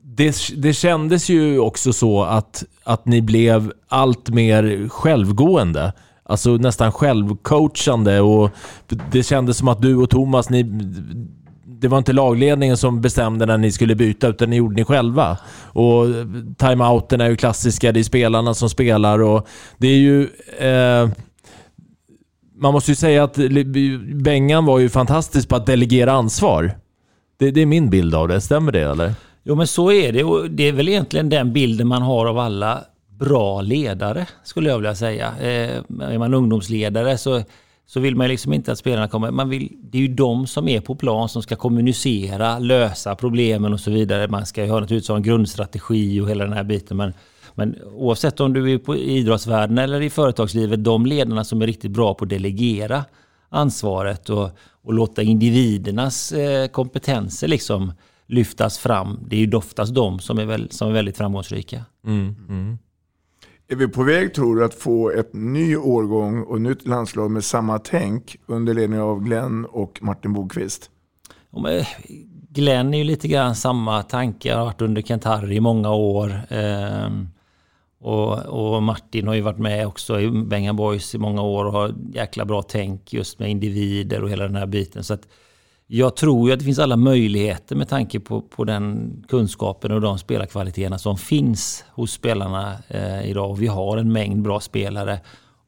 det, 0.04 0.36
det 0.56 0.74
kändes 0.74 1.30
ju 1.30 1.60
också 1.60 1.93
så 1.93 2.24
att, 2.24 2.64
att 2.84 3.06
ni 3.06 3.22
blev 3.22 3.74
allt 3.88 4.30
mer 4.30 4.89
självgående. 4.89 5.93
Alltså 6.26 6.49
nästan 6.49 6.91
självcoachande 6.91 8.21
och 8.21 8.49
det 9.11 9.24
kändes 9.24 9.57
som 9.57 9.67
att 9.67 9.82
du 9.82 9.95
och 9.95 10.09
Thomas, 10.09 10.49
ni, 10.49 10.63
det 11.65 11.88
var 11.88 11.97
inte 11.97 12.13
lagledningen 12.13 12.78
som 12.78 13.01
bestämde 13.01 13.45
när 13.45 13.57
ni 13.57 13.71
skulle 13.71 13.95
byta 13.95 14.28
utan 14.28 14.49
ni 14.49 14.55
gjorde 14.55 14.76
ni 14.76 14.86
själva. 14.86 15.38
Och 15.63 16.05
timeouten 16.57 17.21
är 17.21 17.30
ju 17.30 17.36
klassiska, 17.36 17.91
det 17.91 17.99
är 17.99 18.03
spelarna 18.03 18.53
som 18.53 18.69
spelar 18.69 19.21
och 19.21 19.47
det 19.78 19.88
är 19.88 19.97
ju... 19.97 20.30
Eh, 20.59 21.09
man 22.55 22.74
måste 22.74 22.91
ju 22.91 22.95
säga 22.95 23.24
att 23.24 23.38
Bengan 24.24 24.65
var 24.65 24.80
ju 24.80 24.89
fantastisk 24.89 25.49
på 25.49 25.55
att 25.55 25.65
delegera 25.65 26.11
ansvar. 26.11 26.71
Det, 27.39 27.51
det 27.51 27.61
är 27.61 27.65
min 27.65 27.89
bild 27.89 28.15
av 28.15 28.28
det, 28.28 28.41
stämmer 28.41 28.71
det 28.71 28.82
eller? 28.82 29.13
Jo 29.43 29.55
men 29.55 29.67
så 29.67 29.91
är 29.91 30.11
det 30.11 30.24
och 30.24 30.51
det 30.51 30.67
är 30.67 30.71
väl 30.71 30.89
egentligen 30.89 31.30
den 31.30 31.53
bilden 31.53 31.88
man 31.88 32.01
har 32.01 32.26
av 32.26 32.39
alla 32.39 32.84
bra 33.24 33.61
ledare 33.61 34.28
skulle 34.43 34.69
jag 34.69 34.78
vilja 34.78 34.95
säga. 34.95 35.34
Eh, 35.39 35.78
är 35.99 36.17
man 36.17 36.34
ungdomsledare 36.34 37.17
så, 37.17 37.43
så 37.86 37.99
vill 37.99 38.15
man 38.15 38.28
liksom 38.28 38.53
inte 38.53 38.71
att 38.71 38.78
spelarna 38.78 39.07
kommer... 39.07 39.32
Man 39.32 39.49
vill, 39.49 39.71
det 39.82 39.97
är 39.97 40.01
ju 40.01 40.07
de 40.07 40.47
som 40.47 40.67
är 40.67 40.82
på 40.82 40.95
plan 40.95 41.30
som 41.30 41.41
ska 41.41 41.55
kommunicera, 41.55 42.59
lösa 42.59 43.15
problemen 43.15 43.74
och 43.74 43.80
så 43.80 43.91
vidare. 43.91 44.28
Man 44.28 44.45
ska 44.45 44.63
ju 44.63 44.71
ha 44.71 44.80
naturligtvis 44.80 45.09
ha 45.09 45.15
en 45.15 45.24
grundstrategi 45.24 46.21
och 46.21 46.30
hela 46.30 46.43
den 46.43 46.53
här 46.53 46.63
biten. 46.63 46.97
Men, 46.97 47.13
men 47.55 47.76
oavsett 47.93 48.39
om 48.39 48.53
du 48.53 48.71
är 48.74 48.78
på 48.78 48.95
idrottsvärlden 48.95 49.78
eller 49.78 50.01
i 50.01 50.09
företagslivet, 50.09 50.84
de 50.84 51.05
ledarna 51.05 51.43
som 51.43 51.61
är 51.61 51.67
riktigt 51.67 51.91
bra 51.91 52.13
på 52.13 52.24
att 52.24 52.30
delegera 52.30 53.05
ansvaret 53.49 54.30
och, 54.30 54.49
och 54.84 54.93
låta 54.93 55.21
individernas 55.21 56.32
eh, 56.32 56.67
kompetenser 56.67 57.47
liksom 57.47 57.93
lyftas 58.28 58.78
fram. 58.78 59.19
Det 59.28 59.36
är 59.36 59.39
ju 59.39 59.55
oftast 59.55 59.95
de 59.95 60.19
som 60.19 60.39
är, 60.39 60.45
väl, 60.45 60.71
som 60.71 60.89
är 60.89 60.93
väldigt 60.93 61.17
framgångsrika. 61.17 61.86
Mm, 62.05 62.36
mm. 62.49 62.78
Är 63.74 63.78
vi 63.78 63.88
på 63.88 64.03
väg 64.03 64.34
tror 64.34 64.55
du 64.55 64.65
att 64.65 64.74
få 64.74 65.11
ett 65.11 65.34
ny 65.34 65.76
årgång 65.76 66.43
och 66.43 66.61
nytt 66.61 66.88
landslag 66.88 67.32
med 67.32 67.43
samma 67.43 67.80
tänk 67.80 68.38
under 68.45 68.74
ledning 68.74 68.99
av 68.99 69.24
Glenn 69.24 69.65
och 69.65 69.99
Martin 70.01 70.34
Bokvist? 70.34 70.89
Ja, 71.51 71.61
men 71.61 71.84
Glenn 72.49 72.93
är 72.93 72.97
ju 72.97 73.03
lite 73.03 73.28
grann 73.28 73.55
samma 73.55 74.03
tanke. 74.03 74.53
har 74.53 74.65
varit 74.65 74.82
under 74.82 75.01
Kent-Harry 75.01 75.55
i 75.55 75.59
många 75.59 75.93
år. 75.93 76.41
Ehm, 76.49 77.28
och, 77.99 78.39
och, 78.39 78.84
Martin 78.84 79.28
har 79.28 79.36
ju 79.36 79.41
varit 79.41 79.59
med 79.59 79.88
också 79.88 80.19
i 80.19 80.30
Bengan 80.30 80.76
Boys 80.76 81.15
i 81.15 81.17
många 81.17 81.41
år 81.41 81.65
och 81.65 81.74
har 81.74 81.95
jäkla 82.13 82.45
bra 82.45 82.61
tänk 82.61 83.13
just 83.13 83.39
med 83.39 83.51
individer 83.51 84.24
och 84.24 84.30
hela 84.30 84.43
den 84.43 84.55
här 84.55 84.67
biten. 84.67 85.03
Så 85.03 85.13
att 85.13 85.28
jag 85.96 86.16
tror 86.16 86.48
ju 86.48 86.54
att 86.54 86.60
det 86.60 86.66
finns 86.66 86.80
alla 86.80 86.98
möjligheter 86.98 87.76
med 87.76 87.89
tanke 87.89 88.20
på, 88.20 88.41
på 88.41 88.64
den 88.64 89.14
kunskapen 89.28 89.91
och 89.91 90.02
de 90.02 90.18
spelarkvaliteterna 90.20 90.98
som 90.98 91.18
finns 91.18 91.86
hos 91.89 92.12
spelarna 92.12 92.78
eh, 92.88 93.30
idag. 93.30 93.50
Och 93.50 93.62
vi 93.62 93.68
har 93.68 93.98
en 93.98 94.12
mängd 94.12 94.41
bra 94.41 94.60
spelare. 94.60 95.20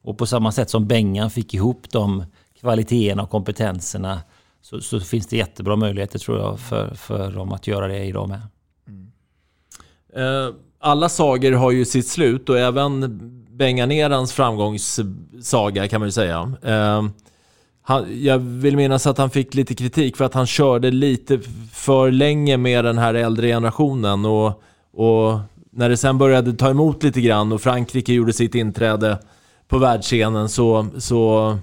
Och 0.02 0.18
på 0.18 0.26
samma 0.26 0.52
sätt 0.52 0.70
som 0.70 0.86
Bengan 0.86 1.30
fick 1.30 1.54
ihop 1.54 1.90
de 1.90 2.24
kvaliteterna 2.60 3.22
och 3.22 3.30
kompetenserna 3.30 4.20
så, 4.62 4.80
så, 4.80 5.00
finns 5.00 5.26
det 5.26 5.36
jättebra 5.36 5.76
möjligheter 5.76 6.18
tror 6.18 6.38
jag 6.38 6.60
för, 6.60 6.94
för 6.94 7.32
dem 7.32 7.52
att 7.52 7.66
göra 7.66 7.88
det 7.88 8.04
idag 8.04 8.28
med. 8.28 8.40
Mm. 8.88 10.54
Alla 10.78 11.08
sagor 11.08 11.52
har 11.52 11.70
ju 11.70 11.84
sitt 11.84 12.08
slut 12.08 12.48
och 12.48 12.58
även 12.58 13.20
Benganerans 13.50 14.32
framgångssaga 14.32 15.88
kan 15.88 16.00
man 16.00 16.08
ju 16.08 16.12
säga. 16.12 16.52
Eh, 16.62 17.04
han, 17.88 18.24
jag 18.24 18.38
vill 18.38 18.76
minnas 18.76 19.06
att 19.06 19.18
han 19.18 19.30
fick 19.30 19.54
lite 19.54 19.74
kritik 19.74 20.16
för 20.16 20.24
att 20.24 20.34
han 20.34 20.46
körde 20.46 20.90
lite 20.90 21.40
för 21.72 22.10
länge 22.10 22.56
med 22.56 22.84
den 22.84 22.98
här 22.98 23.14
äldre 23.14 23.48
generationen 23.48 24.24
och, 24.24 24.62
och 24.92 25.38
när 25.70 25.88
det 25.88 25.96
sen 25.96 26.18
började 26.18 26.52
ta 26.52 26.70
emot 26.70 27.02
lite 27.02 27.20
grann 27.20 27.52
och 27.52 27.60
Frankrike 27.60 28.12
gjorde 28.12 28.32
sitt 28.32 28.54
inträde 28.54 29.18
på 29.68 29.78
världsscenen 29.78 30.48
så, 30.48 30.86
så, 30.98 31.58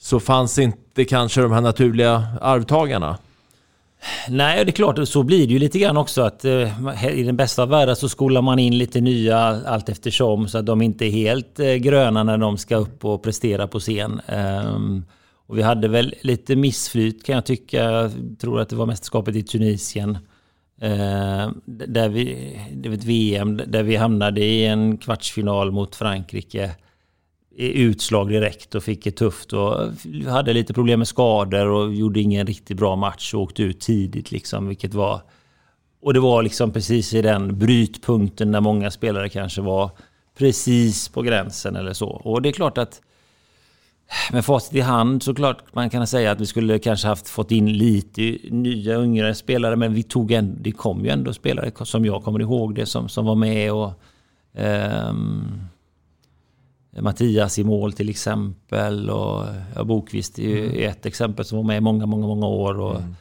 så 0.00 0.20
fanns 0.20 0.58
inte 0.58 1.04
kanske 1.04 1.40
de 1.40 1.52
här 1.52 1.60
naturliga 1.60 2.26
arvtagarna. 2.40 3.18
Nej, 4.28 4.64
det 4.64 4.70
är 4.70 4.72
klart, 4.72 5.08
så 5.08 5.22
blir 5.22 5.46
det 5.46 5.52
ju 5.52 5.58
lite 5.58 5.78
grann 5.78 5.96
också 5.96 6.22
att 6.22 6.44
eh, 6.44 7.18
i 7.18 7.22
den 7.22 7.36
bästa 7.36 7.62
av 7.62 7.68
världar 7.68 7.94
så 7.94 8.08
skolar 8.08 8.42
man 8.42 8.58
in 8.58 8.78
lite 8.78 9.00
nya 9.00 9.38
allt 9.66 9.88
eftersom 9.88 10.48
så 10.48 10.58
att 10.58 10.66
de 10.66 10.82
inte 10.82 11.06
är 11.06 11.10
helt 11.10 11.60
eh, 11.60 11.74
gröna 11.74 12.22
när 12.22 12.38
de 12.38 12.58
ska 12.58 12.76
upp 12.76 13.04
och 13.04 13.22
prestera 13.22 13.66
på 13.66 13.80
scen. 13.80 14.20
Um, 14.28 15.04
och 15.46 15.58
vi 15.58 15.62
hade 15.62 15.88
väl 15.88 16.14
lite 16.20 16.56
missflyt 16.56 17.24
kan 17.24 17.34
jag 17.34 17.46
tycka. 17.46 17.82
Jag 17.82 18.12
tror 18.40 18.60
att 18.60 18.68
det 18.68 18.76
var 18.76 18.86
mästerskapet 18.86 19.36
i 19.36 19.42
Tunisien. 19.42 20.18
Eh, 20.80 21.50
där 21.64 22.08
vi, 22.08 22.56
det 22.72 22.88
var 22.88 22.96
ett 22.96 23.04
VM 23.04 23.56
där 23.66 23.82
vi 23.82 23.96
hamnade 23.96 24.44
i 24.44 24.66
en 24.66 24.98
kvartsfinal 24.98 25.72
mot 25.72 25.96
Frankrike. 25.96 26.70
I 27.58 27.82
utslag 27.82 28.28
direkt 28.28 28.74
och 28.74 28.82
fick 28.82 29.04
det 29.04 29.10
tufft 29.10 29.52
och 29.52 29.92
hade 30.26 30.52
lite 30.52 30.74
problem 30.74 31.00
med 31.00 31.08
skador 31.08 31.66
och 31.66 31.94
gjorde 31.94 32.20
ingen 32.20 32.46
riktigt 32.46 32.76
bra 32.76 32.96
match 32.96 33.34
och 33.34 33.42
åkte 33.42 33.62
ut 33.62 33.80
tidigt 33.80 34.30
liksom, 34.30 34.68
vilket 34.68 34.94
var... 34.94 35.20
Och 36.00 36.14
det 36.14 36.20
var 36.20 36.42
liksom 36.42 36.72
precis 36.72 37.14
i 37.14 37.22
den 37.22 37.58
brytpunkten 37.58 38.50
när 38.50 38.60
många 38.60 38.90
spelare 38.90 39.28
kanske 39.28 39.60
var 39.60 39.90
precis 40.38 41.08
på 41.08 41.22
gränsen 41.22 41.76
eller 41.76 41.92
så. 41.92 42.08
Och 42.08 42.42
det 42.42 42.48
är 42.48 42.52
klart 42.52 42.78
att 42.78 43.00
med 44.32 44.44
facit 44.44 44.74
i 44.74 44.80
hand 44.80 45.22
så 45.22 45.34
klart 45.34 45.74
man 45.74 45.90
kan 45.90 46.06
säga 46.06 46.30
att 46.30 46.40
vi 46.40 46.46
skulle 46.46 46.78
kanske 46.78 47.08
haft 47.08 47.28
fått 47.28 47.50
in 47.50 47.72
lite 47.72 48.38
nya 48.50 49.02
yngre 49.02 49.34
spelare 49.34 49.76
men 49.76 49.94
vi 49.94 50.02
tog 50.02 50.32
en, 50.32 50.58
det 50.62 50.72
kom 50.72 51.04
ju 51.04 51.10
ändå 51.10 51.32
spelare 51.32 51.72
som 51.84 52.04
jag 52.04 52.24
kommer 52.24 52.40
ihåg 52.40 52.74
det 52.74 52.86
som, 52.86 53.08
som 53.08 53.26
var 53.26 53.34
med 53.34 53.72
och 53.72 53.92
um, 54.52 55.60
Mattias 56.98 57.58
i 57.58 57.64
mål 57.64 57.92
till 57.92 58.08
exempel 58.08 59.10
och 59.10 59.44
ja, 59.74 59.84
Bokvist 59.84 60.38
är 60.38 60.42
ju 60.42 60.66
mm. 60.66 60.90
ett 60.90 61.06
exempel 61.06 61.44
som 61.44 61.56
var 61.56 61.64
med 61.64 61.82
många, 61.82 62.06
många, 62.06 62.26
många 62.26 62.46
år 62.46 62.80
och 62.80 62.96
mm. 62.96 63.14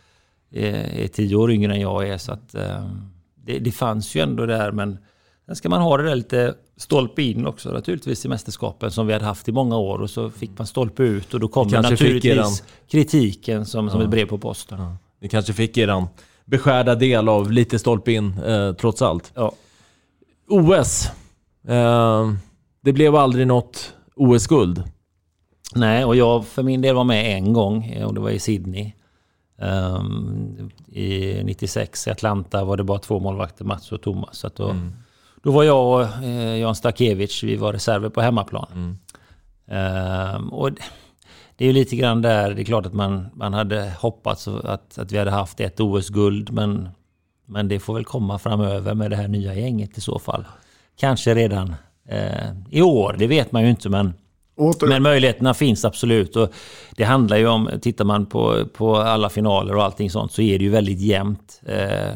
är, 0.52 1.04
är 1.04 1.08
tio 1.08 1.36
år 1.36 1.52
yngre 1.52 1.74
än 1.74 1.82
jag 1.82 2.08
är 2.08 2.18
så 2.18 2.32
att 2.32 2.56
um, 2.56 3.12
det, 3.36 3.60
det 3.60 3.72
fanns 3.72 4.16
ju 4.16 4.22
ändå 4.22 4.46
där 4.46 4.72
men 4.72 4.98
sen 5.46 5.56
ska 5.56 5.70
man 5.70 5.82
ha 5.82 5.98
det 5.98 6.04
där 6.04 6.16
lite 6.16 6.56
stolpe 6.78 7.24
in 7.24 7.48
också 7.48 7.72
naturligtvis 7.72 8.26
i 8.26 8.28
mästerskapen 8.28 8.92
som 8.92 9.08
vi 9.08 9.14
hade 9.14 9.26
haft 9.26 9.50
i 9.50 9.52
många 9.52 9.78
år 9.78 10.00
och 10.00 10.10
så 10.10 10.30
fick 10.30 10.58
man 10.58 10.68
stolpe 10.68 11.04
ut 11.04 11.34
och 11.34 11.40
då 11.40 11.48
kom 11.48 11.68
naturligtvis 11.68 12.64
kritiken 12.88 13.66
som, 13.66 13.90
som 13.90 14.00
ja. 14.00 14.06
ett 14.06 14.12
brev 14.12 14.26
på 14.26 14.38
posten. 14.38 14.80
Ja. 14.80 14.98
Ni 15.22 15.30
kanske 15.30 15.54
fick 15.54 15.78
er 15.78 16.08
beskärda 16.46 16.96
del 16.96 17.30
av 17.30 17.52
lite 17.52 17.80
stolpe 17.80 18.12
in 18.12 18.40
eh, 18.40 18.74
trots 18.74 19.02
allt. 19.02 19.32
Ja. 19.36 19.52
OS. 20.50 21.10
Eh, 21.68 22.32
det 22.82 22.94
blev 22.94 23.16
aldrig 23.16 23.48
något 23.48 23.94
OS-guld. 24.16 24.84
Nej, 25.76 26.06
och 26.06 26.16
jag 26.16 26.46
för 26.46 26.64
min 26.64 26.82
del 26.82 26.96
var 26.96 27.04
med 27.04 27.38
en 27.38 27.54
gång 27.54 28.04
och 28.04 28.14
det 28.14 28.20
var 28.20 28.30
i 28.30 28.40
Sydney. 28.40 28.92
Um, 29.58 30.72
I 30.88 31.44
96 31.44 32.08
i 32.08 32.12
Atlanta 32.12 32.64
var 32.64 32.78
det 32.78 32.84
bara 32.84 33.00
två 33.00 33.20
målvakter, 33.20 33.66
Mats 33.66 33.92
och 33.92 34.02
Thomas. 34.02 34.38
Så 34.38 34.50
då, 34.56 34.70
mm. 34.70 34.94
Då 35.46 35.52
var 35.52 35.64
jag 35.64 35.88
och 35.88 36.24
eh, 36.24 36.58
Jan 36.58 36.76
Stakevich, 36.76 37.44
vi 37.44 37.56
var 37.56 37.74
reserver 37.74 38.10
på 38.10 38.22
hemmaplan. 38.22 38.68
Mm. 38.74 38.98
Ehm, 39.68 40.54
och 40.54 40.72
det 41.56 41.66
är 41.66 41.68
ju 41.68 41.74
lite 41.74 41.96
grann 41.96 42.22
där, 42.22 42.54
det 42.54 42.62
är 42.62 42.66
klart 42.66 42.86
att 42.86 42.94
man, 42.94 43.28
man 43.34 43.54
hade 43.54 43.94
hoppats 44.00 44.48
att, 44.48 44.98
att 44.98 45.12
vi 45.12 45.18
hade 45.18 45.32
haft 45.32 45.60
ett 45.60 45.80
OS-guld, 45.80 46.52
men, 46.52 46.90
men 47.46 47.68
det 47.68 47.80
får 47.80 47.94
väl 47.94 48.06
komma 48.06 48.40
framöver 48.40 48.94
med 48.94 49.12
det 49.12 49.16
här 49.16 49.28
nya 49.28 49.56
gänget 49.56 49.98
i 49.98 50.02
så 50.02 50.20
fall. 50.20 50.46
Kanske 51.00 51.36
redan 51.36 51.76
eh, 52.10 52.52
i 52.70 52.82
år, 52.82 53.16
det 53.20 53.28
vet 53.28 53.52
man 53.52 53.64
ju 53.64 53.70
inte, 53.70 53.90
men 53.90 54.14
Åter. 54.56 54.88
Men 54.88 55.04
möjligheterna 55.04 55.54
finns 55.54 55.86
absolut. 55.86 56.36
Och 56.36 56.54
det 56.96 57.04
handlar 57.04 57.38
ju 57.38 57.48
om, 57.48 57.70
tittar 57.82 58.06
man 58.06 58.26
på, 58.26 58.66
på 58.74 58.96
alla 58.96 59.30
finaler 59.30 59.76
och 59.76 59.84
allting 59.84 60.10
sånt 60.10 60.32
så 60.32 60.42
är 60.42 60.58
det 60.58 60.64
ju 60.64 60.72
väldigt 60.72 61.00
jämnt. 61.00 61.62
Eh, 61.66 62.16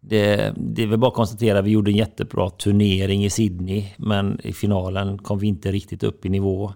det, 0.00 0.54
det 0.56 0.82
är 0.82 0.86
väl 0.86 0.98
bara 0.98 1.08
att 1.08 1.14
konstatera, 1.14 1.62
vi 1.62 1.70
gjorde 1.70 1.90
en 1.90 1.96
jättebra 1.96 2.50
turnering 2.50 3.24
i 3.24 3.30
Sydney, 3.30 3.84
men 3.96 4.40
i 4.44 4.52
finalen 4.52 5.18
kom 5.18 5.38
vi 5.38 5.46
inte 5.46 5.72
riktigt 5.72 6.02
upp 6.02 6.26
i 6.26 6.28
nivå. 6.28 6.72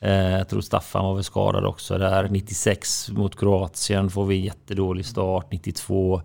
Eh, 0.00 0.12
jag 0.12 0.48
tror 0.48 0.60
Staffan 0.60 1.04
var 1.04 1.14
väl 1.14 1.24
skadad 1.24 1.64
också 1.64 1.98
där. 1.98 2.28
96 2.28 3.10
mot 3.10 3.38
Kroatien 3.38 4.10
får 4.10 4.26
vi 4.26 4.36
en 4.36 4.44
jättedålig 4.44 5.06
start. 5.06 5.46
92 5.52 6.22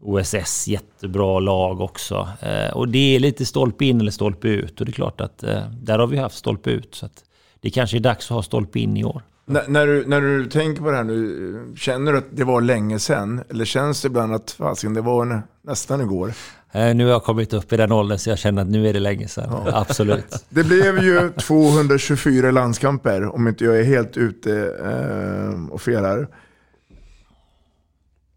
OSS, 0.00 0.68
jättebra 0.68 1.40
lag 1.40 1.80
också. 1.80 2.28
Eh, 2.40 2.76
och 2.76 2.88
det 2.88 3.16
är 3.16 3.20
lite 3.20 3.46
stolpe 3.46 3.84
in 3.84 4.00
eller 4.00 4.10
stolpe 4.10 4.48
ut. 4.48 4.80
Och 4.80 4.86
det 4.86 4.90
är 4.90 4.92
klart 4.92 5.20
att 5.20 5.42
eh, 5.42 5.70
där 5.70 5.98
har 5.98 6.06
vi 6.06 6.16
haft 6.16 6.36
stolpe 6.36 6.70
ut. 6.70 6.94
Så 6.94 7.06
att 7.06 7.24
det 7.60 7.70
kanske 7.70 7.96
är 7.96 8.00
dags 8.00 8.30
att 8.30 8.34
ha 8.34 8.42
stolpe 8.42 8.78
in 8.80 8.96
i 8.96 9.04
år. 9.04 9.22
N 9.48 9.58
när, 9.68 9.86
du, 9.86 10.06
när 10.06 10.20
du 10.20 10.46
tänker 10.46 10.82
på 10.82 10.90
det 10.90 10.96
här 10.96 11.04
nu, 11.04 11.74
känner 11.76 12.12
du 12.12 12.18
att 12.18 12.26
det 12.30 12.44
var 12.44 12.60
länge 12.60 12.98
sedan? 12.98 13.42
Eller 13.50 13.64
känns 13.64 14.02
det 14.02 14.06
ibland 14.06 14.34
att 14.34 14.50
fasiken, 14.50 14.94
det 14.94 15.00
var 15.00 15.24
nä 15.24 15.42
nästan 15.62 16.00
igår? 16.00 16.32
Eh, 16.72 16.94
nu 16.94 17.04
har 17.04 17.10
jag 17.10 17.24
kommit 17.24 17.52
upp 17.52 17.72
i 17.72 17.76
den 17.76 17.92
åldern 17.92 18.18
så 18.18 18.30
jag 18.30 18.38
känner 18.38 18.62
att 18.62 18.68
nu 18.68 18.88
är 18.88 18.92
det 18.92 19.00
länge 19.00 19.28
sedan. 19.28 19.48
Ja. 19.50 19.80
Absolut. 19.80 20.44
Det 20.48 20.64
blev 20.64 21.02
ju 21.02 21.32
224 21.32 22.50
landskamper, 22.50 23.34
om 23.34 23.48
inte 23.48 23.64
jag 23.64 23.78
är 23.78 23.84
helt 23.84 24.16
ute 24.16 24.74
eh, 24.84 25.72
och 25.72 25.80
fel 25.80 26.04
här. 26.04 26.28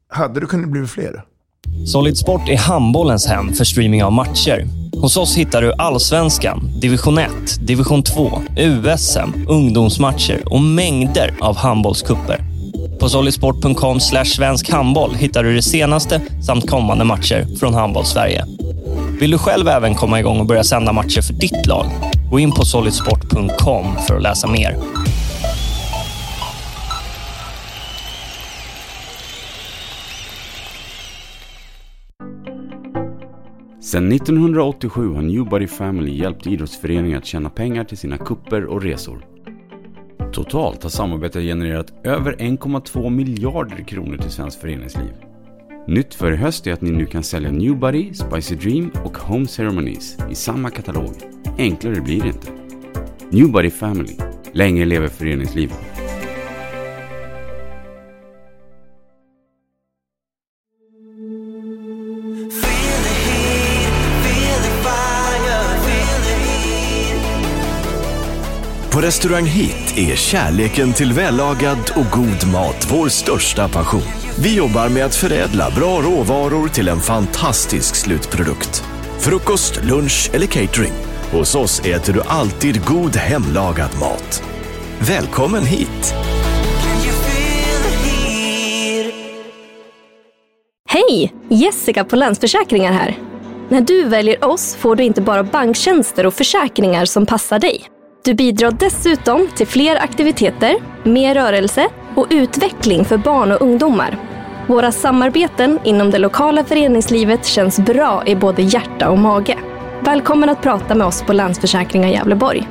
Hade 0.07 0.39
det 0.39 0.45
kunnat 0.45 0.69
bli 0.69 0.87
fler? 0.87 1.23
Solid 1.85 2.17
Sport 2.17 2.49
är 2.49 2.57
handbollens 2.57 3.27
hem 3.27 3.53
för 3.53 3.65
streaming 3.65 4.03
av 4.03 4.11
matcher. 4.11 4.67
Hos 5.01 5.17
oss 5.17 5.37
hittar 5.37 5.61
du 5.61 5.73
Allsvenskan, 5.73 6.69
Division 6.81 7.17
1, 7.17 7.29
Division 7.61 8.03
2, 8.03 8.41
USM, 8.57 9.45
ungdomsmatcher 9.47 10.41
och 10.45 10.61
mängder 10.61 11.33
av 11.41 11.57
handbollskupper. 11.57 12.41
På 12.99 13.09
solidsport.com 13.09 13.99
svensk 14.25 14.69
handboll 14.69 15.15
hittar 15.15 15.43
du 15.43 15.55
det 15.55 15.61
senaste 15.61 16.21
samt 16.45 16.69
kommande 16.69 17.05
matcher 17.05 17.47
från 17.59 17.73
Handboll-Sverige. 17.73 18.45
Vill 19.19 19.31
du 19.31 19.37
själv 19.37 19.67
även 19.67 19.95
komma 19.95 20.19
igång 20.19 20.39
och 20.39 20.45
börja 20.45 20.63
sända 20.63 20.93
matcher 20.93 21.21
för 21.21 21.33
ditt 21.33 21.65
lag? 21.67 21.85
Gå 22.31 22.39
in 22.39 22.51
på 22.51 22.65
solidsport.com 22.65 23.85
för 24.07 24.15
att 24.15 24.23
läsa 24.23 24.47
mer. 24.47 24.77
Sedan 33.89 34.11
1987 34.11 35.13
har 35.13 35.21
Newbody 35.21 35.67
Family 35.67 36.17
hjälpt 36.17 36.47
idrottsföreningar 36.47 37.17
att 37.17 37.25
tjäna 37.25 37.49
pengar 37.49 37.83
till 37.83 37.97
sina 37.97 38.17
kupper 38.17 38.65
och 38.65 38.81
resor. 38.81 39.25
Totalt 40.31 40.83
har 40.83 40.89
samarbetet 40.89 41.43
genererat 41.43 41.93
över 42.03 42.33
1,2 42.33 43.09
miljarder 43.09 43.83
kronor 43.83 44.17
till 44.17 44.31
svenskt 44.31 44.61
föreningsliv. 44.61 45.13
Nytt 45.87 46.15
för 46.15 46.31
i 46.31 46.35
höst 46.35 46.67
är 46.67 46.73
att 46.73 46.81
ni 46.81 46.91
nu 46.91 47.05
kan 47.05 47.23
sälja 47.23 47.51
Newbody, 47.51 48.13
Spicy 48.13 48.55
Dream 48.55 48.91
och 49.05 49.17
Home 49.17 49.47
Ceremonies 49.47 50.17
i 50.31 50.35
samma 50.35 50.69
katalog. 50.69 51.13
Enklare 51.57 52.01
blir 52.01 52.21
det 52.21 52.27
inte. 52.27 52.51
Newbody 53.29 53.69
Family. 53.69 54.15
Länge 54.53 54.85
lever 54.85 55.07
föreningslivet. 55.07 55.98
På 68.99 69.05
Restaurang 69.05 69.45
Hit 69.45 69.97
är 69.97 70.15
kärleken 70.15 70.93
till 70.93 71.13
vällagad 71.13 71.91
och 71.95 72.05
god 72.11 72.51
mat 72.53 72.87
vår 72.91 73.09
största 73.09 73.69
passion. 73.69 74.01
Vi 74.39 74.55
jobbar 74.55 74.89
med 74.89 75.05
att 75.05 75.15
förädla 75.15 75.71
bra 75.75 76.01
råvaror 76.01 76.67
till 76.67 76.87
en 76.87 76.99
fantastisk 76.99 77.95
slutprodukt. 77.95 78.83
Frukost, 79.19 79.83
lunch 79.83 80.29
eller 80.33 80.45
catering. 80.45 80.91
Hos 81.31 81.55
oss 81.55 81.79
äter 81.79 82.13
du 82.13 82.21
alltid 82.21 82.85
god 82.85 83.15
hemlagad 83.15 83.89
mat. 83.99 84.43
Välkommen 84.99 85.63
hit! 85.63 86.13
Hej! 90.89 91.33
Jessica 91.49 92.03
på 92.03 92.15
Länsförsäkringar 92.15 92.91
här. 92.91 93.17
När 93.69 93.81
du 93.81 94.03
väljer 94.03 94.45
oss 94.45 94.75
får 94.75 94.95
du 94.95 95.03
inte 95.03 95.21
bara 95.21 95.43
banktjänster 95.43 96.25
och 96.25 96.33
försäkringar 96.33 97.05
som 97.05 97.25
passar 97.25 97.59
dig. 97.59 97.89
Du 98.23 98.33
bidrar 98.33 98.71
dessutom 98.71 99.47
till 99.55 99.67
fler 99.67 99.95
aktiviteter, 99.95 100.75
mer 101.03 101.35
rörelse 101.35 101.87
och 102.15 102.27
utveckling 102.29 103.05
för 103.05 103.17
barn 103.17 103.51
och 103.51 103.61
ungdomar. 103.61 104.17
Våra 104.67 104.91
samarbeten 104.91 105.79
inom 105.83 106.11
det 106.11 106.17
lokala 106.17 106.63
föreningslivet 106.63 107.45
känns 107.45 107.79
bra 107.79 108.23
i 108.25 108.35
både 108.35 108.61
hjärta 108.61 109.09
och 109.09 109.17
mage. 109.17 109.57
Välkommen 110.01 110.49
att 110.49 110.61
prata 110.61 110.95
med 110.95 111.07
oss 111.07 111.23
på 111.23 111.33
Länsförsäkringar 111.33 112.09
Gävleborg. 112.09 112.69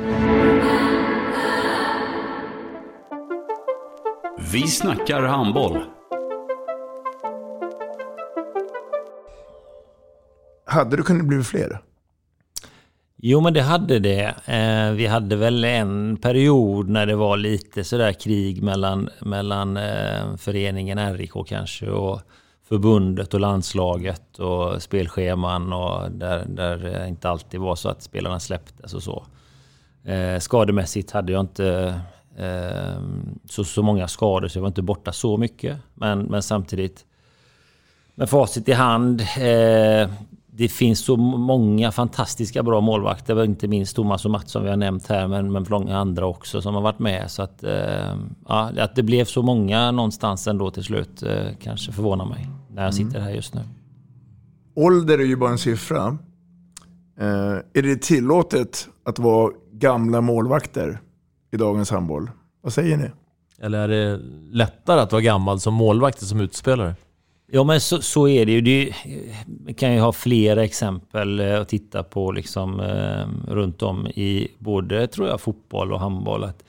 Vi 4.51 4.67
snackar 4.67 5.21
handboll. 5.21 5.83
Hade 10.65 10.97
det 10.97 11.03
kunnat 11.03 11.25
bli 11.25 11.43
fler? 11.43 11.88
Jo, 13.21 13.41
men 13.41 13.53
det 13.53 13.61
hade 13.61 13.99
det. 13.99 14.35
Eh, 14.45 14.91
vi 14.91 15.07
hade 15.07 15.35
väl 15.35 15.63
en 15.63 16.17
period 16.17 16.89
när 16.89 17.05
det 17.05 17.15
var 17.15 17.37
lite 17.37 17.83
sådär 17.83 18.13
krig 18.13 18.63
mellan, 18.63 19.09
mellan 19.19 19.77
eh, 19.77 20.35
föreningen 20.37 21.17
RIK 21.17 21.31
kanske 21.47 21.89
och 21.89 22.21
förbundet 22.69 23.33
och 23.33 23.39
landslaget 23.39 24.39
och 24.39 24.81
spelscheman 24.81 25.73
och 25.73 26.11
där, 26.11 26.45
där 26.47 26.77
det 26.77 27.07
inte 27.07 27.29
alltid 27.29 27.59
var 27.59 27.75
så 27.75 27.89
att 27.89 28.03
spelarna 28.03 28.39
släpptes 28.39 28.93
och 28.93 29.03
så. 29.03 29.25
Eh, 30.03 30.39
skademässigt 30.39 31.11
hade 31.11 31.31
jag 31.31 31.39
inte 31.39 31.99
eh, 32.37 33.01
så, 33.49 33.63
så 33.63 33.83
många 33.83 34.07
skador 34.07 34.47
så 34.47 34.57
jag 34.57 34.61
var 34.61 34.67
inte 34.67 34.81
borta 34.81 35.11
så 35.11 35.37
mycket. 35.37 35.77
Men, 35.93 36.19
men 36.19 36.43
samtidigt 36.43 37.05
med 38.15 38.29
facit 38.29 38.69
i 38.69 38.73
hand. 38.73 39.21
Eh, 39.21 40.09
det 40.59 40.69
finns 40.69 40.99
så 40.99 41.17
många 41.17 41.91
fantastiska 41.91 42.63
bra 42.63 42.81
målvakter, 42.81 43.43
inte 43.43 43.67
minst 43.67 43.95
Thomas 43.95 44.25
och 44.25 44.31
Mats 44.31 44.51
som 44.51 44.63
vi 44.63 44.69
har 44.69 44.77
nämnt 44.77 45.07
här, 45.07 45.27
men, 45.27 45.51
men 45.51 45.65
många 45.69 45.97
andra 45.97 46.25
också 46.25 46.61
som 46.61 46.75
har 46.75 46.81
varit 46.81 46.99
med. 46.99 47.31
Så 47.31 47.41
att, 47.41 47.63
eh, 47.63 48.15
ja, 48.47 48.71
att 48.77 48.95
det 48.95 49.03
blev 49.03 49.25
så 49.25 49.41
många 49.41 49.91
någonstans 49.91 50.47
ändå 50.47 50.71
till 50.71 50.83
slut 50.83 51.23
eh, 51.23 51.45
kanske 51.61 51.91
förvånar 51.91 52.25
mig 52.25 52.47
när 52.71 52.83
jag 52.83 52.93
sitter 52.93 53.19
här 53.19 53.29
just 53.31 53.53
nu. 53.53 53.61
Ålder 54.75 55.19
är 55.19 55.25
ju 55.25 55.35
bara 55.35 55.51
en 55.51 55.57
siffra. 55.57 56.17
Eh, 57.19 57.57
är 57.73 57.81
det 57.81 58.01
tillåtet 58.01 58.87
att 59.05 59.19
vara 59.19 59.53
gamla 59.71 60.21
målvakter 60.21 60.99
i 61.51 61.57
dagens 61.57 61.91
handboll? 61.91 62.31
Vad 62.61 62.73
säger 62.73 62.97
ni? 62.97 63.11
Eller 63.61 63.79
är 63.79 63.87
det 63.87 64.19
lättare 64.51 65.01
att 65.01 65.11
vara 65.11 65.21
gammal 65.21 65.59
som 65.59 65.73
målvakt 65.73 66.27
som 66.27 66.39
utspelare? 66.39 66.95
Ja 67.51 67.63
men 67.63 67.81
så, 67.81 68.01
så 68.01 68.27
är 68.27 68.45
det 68.45 68.51
ju. 68.51 68.61
Det 68.61 69.73
kan 69.73 69.93
ju 69.93 69.99
ha 69.99 70.11
flera 70.11 70.63
exempel 70.63 71.39
eh, 71.39 71.61
att 71.61 71.69
titta 71.69 72.03
på 72.03 72.31
liksom, 72.31 72.79
eh, 72.79 73.53
runt 73.53 73.81
om 73.81 74.07
i 74.07 74.47
både 74.57 75.07
tror 75.07 75.27
jag, 75.27 75.41
fotboll 75.41 75.93
och 75.93 75.99
handboll. 75.99 76.43
Att, 76.43 76.63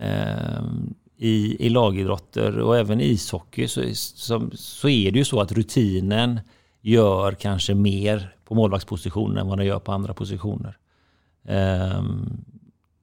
eh, 0.00 0.62
i, 1.16 1.66
I 1.66 1.68
lagidrotter 1.68 2.58
och 2.58 2.78
även 2.78 3.00
ishockey 3.00 3.68
så, 3.68 3.82
så, 3.94 4.50
så 4.52 4.88
är 4.88 5.10
det 5.10 5.18
ju 5.18 5.24
så 5.24 5.40
att 5.40 5.52
rutinen 5.52 6.40
gör 6.80 7.32
kanske 7.32 7.74
mer 7.74 8.36
på 8.44 8.54
målvaktspositionen 8.54 9.38
än 9.38 9.48
vad 9.48 9.58
den 9.58 9.66
gör 9.66 9.78
på 9.78 9.92
andra 9.92 10.14
positioner. 10.14 10.76
Eh, 11.48 12.02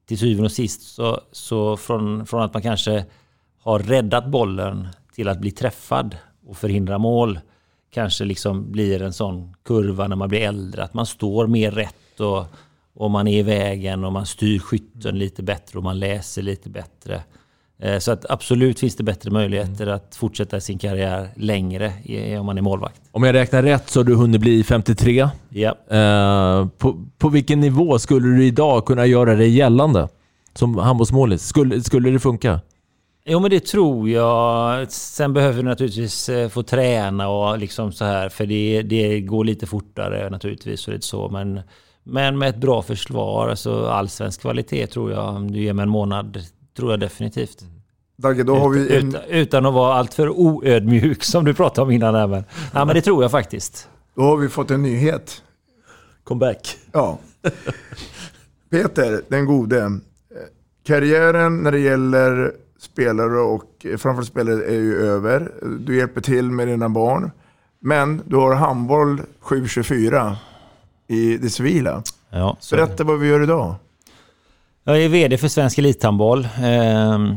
till 0.06 0.18
syvende 0.18 0.44
och 0.44 0.52
sist 0.52 0.82
så, 0.82 1.20
så 1.32 1.76
från, 1.76 2.26
från 2.26 2.42
att 2.42 2.54
man 2.54 2.62
kanske 2.62 3.04
har 3.62 3.78
räddat 3.78 4.26
bollen 4.26 4.88
till 5.14 5.28
att 5.28 5.40
bli 5.40 5.50
träffad 5.50 6.16
och 6.46 6.56
förhindra 6.56 6.98
mål 6.98 7.38
kanske 7.90 8.24
liksom 8.24 8.72
blir 8.72 9.02
en 9.02 9.12
sån 9.12 9.54
kurva 9.64 10.08
när 10.08 10.16
man 10.16 10.28
blir 10.28 10.40
äldre. 10.40 10.84
Att 10.84 10.94
man 10.94 11.06
står 11.06 11.46
mer 11.46 11.70
rätt 11.70 12.20
och, 12.20 12.44
och 12.94 13.10
man 13.10 13.28
är 13.28 13.38
i 13.38 13.42
vägen 13.42 14.04
och 14.04 14.12
man 14.12 14.26
styr 14.26 14.58
skytten 14.58 15.18
lite 15.18 15.42
bättre 15.42 15.78
och 15.78 15.84
man 15.84 15.98
läser 15.98 16.42
lite 16.42 16.70
bättre. 16.70 17.22
Eh, 17.78 17.98
så 17.98 18.12
att 18.12 18.30
absolut 18.30 18.80
finns 18.80 18.96
det 18.96 19.02
bättre 19.02 19.30
möjligheter 19.30 19.84
mm. 19.84 19.94
att 19.94 20.16
fortsätta 20.16 20.60
sin 20.60 20.78
karriär 20.78 21.28
längre 21.36 21.92
om 22.38 22.46
man 22.46 22.58
är 22.58 22.62
målvakt. 22.62 23.00
Om 23.12 23.22
jag 23.22 23.34
räknar 23.34 23.62
rätt 23.62 23.90
så 23.90 24.00
har 24.00 24.04
du 24.04 24.14
hunnit 24.14 24.40
bli 24.40 24.64
53. 24.64 25.28
Ja. 25.48 25.76
Eh, 25.90 26.68
på, 26.78 27.04
på 27.18 27.28
vilken 27.28 27.60
nivå 27.60 27.98
skulle 27.98 28.28
du 28.28 28.46
idag 28.46 28.86
kunna 28.86 29.06
göra 29.06 29.34
dig 29.34 29.50
gällande 29.50 30.08
som 30.54 30.78
handbollsmålis? 30.78 31.46
Skulle, 31.46 31.82
skulle 31.82 32.10
det 32.10 32.18
funka? 32.18 32.60
Jo 33.24 33.40
men 33.40 33.50
det 33.50 33.66
tror 33.66 34.08
jag. 34.08 34.92
Sen 34.92 35.32
behöver 35.32 35.62
du 35.62 35.68
naturligtvis 35.68 36.28
eh, 36.28 36.48
få 36.48 36.62
träna 36.62 37.28
och 37.28 37.58
liksom 37.58 37.92
så 37.92 38.04
här. 38.04 38.28
För 38.28 38.46
det, 38.46 38.82
det 38.82 39.20
går 39.20 39.44
lite 39.44 39.66
fortare 39.66 40.30
naturligtvis. 40.30 40.88
Och 40.88 40.94
det 40.94 41.04
så. 41.04 41.28
Men, 41.28 41.60
Men 42.02 42.38
med 42.38 42.48
ett 42.48 42.56
bra 42.56 42.82
försvar, 42.82 43.48
alltså 43.48 43.86
allsvensk 43.86 44.40
kvalitet 44.40 44.86
tror 44.86 45.12
jag, 45.12 45.36
om 45.36 45.50
du 45.50 45.62
ger 45.62 45.72
mig 45.72 45.82
en 45.82 45.88
månad, 45.88 46.38
tror 46.76 46.90
jag 46.90 47.00
definitivt. 47.00 47.64
Dagge, 48.16 48.42
då 48.42 48.56
har 48.56 48.70
vi 48.70 48.96
en... 48.96 49.08
utan, 49.08 49.20
utan 49.28 49.66
att 49.66 49.74
vara 49.74 49.94
alltför 49.94 50.28
oödmjuk 50.28 51.24
som 51.24 51.44
du 51.44 51.54
pratade 51.54 51.84
om 51.84 51.90
innan. 51.90 52.14
Här, 52.14 52.26
men, 52.26 52.44
ja, 52.74 52.84
men 52.84 52.94
det 52.94 53.02
tror 53.02 53.22
jag 53.22 53.30
faktiskt. 53.30 53.88
Då 54.14 54.22
har 54.22 54.36
vi 54.36 54.48
fått 54.48 54.70
en 54.70 54.82
nyhet. 54.82 55.42
Comeback. 56.24 56.76
Ja. 56.92 57.18
Peter, 58.70 59.22
den 59.28 59.46
gode. 59.46 60.00
Karriären 60.86 61.62
när 61.62 61.72
det 61.72 61.78
gäller 61.78 62.52
spelare 62.80 63.38
och 63.38 63.86
framförallt 63.98 64.28
spelare 64.28 64.64
är 64.64 64.80
ju 64.80 64.96
över. 64.96 65.52
Du 65.80 65.96
hjälper 65.96 66.20
till 66.20 66.50
med 66.50 66.68
dina 66.68 66.88
barn. 66.88 67.30
Men 67.80 68.22
du 68.26 68.36
har 68.36 68.54
handboll 68.54 69.20
724 69.40 70.36
i 71.08 71.36
det 71.36 71.50
civila. 71.50 72.02
Ja, 72.30 72.56
så. 72.60 72.76
Berätta 72.76 73.04
vad 73.04 73.18
vi 73.18 73.28
gör 73.28 73.42
idag. 73.42 73.74
Jag 74.84 75.02
är 75.02 75.08
VD 75.08 75.38
för 75.38 75.48
Svensk 75.48 75.78
Elithandboll. 75.78 76.48
Ehm, 76.62 77.36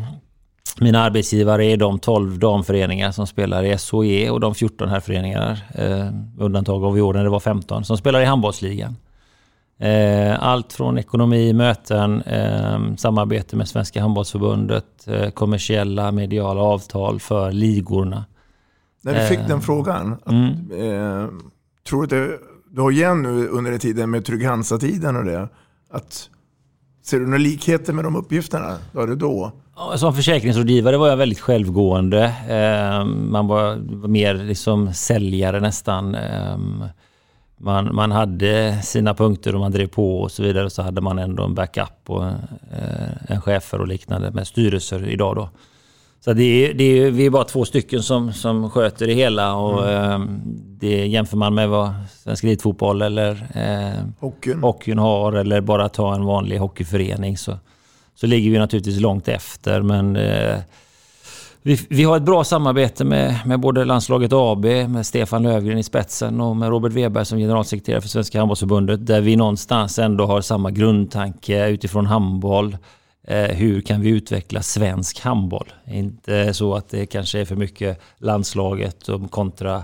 Mina 0.79 1.01
arbetsgivare 1.01 1.65
är 1.65 1.77
de 1.77 1.99
12 1.99 2.39
damföreningar 2.39 3.11
som 3.11 3.27
spelar 3.27 3.63
i 3.63 3.77
SHE 3.77 4.29
och 4.29 4.39
de 4.39 4.55
14 4.55 4.89
här 4.89 4.99
föreningar, 4.99 5.59
eh, 5.75 6.07
undantag 6.39 6.83
av 6.83 6.97
i 6.97 7.01
år 7.01 7.13
när 7.13 7.23
det 7.23 7.29
var 7.29 7.39
15, 7.39 7.83
som 7.83 7.97
spelar 7.97 8.21
i 8.21 8.25
handbollsligan. 8.25 8.95
Eh, 9.83 10.43
allt 10.43 10.73
från 10.73 10.97
ekonomi, 10.97 11.53
möten, 11.53 12.21
eh, 12.21 12.95
samarbete 12.97 13.55
med 13.55 13.67
Svenska 13.67 14.01
handbollsförbundet, 14.01 15.07
eh, 15.07 15.29
kommersiella, 15.29 16.11
mediala 16.11 16.61
avtal 16.61 17.19
för 17.19 17.51
ligorna. 17.51 18.25
När 19.01 19.13
vi 19.13 19.27
fick 19.27 19.39
Eh, 19.39 19.47
den 19.47 19.61
frågan, 19.61 20.13
att, 20.13 20.31
mm. 20.31 20.49
eh, 20.71 21.29
tror 21.87 21.99
du 21.99 22.03
att 22.03 22.09
det, 22.09 22.39
du 22.71 22.81
har 22.81 22.91
igen 22.91 23.21
nu 23.23 23.47
under 23.47 23.71
den 23.71 23.79
tiden 23.79 24.11
med 24.11 24.25
Trygg 24.25 24.45
Hansa-tiden 24.45 25.15
och 25.15 25.25
det, 25.25 25.49
att 25.91 26.29
ser 27.05 27.19
du 27.19 27.25
några 27.25 27.37
likheter 27.37 27.93
med 27.93 28.03
de 28.05 28.15
uppgifterna? 28.15 28.77
Du 28.91 28.99
hade 28.99 29.15
då? 29.15 29.51
Som 29.95 30.15
försäkringsrådgivare 30.15 30.97
var 30.97 31.07
jag 31.07 31.17
väldigt 31.17 31.39
självgående. 31.39 32.23
Eh, 32.49 33.05
Man 33.05 33.47
var 33.47 33.95
var 33.95 34.07
mer 34.07 34.33
liksom 34.33 34.93
säljare 34.93 35.59
nästan. 35.59 36.15
Man, 37.63 37.95
man 37.95 38.11
hade 38.11 38.81
sina 38.83 39.13
punkter 39.13 39.55
och 39.55 39.59
man 39.61 39.71
drev 39.71 39.87
på 39.87 40.21
och 40.21 40.31
så 40.31 40.43
vidare. 40.43 40.69
Så 40.69 40.81
hade 40.81 41.01
man 41.01 41.19
ändå 41.19 41.43
en 41.43 41.53
backup 41.53 42.09
och 42.09 42.25
eh, 42.25 43.09
en 43.27 43.41
chefer 43.41 43.81
och 43.81 43.87
liknande 43.87 44.31
med 44.31 44.47
styrelser 44.47 45.07
idag 45.07 45.35
då. 45.35 45.49
Så 46.19 46.33
det 46.33 46.43
är, 46.43 46.73
det 46.73 46.83
är, 46.83 47.11
vi 47.11 47.25
är 47.25 47.29
bara 47.29 47.43
två 47.43 47.65
stycken 47.65 48.03
som, 48.03 48.33
som 48.33 48.69
sköter 48.69 49.07
det 49.07 49.13
hela 49.13 49.55
och 49.55 49.89
eh, 49.89 50.19
det 50.79 51.07
jämför 51.07 51.37
man 51.37 51.55
med 51.55 51.69
vad 51.69 51.93
Svensk 52.23 52.43
Elitfotboll 52.43 53.01
eller 53.01 53.31
eh, 53.55 54.05
hockeyn. 54.19 54.63
hockeyn 54.63 54.99
har 54.99 55.33
eller 55.33 55.61
bara 55.61 55.89
ta 55.89 56.15
en 56.15 56.25
vanlig 56.25 56.57
hockeyförening 56.57 57.37
så, 57.37 57.57
så 58.15 58.27
ligger 58.27 58.51
vi 58.51 58.57
naturligtvis 58.57 58.99
långt 58.99 59.27
efter. 59.27 59.81
Men 59.81 60.15
eh, 60.15 60.57
vi, 61.63 61.79
vi 61.89 62.03
har 62.03 62.17
ett 62.17 62.23
bra 62.23 62.43
samarbete 62.43 63.05
med, 63.05 63.39
med 63.45 63.59
både 63.59 63.85
landslaget 63.85 64.33
AB, 64.33 64.65
med 64.65 65.05
Stefan 65.05 65.43
Löfgren 65.43 65.77
i 65.77 65.83
spetsen 65.83 66.41
och 66.41 66.55
med 66.55 66.69
Robert 66.69 66.91
Weberg 66.91 67.25
som 67.25 67.37
generalsekreterare 67.37 68.01
för 68.01 68.09
Svenska 68.09 68.39
handbollsförbundet. 68.39 69.05
Där 69.07 69.21
vi 69.21 69.35
någonstans 69.35 69.99
ändå 69.99 70.25
har 70.25 70.41
samma 70.41 70.71
grundtanke 70.71 71.67
utifrån 71.67 72.05
handboll. 72.05 72.77
Eh, 73.27 73.43
hur 73.43 73.81
kan 73.81 74.01
vi 74.01 74.09
utveckla 74.09 74.61
svensk 74.61 75.19
handboll? 75.19 75.73
Inte 75.87 76.53
så 76.53 76.75
att 76.75 76.89
det 76.89 77.05
kanske 77.05 77.39
är 77.39 77.45
för 77.45 77.55
mycket 77.55 78.01
landslaget 78.17 79.09
och 79.09 79.31
kontra 79.31 79.83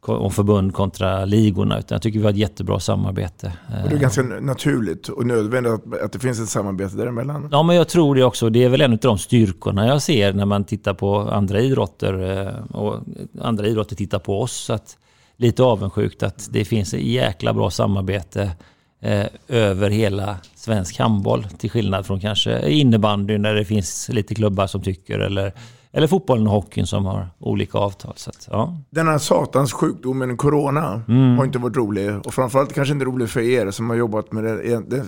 och 0.00 0.32
förbund 0.32 0.74
kontra 0.74 1.24
ligorna. 1.24 1.78
Utan 1.78 1.94
jag 1.94 2.02
tycker 2.02 2.18
vi 2.18 2.24
har 2.24 2.30
ett 2.30 2.36
jättebra 2.36 2.80
samarbete. 2.80 3.52
Och 3.84 3.88
det 3.88 3.96
är 3.96 4.00
ganska 4.00 4.22
naturligt 4.22 5.08
och 5.08 5.26
nödvändigt 5.26 5.72
att, 5.72 6.00
att 6.00 6.12
det 6.12 6.18
finns 6.18 6.40
ett 6.40 6.48
samarbete 6.48 6.96
däremellan. 6.96 7.48
Ja, 7.52 7.62
men 7.62 7.76
jag 7.76 7.88
tror 7.88 8.14
det 8.14 8.24
också. 8.24 8.50
Det 8.50 8.64
är 8.64 8.68
väl 8.68 8.80
en 8.80 8.92
av 8.92 8.98
de 8.98 9.18
styrkorna 9.18 9.86
jag 9.86 10.02
ser 10.02 10.32
när 10.32 10.44
man 10.44 10.64
tittar 10.64 10.94
på 10.94 11.18
andra 11.18 11.60
idrotter 11.60 12.38
eh, 12.46 12.76
och 12.76 13.00
andra 13.40 13.66
idrotter 13.66 13.96
tittar 13.96 14.18
på 14.18 14.40
oss. 14.40 14.52
Så 14.52 14.72
att 14.72 14.96
lite 15.36 15.62
avundsjukt 15.62 16.22
att 16.22 16.48
det 16.50 16.64
finns 16.64 16.94
ett 16.94 17.02
jäkla 17.02 17.52
bra 17.52 17.70
samarbete 17.70 18.50
eh, 19.00 19.26
över 19.48 19.90
hela 19.90 20.36
svensk 20.54 20.98
handboll. 20.98 21.44
Till 21.58 21.70
skillnad 21.70 22.06
från 22.06 22.20
kanske 22.20 22.70
innebandy 22.70 23.38
när 23.38 23.54
det 23.54 23.64
finns 23.64 24.08
lite 24.08 24.34
klubbar 24.34 24.66
som 24.66 24.82
tycker 24.82 25.18
eller, 25.18 25.52
eller 25.92 26.06
fotbollen 26.06 26.46
och 26.46 26.52
hockeyn 26.52 26.86
som 26.86 27.04
har 27.06 27.28
olika 27.38 27.78
avtal. 27.78 28.12
Så 28.16 28.30
att, 28.30 28.48
ja. 28.50 28.76
Denna 28.90 29.18
satans 29.18 29.72
sjukdomen 29.72 30.36
corona 30.36 31.02
Mm. 31.08 31.36
har 31.38 31.44
inte 31.44 31.58
varit 31.58 31.76
rolig. 31.76 32.26
Och 32.26 32.34
framförallt 32.34 32.72
kanske 32.74 32.94
inte 32.94 33.04
rolig 33.04 33.28
för 33.30 33.40
er 33.40 33.70
som 33.70 33.90
har 33.90 33.96
jobbat 33.96 34.32
med 34.32 34.44
det, 34.44 34.62
i- 34.62 34.80
det 34.88 35.04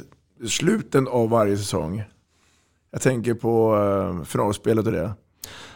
sluten 0.48 1.08
av 1.08 1.28
varje 1.30 1.56
säsong. 1.56 2.02
Jag 2.92 3.00
tänker 3.00 3.34
på 3.34 3.74
uh, 3.76 4.24
finalspelet 4.24 4.86
och 4.86 4.92
det. 4.92 5.12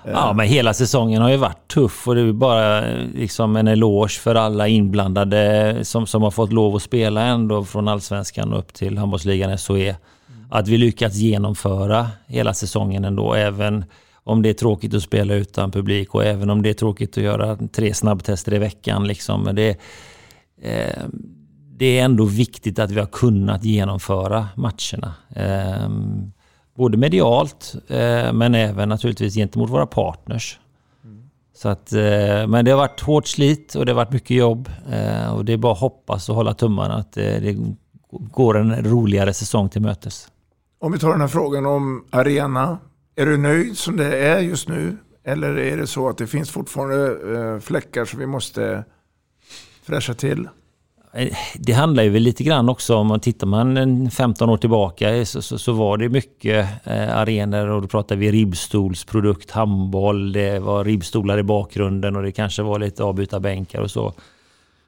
Ja, 0.05 0.33
men 0.33 0.47
hela 0.47 0.75
säsongen 0.75 1.23
har 1.23 1.31
ju 1.31 1.37
varit 1.37 1.69
tuff 1.69 2.09
och 2.09 2.15
det 2.15 2.21
är 2.21 2.33
bara 2.33 2.89
eh, 2.89 3.07
liksom 3.15 3.57
en 3.57 3.69
eloge 3.69 4.21
för 4.21 4.35
alla 4.35 4.69
inblandade 4.69 5.77
som, 5.83 6.07
som 6.07 6.23
har 6.23 6.31
fått 6.31 6.53
lov 6.53 6.77
att 6.77 6.83
spela 6.83 7.23
ändå 7.23 7.65
från 7.65 7.89
allsvenskan 7.89 8.53
upp 8.53 8.75
till 8.75 8.99
handbollsligan 8.99 9.59
SHE. 9.59 9.97
Att 10.51 10.69
vi 10.69 10.79
lyckats 10.79 11.17
genomföra 11.17 12.11
hela 12.27 12.55
säsongen 12.55 13.05
ändå, 13.05 13.35
även 13.35 13.85
om 14.25 14.43
det 14.43 14.49
är 14.49 14.55
tråkigt 14.55 14.95
att 14.95 15.03
spela 15.03 15.35
utan 15.35 15.71
publik 15.71 16.15
och 16.15 16.25
även 16.25 16.51
om 16.51 16.63
det 16.63 16.69
är 16.69 16.75
tråkigt 16.75 17.19
att 17.19 17.25
göra 17.25 17.57
tre 17.57 17.95
snabbtester 17.95 18.55
i 18.55 18.59
veckan. 18.59 19.07
Liksom. 19.07 19.43
Men 19.43 19.57
det, 19.57 19.69
eh, 20.63 21.03
det 21.77 21.99
är 21.99 22.05
ändå 22.05 22.25
viktigt 22.25 22.79
att 22.79 22.91
vi 22.91 23.01
har 23.01 23.07
kunnat 23.07 23.65
genomföra 23.65 24.49
matcherna. 24.55 25.15
Eh, 25.37 25.89
både 26.77 26.99
medialt 26.99 27.75
eh, 27.89 28.33
men 28.33 28.55
även 28.55 28.89
naturligtvis 28.89 29.35
gentemot 29.35 29.71
våra 29.71 29.87
partners. 29.87 30.59
Så 31.55 31.69
att, 31.69 31.93
eh, 31.93 32.47
men 32.47 32.65
det 32.65 32.71
har 32.71 32.79
varit 32.79 33.01
hårt 33.01 33.27
slit 33.27 33.75
och 33.75 33.87
det 33.87 33.93
har 33.93 33.97
varit 33.97 34.13
mycket 34.13 34.37
jobb. 34.37 34.71
Eh, 34.91 35.35
och 35.35 35.45
det 35.45 35.53
är 35.53 35.57
bara 35.57 35.73
att 35.73 35.79
hoppas 35.79 36.29
och 36.29 36.35
hålla 36.35 36.55
tummarna 36.55 36.95
att 36.95 37.13
det 37.13 37.57
går 38.11 38.59
en 38.59 38.85
roligare 38.85 39.35
säsong 39.35 39.69
till 39.69 39.83
mötes. 39.83 40.29
Om 40.79 40.93
vi 40.93 40.99
tar 40.99 41.11
den 41.11 41.21
här 41.21 41.29
frågan 41.29 41.67
om 41.67 42.05
arena. 42.11 42.79
Är 43.19 43.27
du 43.27 43.37
nöjd 43.37 43.79
som 43.79 43.97
det 43.97 44.19
är 44.19 44.41
just 44.41 44.69
nu? 44.69 44.97
Eller 45.25 45.59
är 45.59 45.77
det 45.77 45.87
så 45.87 46.09
att 46.09 46.19
det 46.19 46.27
finns 46.27 46.51
fortfarande 46.51 47.61
fläckar 47.61 48.05
som 48.05 48.21
vi 48.21 48.27
måste 48.27 48.85
fräscha 49.83 50.15
till? 50.15 50.49
Eh, 51.17 51.37
det 51.55 51.73
handlar 51.73 52.03
ju 52.03 52.11
väl 52.11 52.23
lite 52.23 52.45
grann 52.45 52.69
också 52.69 52.97
om 52.97 53.07
man 53.07 53.21
tittar 53.21 53.47
man 53.47 54.11
15 54.11 54.51
år 54.51 54.57
tillbaka 54.57 55.17
eh, 55.17 55.25
så, 55.25 55.43
så, 55.43 55.59
så 55.59 55.73
var 55.73 55.99
det 55.99 56.09
mycket 56.09 56.69
eh, 56.85 57.17
arenor 57.17 57.69
och 57.69 57.83
då 57.83 57.89
pratar 57.89 58.17
vi 58.17 58.33
ribbstolsprodukt, 58.33 59.51
handboll, 59.51 60.33
det 60.33 60.59
var 60.59 60.85
ribbstolar 60.85 61.39
i 61.39 61.43
bakgrunden 61.43 62.17
och 62.17 62.23
det 62.23 62.33
kanske 62.33 62.63
var 62.63 62.79
lite 62.79 63.05
avbytarbänkar 63.05 63.81
och 63.81 63.91
så. 63.91 64.13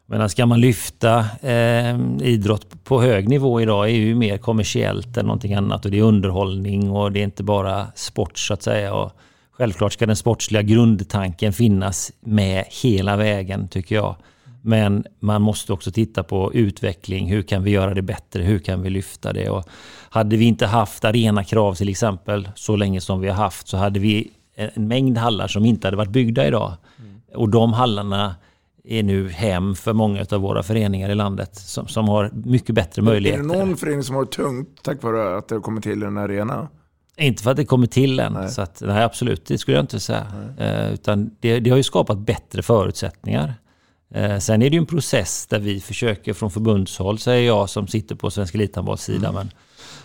Men 0.07 0.29
ska 0.29 0.47
man 0.47 0.61
lyfta 0.61 1.19
eh, 1.43 1.99
idrott 2.23 2.85
på 2.85 3.03
hög 3.03 3.29
nivå 3.29 3.61
idag 3.61 3.89
är 3.89 3.93
ju 3.93 4.15
mer 4.15 4.39
kommersiellt 4.39 5.17
än 5.17 5.27
någonting 5.27 5.55
annat 5.55 5.85
och 5.85 5.91
det 5.91 5.99
är 5.99 6.03
underhållning 6.03 6.91
och 6.91 7.13
det 7.13 7.21
är 7.21 7.25
inte 7.25 7.43
bara 7.43 7.87
sport 7.95 8.39
så 8.39 8.55
att 8.55 8.63
säga. 8.63 8.95
Och 8.95 9.13
självklart 9.53 9.93
ska 9.93 10.07
den 10.07 10.17
sportsliga 10.17 10.63
grundtanken 10.63 11.53
finnas 11.53 12.13
med 12.21 12.65
hela 12.83 13.17
vägen 13.17 13.69
tycker 13.69 13.95
jag. 13.95 14.17
Men 14.69 15.05
man 15.21 15.43
måste 15.43 15.73
också 15.73 15.91
titta 15.91 16.23
på 16.23 16.55
utveckling. 16.55 17.29
Hur 17.29 17.43
kan 17.43 17.63
vi 17.63 17.71
göra 17.71 17.95
det 17.95 18.03
bättre? 18.03 18.43
Hur 18.43 18.59
kan 18.59 18.83
vi 18.83 18.91
lyfta 18.91 19.33
det? 19.33 19.51
Och 19.51 19.65
hade 20.11 20.37
vi 20.37 20.45
inte 20.45 20.67
haft 20.67 21.05
arenakrav 21.05 21.75
till 21.75 21.89
exempel 21.89 22.49
så 22.55 22.77
länge 22.77 23.01
som 23.01 23.21
vi 23.21 23.29
har 23.29 23.35
haft 23.35 23.69
så 23.69 23.77
hade 23.77 24.01
vi 24.01 24.31
en 24.55 24.89
mängd 24.89 25.19
hallar 25.19 25.49
som 25.49 25.65
inte 25.65 25.87
hade 25.87 25.97
varit 25.97 26.11
byggda 26.11 26.47
idag. 26.47 26.73
Och 27.35 27.49
de 27.49 27.73
hallarna 27.73 28.35
är 28.85 29.03
nu 29.03 29.29
hem 29.29 29.75
för 29.75 29.93
många 29.93 30.27
av 30.31 30.41
våra 30.41 30.63
föreningar 30.63 31.09
i 31.09 31.15
landet 31.15 31.57
som, 31.57 31.89
som 31.89 32.09
har 32.09 32.31
mycket 32.45 32.75
bättre 32.75 33.03
Är 33.03 33.05
möjligheter. 33.05 33.43
det 33.43 33.49
någon 33.49 33.77
förening 33.77 34.03
som 34.03 34.17
har 34.17 34.25
tungt 34.25 34.83
tack 34.83 35.03
vare 35.03 35.39
att 35.39 35.49
det 35.49 35.55
har 35.55 35.63
kommit 35.63 35.83
till 35.83 36.03
en 36.03 36.19
arena? 36.19 36.69
Inte 37.17 37.43
för 37.43 37.51
att 37.51 37.57
det 37.57 37.65
kommer 37.65 37.87
till 37.87 38.21
än. 38.21 38.51
Så 38.51 38.63
att, 38.63 38.83
nej, 38.87 39.03
absolut, 39.03 39.47
det 39.47 39.59
skulle 39.59 39.77
jag 39.77 39.83
inte 39.83 40.01
säga. 40.01 40.27
Eh, 40.59 40.93
utan 40.93 41.31
det, 41.41 41.61
det 41.61 41.71
har 41.71 41.77
ju 41.77 41.83
skapat 41.83 42.19
bättre 42.19 42.63
förutsättningar. 42.63 43.55
Eh, 44.15 44.39
sen 44.39 44.63
är 44.63 44.71
det 44.71 44.75
ju 44.77 44.81
en 44.81 44.87
process 44.87 45.47
där 45.47 45.59
vi 45.59 45.81
försöker 45.81 46.33
från 46.33 46.51
förbundshåll, 46.51 47.19
säger 47.19 47.47
jag 47.47 47.71
som 47.71 47.87
sitter 47.87 48.15
på 48.15 48.31
Svenska 48.31 48.59
Elithandbolls 48.59 49.03
sida. 49.03 49.33
Men, 49.33 49.51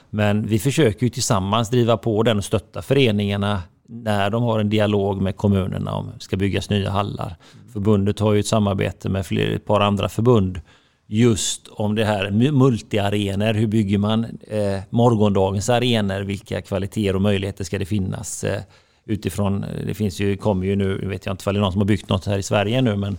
men 0.09 0.47
vi 0.47 0.59
försöker 0.59 1.03
ju 1.05 1.09
tillsammans 1.09 1.69
driva 1.69 1.97
på 1.97 2.23
den 2.23 2.37
och 2.37 2.43
stötta 2.43 2.81
föreningarna 2.81 3.61
när 3.87 4.29
de 4.29 4.43
har 4.43 4.59
en 4.59 4.69
dialog 4.69 5.21
med 5.21 5.37
kommunerna 5.37 5.91
om 5.95 6.11
det 6.13 6.23
ska 6.23 6.37
byggas 6.37 6.69
nya 6.69 6.89
hallar. 6.89 7.35
Förbundet 7.73 8.19
har 8.19 8.33
ju 8.33 8.39
ett 8.39 8.47
samarbete 8.47 9.09
med 9.09 9.25
fler, 9.25 9.49
ett 9.49 9.65
par 9.65 9.79
andra 9.79 10.09
förbund 10.09 10.61
just 11.07 11.67
om 11.67 11.95
det 11.95 12.05
här 12.05 12.29
mu- 12.29 12.51
multiarenor. 12.51 13.53
Hur 13.53 13.67
bygger 13.67 13.97
man 13.97 14.25
eh, 14.47 14.79
morgondagens 14.89 15.69
arenor? 15.69 16.21
Vilka 16.21 16.61
kvaliteter 16.61 17.15
och 17.15 17.21
möjligheter 17.21 17.63
ska 17.63 17.79
det 17.79 17.85
finnas? 17.85 18.43
Eh, 18.43 18.61
utifrån, 19.05 19.65
det 19.87 19.93
finns 19.93 20.19
ju, 20.19 20.37
kommer 20.37 20.65
ju 20.65 20.75
nu, 20.75 21.07
vet 21.07 21.25
jag 21.25 21.33
inte 21.33 21.49
om 21.49 21.53
det 21.53 21.59
är 21.59 21.61
någon 21.61 21.71
som 21.71 21.81
har 21.81 21.85
byggt 21.85 22.09
något 22.09 22.25
här 22.25 22.37
i 22.37 22.43
Sverige 22.43 22.81
nu, 22.81 22.95
men 22.95 23.17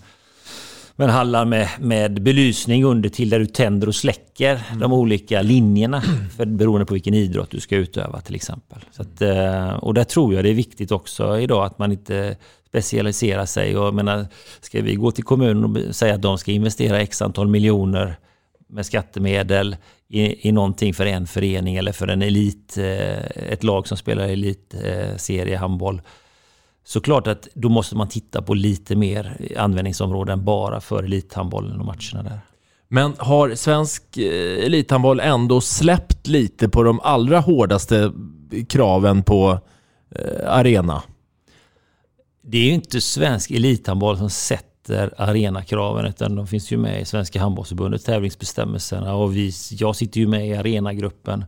men 0.97 1.11
hallar 1.11 1.45
med, 1.45 1.69
med 1.81 2.23
belysning 2.23 2.85
under 2.85 3.09
till 3.09 3.31
där 3.31 3.39
du 3.39 3.47
tänder 3.47 3.89
och 3.89 3.95
släcker 3.95 4.63
de 4.81 4.93
olika 4.93 5.43
linjerna 5.43 6.03
för, 6.37 6.47
beroende 6.47 6.87
på 6.87 6.95
vilken 6.95 7.15
idrott 7.15 7.51
du 7.51 7.61
ska 7.61 7.77
utöva 7.77 8.21
till 8.21 8.35
exempel. 8.35 8.79
Att, 8.97 9.23
eh, 9.23 9.75
och 9.75 9.95
där 9.95 10.05
tror 10.05 10.35
jag 10.35 10.45
det 10.45 10.51
är 10.51 10.55
viktigt 10.55 10.93
också 10.93 11.39
idag 11.39 11.65
att 11.65 11.79
man 11.79 11.93
inte 11.93 12.37
specialiserar 12.69 13.47
sig. 13.47 13.77
Och, 13.77 13.95
menar, 13.95 14.27
ska 14.61 14.83
vi 14.83 14.95
gå 14.95 15.11
till 15.11 15.25
kommunen 15.25 15.65
och 15.65 15.95
säga 15.95 16.15
att 16.15 16.23
de 16.23 16.39
ska 16.39 16.53
investera 16.53 17.01
x 17.01 17.23
antal 17.23 17.49
miljoner 17.49 18.17
med 18.69 18.87
skattemedel 18.87 19.77
i, 20.09 20.49
i 20.49 20.53
någonting 20.53 20.95
för 20.95 21.07
en 21.07 21.27
förening 21.27 21.77
eller 21.77 21.93
för 21.93 22.09
en 22.09 22.23
elit, 22.23 22.79
eh, 22.79 23.53
ett 23.53 23.65
lag 23.65 23.89
som 23.89 23.97
spelar 23.97 24.29
elitserie 24.29 25.57
handboll. 25.57 26.03
Såklart 26.85 27.27
att 27.27 27.49
då 27.55 27.69
måste 27.69 27.97
man 27.97 28.09
titta 28.09 28.43
på 28.43 28.55
lite 28.55 28.97
mer 28.97 29.37
användningsområden 29.57 30.45
bara 30.45 30.81
för 30.81 31.03
elithandbollen 31.03 31.81
och 31.81 31.87
matcherna 31.87 32.23
där. 32.23 32.41
Men 32.89 33.15
har 33.19 33.55
svensk 33.55 34.17
eh, 34.17 34.65
elithandboll 34.65 35.21
ändå 35.21 35.61
släppt 35.61 36.27
lite 36.27 36.69
på 36.69 36.83
de 36.83 37.01
allra 37.01 37.41
hårdaste 37.41 38.13
kraven 38.69 39.23
på 39.23 39.59
eh, 40.11 40.53
arena? 40.53 41.03
Det 42.43 42.59
är 42.59 42.65
ju 42.65 42.73
inte 42.73 43.01
svensk 43.01 43.51
elithandboll 43.51 44.19
som 44.19 44.31
sätter 44.31 45.15
arenakraven 45.19 46.07
utan 46.07 46.37
de 46.37 46.47
finns 46.47 46.73
ju 46.73 46.77
med 46.77 47.01
i 47.01 47.05
Svenska 47.05 47.41
handbollsförbundet 47.41 48.05
tävlingsbestämmelserna 48.05 49.15
och 49.15 49.37
vi, 49.37 49.53
jag 49.71 49.97
sitter 49.97 50.21
ju 50.21 50.27
med 50.27 50.49
i 50.49 50.55
arenagruppen. 50.55 51.45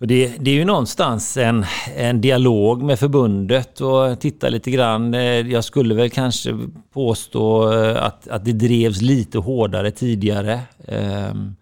Och 0.00 0.06
det, 0.06 0.32
det, 0.38 0.50
är 0.50 0.54
ju 0.54 0.64
någonstans 0.64 1.36
en, 1.36 1.64
en 1.96 2.20
dialog 2.20 2.82
med 2.82 2.98
förbundet 2.98 3.80
och 3.80 4.20
titta 4.20 4.48
lite 4.48 4.70
grann. 4.70 5.14
Eh, 5.14 5.20
jag 5.22 5.64
skulle 5.64 5.94
väl 5.94 6.10
kanske 6.10 6.58
påstå 6.92 7.72
eh, 7.72 8.04
att, 8.04 8.28
att 8.28 8.44
det 8.44 8.52
drevs 8.52 9.02
lite 9.02 9.38
hårdare 9.38 9.90
tidigare. 9.90 10.60
Ehm, 10.88 11.56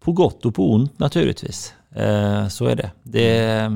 på 0.00 0.12
gott 0.12 0.46
och 0.46 0.54
på 0.54 0.72
ont 0.72 0.98
naturligtvis. 0.98 1.74
Eh, 1.94 2.48
så 2.48 2.66
är 2.66 2.76
det. 2.76 2.90
det. 3.02 3.72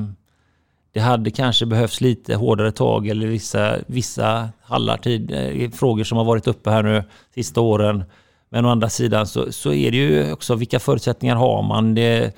Det 0.93 0.99
hade 0.99 1.31
kanske 1.31 1.65
behövts 1.65 2.01
lite 2.01 2.35
hårdare 2.35 2.71
tag 2.71 3.07
eller 3.07 3.27
vissa, 3.27 3.75
vissa 3.87 4.49
hallar 4.61 4.97
tid, 4.97 5.31
frågor 5.75 6.03
som 6.03 6.17
har 6.17 6.25
varit 6.25 6.47
uppe 6.47 6.69
här 6.69 6.83
nu 6.83 7.03
sista 7.35 7.61
åren. 7.61 8.03
Men 8.49 8.65
å 8.65 8.69
andra 8.69 8.89
sidan 8.89 9.27
så, 9.27 9.51
så 9.51 9.73
är 9.73 9.91
det 9.91 9.97
ju 9.97 10.31
också 10.31 10.55
vilka 10.55 10.79
förutsättningar 10.79 11.35
har 11.35 11.63
man? 11.63 11.95
Det, 11.95 12.33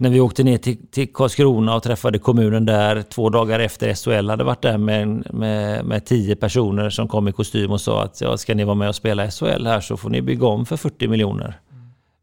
när 0.00 0.10
vi 0.10 0.20
åkte 0.20 0.44
ner 0.44 0.58
till, 0.58 0.86
till 0.90 1.12
Karlskrona 1.12 1.74
och 1.76 1.82
träffade 1.82 2.18
kommunen 2.18 2.66
där 2.66 3.02
två 3.02 3.30
dagar 3.30 3.60
efter 3.60 3.94
SHL 3.94 4.30
hade 4.30 4.44
varit 4.44 4.62
där 4.62 4.78
med, 4.78 5.34
med, 5.34 5.84
med 5.84 6.06
tio 6.06 6.36
personer 6.36 6.90
som 6.90 7.08
kom 7.08 7.28
i 7.28 7.32
kostym 7.32 7.70
och 7.70 7.80
sa 7.80 8.02
att 8.02 8.20
ja, 8.20 8.36
ska 8.36 8.54
ni 8.54 8.64
vara 8.64 8.74
med 8.74 8.88
och 8.88 8.94
spela 8.94 9.30
SHL 9.30 9.66
här 9.66 9.80
så 9.80 9.96
får 9.96 10.10
ni 10.10 10.22
bygga 10.22 10.46
om 10.46 10.66
för 10.66 10.76
40 10.76 11.08
miljoner. 11.08 11.60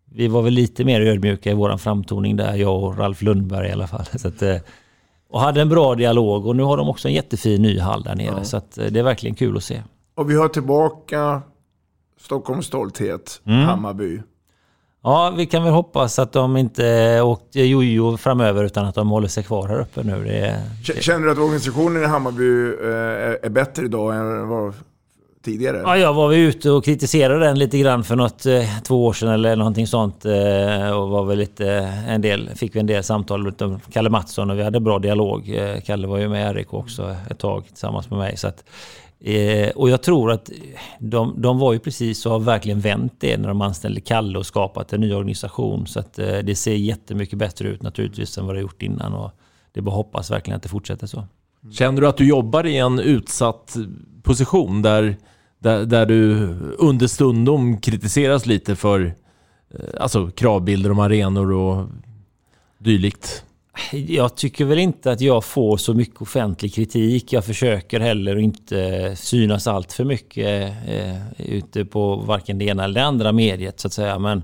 Vi 0.06 0.28
var 0.28 0.42
väl 0.42 0.54
lite 0.54 0.86
mer 0.86 1.02
ödmjuka 1.02 1.52
i 1.52 1.54
våran 1.54 1.80
framtoning 1.80 2.36
där, 2.36 2.56
jag 2.56 2.84
och 2.84 2.98
Ralf 2.98 3.22
Lundberg 3.22 3.70
i 3.70 3.72
alla 3.72 3.88
fall. 3.88 4.06
Så 4.16 4.28
att, 4.28 4.42
eh, 4.42 4.56
och 5.30 5.42
hade 5.42 5.62
en 5.62 5.70
bra 5.70 5.96
dialog 5.96 6.48
och 6.48 6.56
nu 6.56 6.64
har 6.64 6.78
de 6.78 6.90
också 6.90 7.08
en 7.08 7.14
jättefin 7.14 7.62
ny 7.62 7.80
hall 7.80 8.04
där 8.04 8.16
nere. 8.16 8.36
Ja. 8.38 8.44
Så 8.44 8.58
eh, 8.58 8.64
det 8.92 9.00
är 9.00 9.04
verkligen 9.04 9.36
kul 9.36 9.58
att 9.58 9.64
se. 9.64 9.82
Och 10.16 10.30
vi 10.30 10.36
har 10.36 10.48
tillbaka 10.48 11.42
Stockholms 12.20 12.66
stolthet, 12.66 13.42
mm. 13.46 13.60
Hammarby. 13.66 14.22
Ja, 15.06 15.34
vi 15.38 15.46
kan 15.46 15.64
väl 15.64 15.74
hoppas 15.74 16.20
att 16.20 16.32
de 16.32 16.58
inte 16.58 17.22
åkt 17.22 17.56
jojo 17.56 18.18
framöver 18.18 18.64
utan 18.64 18.86
att 18.86 18.96
de 18.96 19.10
håller 19.10 19.28
sig 19.28 19.44
kvar 19.44 19.68
här 19.68 19.80
uppe 19.80 20.04
nu. 20.04 20.24
Det, 20.24 20.62
det... 20.94 21.02
Känner 21.02 21.26
du 21.26 21.32
att 21.32 21.38
organisationen 21.38 22.04
i 22.04 22.06
Hammarby 22.06 22.68
eh, 22.68 23.46
är 23.46 23.50
bättre 23.50 23.86
idag 23.86 24.16
än 24.16 24.48
vad 24.48 24.74
tidigare? 25.44 25.82
Ja, 25.84 25.98
jag 25.98 26.14
var 26.14 26.28
väl 26.28 26.38
ute 26.38 26.72
och 26.72 26.86
kritiserade 26.86 27.46
den 27.46 27.60
lite 27.60 27.78
grann 27.78 28.04
för 28.04 28.16
något 28.16 28.46
eh, 28.46 28.80
två 28.84 29.06
år 29.06 29.14
sedan 29.14 29.30
eller 29.30 29.56
någonting 29.56 29.88
sånt. 29.88 30.26
Och 30.96 31.10
var 31.10 31.26
väl 31.26 31.38
lite, 31.38 31.68
en 32.08 32.22
del, 32.22 32.50
fick 32.56 32.76
vi 32.76 32.80
en 32.80 32.88
del 32.88 33.04
samtal 33.04 33.54
av 33.62 33.82
Kalle 33.92 34.10
Mattsson 34.10 34.50
och 34.50 34.58
vi 34.58 34.64
hade 34.64 34.80
bra 34.80 35.00
dialog. 35.00 35.60
Kalle 35.86 36.08
var 36.08 36.18
ju 36.18 36.30
med 36.30 36.52
i 36.52 36.60
RIK 36.60 36.74
också 36.74 37.16
ett 37.30 37.40
tag 37.40 37.66
tillsammans 37.68 38.10
med 38.10 38.20
mig. 38.20 38.38
Så 38.38 38.48
att, 38.48 38.64
Eh, 39.20 39.70
och 39.70 39.90
jag 39.90 40.04
tror 40.04 40.32
att 40.32 40.50
de, 41.00 41.42
de 41.42 41.60
var 41.60 41.74
ju 41.74 41.80
precis 41.80 42.26
och 42.26 42.32
har 42.32 42.40
verkligen 42.40 42.80
vänt 42.80 43.14
det 43.20 43.38
när 43.38 43.48
de 43.48 43.62
anställde 43.62 44.02
Kalle 44.02 44.40
och 44.40 44.46
skapat 44.46 44.94
en 44.94 45.02
ny 45.02 45.14
organisation. 45.14 45.88
Så 45.88 46.00
att 46.00 46.20
eh, 46.20 46.38
det 46.38 46.56
ser 46.56 46.76
jättemycket 46.76 47.40
bättre 47.40 47.68
ut 47.68 47.82
naturligtvis 47.82 48.38
än 48.38 48.46
vad 48.46 48.56
det 48.56 48.60
har 48.60 48.62
gjort 48.62 48.82
innan. 48.82 49.14
Och 49.14 49.32
det 49.74 49.80
är 49.80 49.82
bara 49.82 49.96
hoppas 49.96 50.32
verkligen 50.32 50.58
att 50.58 50.64
det 50.64 50.70
fortsätter 50.70 51.08
så. 51.08 51.28
Känner 51.72 52.02
du 52.02 52.08
att 52.08 52.18
du 52.18 52.28
jobbar 52.28 52.66
i 52.66 52.78
en 52.78 53.00
utsatt 53.00 53.76
position 54.24 54.82
där, 54.82 55.18
där, 55.60 55.86
där 55.86 56.06
du 56.06 56.48
understundom 56.78 57.78
kritiseras 57.78 58.46
lite 58.46 58.76
för 58.76 59.16
eh, 59.70 59.80
alltså, 60.00 60.32
kravbilder 60.32 60.92
om 60.92 61.00
arenor 61.00 61.52
och 61.52 61.88
dylikt? 62.78 63.46
Jag 63.92 64.36
tycker 64.36 64.66
väl 64.66 64.80
inte 64.80 65.12
att 65.12 65.22
jag 65.22 65.44
får 65.44 65.78
så 65.78 65.94
mycket 65.94 66.22
offentlig 66.22 66.74
kritik. 66.74 67.34
Jag 67.34 67.46
försöker 67.46 68.00
heller 68.00 68.38
inte 68.38 69.12
synas 69.16 69.68
allt 69.68 69.94
för 69.94 70.04
mycket 70.04 70.74
eh, 70.88 71.16
ute 71.38 71.86
på 71.86 72.16
varken 72.16 72.58
det 72.58 72.66
ena 72.66 72.84
eller 72.84 73.02
det 73.02 73.06
andra 73.06 73.32
mediet 73.32 73.80
så 73.80 73.88
att 73.88 73.94
säga. 73.94 74.20
Men, 74.20 74.44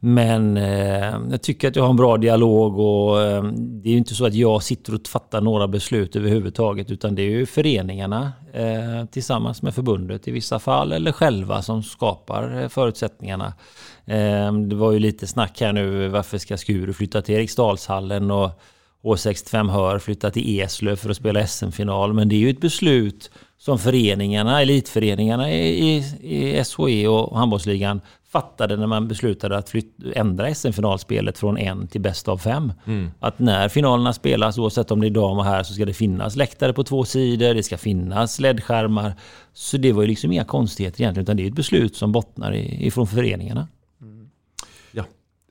men 0.00 0.56
eh, 0.56 1.18
jag 1.30 1.42
tycker 1.42 1.68
att 1.68 1.76
jag 1.76 1.82
har 1.82 1.90
en 1.90 1.96
bra 1.96 2.16
dialog 2.16 2.78
och 2.78 3.22
eh, 3.22 3.42
det 3.54 3.88
är 3.88 3.92
ju 3.92 3.98
inte 3.98 4.14
så 4.14 4.26
att 4.26 4.34
jag 4.34 4.62
sitter 4.62 4.94
och 4.94 5.06
fattar 5.08 5.40
några 5.40 5.68
beslut 5.68 6.16
överhuvudtaget 6.16 6.90
utan 6.90 7.14
det 7.14 7.22
är 7.22 7.30
ju 7.30 7.46
föreningarna 7.46 8.32
eh, 8.52 9.04
tillsammans 9.10 9.62
med 9.62 9.74
förbundet 9.74 10.28
i 10.28 10.30
vissa 10.30 10.58
fall 10.58 10.92
eller 10.92 11.12
själva 11.12 11.62
som 11.62 11.82
skapar 11.82 12.62
eh, 12.62 12.68
förutsättningarna. 12.68 13.54
Eh, 14.04 14.52
det 14.52 14.76
var 14.76 14.92
ju 14.92 14.98
lite 14.98 15.26
snack 15.26 15.60
här 15.60 15.72
nu, 15.72 16.08
varför 16.08 16.38
ska 16.38 16.56
Skuru 16.56 16.92
flytta 16.92 17.22
till 17.22 17.34
Eriksdalshallen 17.34 18.30
och 18.30 18.50
H65 19.02 19.70
Hör 19.70 19.98
flytta 19.98 20.30
till 20.30 20.60
Eslöv 20.60 20.96
för 20.96 21.10
att 21.10 21.16
spela 21.16 21.46
SM-final. 21.46 22.12
Men 22.12 22.28
det 22.28 22.34
är 22.34 22.40
ju 22.40 22.50
ett 22.50 22.60
beslut 22.60 23.30
som 23.58 23.78
föreningarna, 23.78 24.62
elitföreningarna 24.62 25.52
i, 25.52 25.96
i 26.20 26.64
SHE 26.64 27.08
och 27.08 27.38
handbollsligan 27.38 28.00
fattade 28.36 28.76
när 28.76 28.86
man 28.86 29.08
beslutade 29.08 29.56
att 29.56 29.70
flyt, 29.70 29.94
ändra 30.14 30.54
SM-finalspelet 30.54 31.38
från 31.38 31.58
en 31.58 31.86
till 31.86 32.00
bäst 32.00 32.28
av 32.28 32.38
fem. 32.38 32.72
Mm. 32.86 33.10
Att 33.20 33.38
när 33.38 33.68
finalerna 33.68 34.12
spelas, 34.12 34.58
oavsett 34.58 34.90
om 34.90 35.00
det 35.00 35.06
är 35.06 35.10
dam 35.10 35.38
och 35.38 35.44
här, 35.44 35.62
så 35.62 35.74
ska 35.74 35.84
det 35.84 35.94
finnas 35.94 36.36
läktare 36.36 36.72
på 36.72 36.84
två 36.84 37.04
sidor, 37.04 37.54
det 37.54 37.62
ska 37.62 37.78
finnas 37.78 38.40
ledskärmar. 38.40 39.12
Så 39.52 39.76
det 39.76 39.92
var 39.92 40.02
ju 40.02 40.08
liksom 40.08 40.32
inga 40.32 40.44
konstigheter 40.44 41.00
egentligen, 41.00 41.24
utan 41.24 41.36
det 41.36 41.42
är 41.42 41.48
ett 41.48 41.54
beslut 41.54 41.96
som 41.96 42.12
bottnar 42.12 42.54
ifrån 42.54 43.06
föreningarna. 43.06 43.68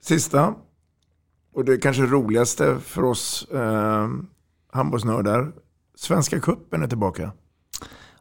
Sista, 0.02 0.54
och 1.54 1.64
det 1.64 1.76
kanske 1.76 2.02
roligaste 2.02 2.78
för 2.80 3.04
oss 3.04 3.48
eh, 3.52 4.08
handbollsnördar. 4.72 5.52
Svenska 5.94 6.40
kuppen 6.40 6.82
är 6.82 6.86
tillbaka. 6.86 7.32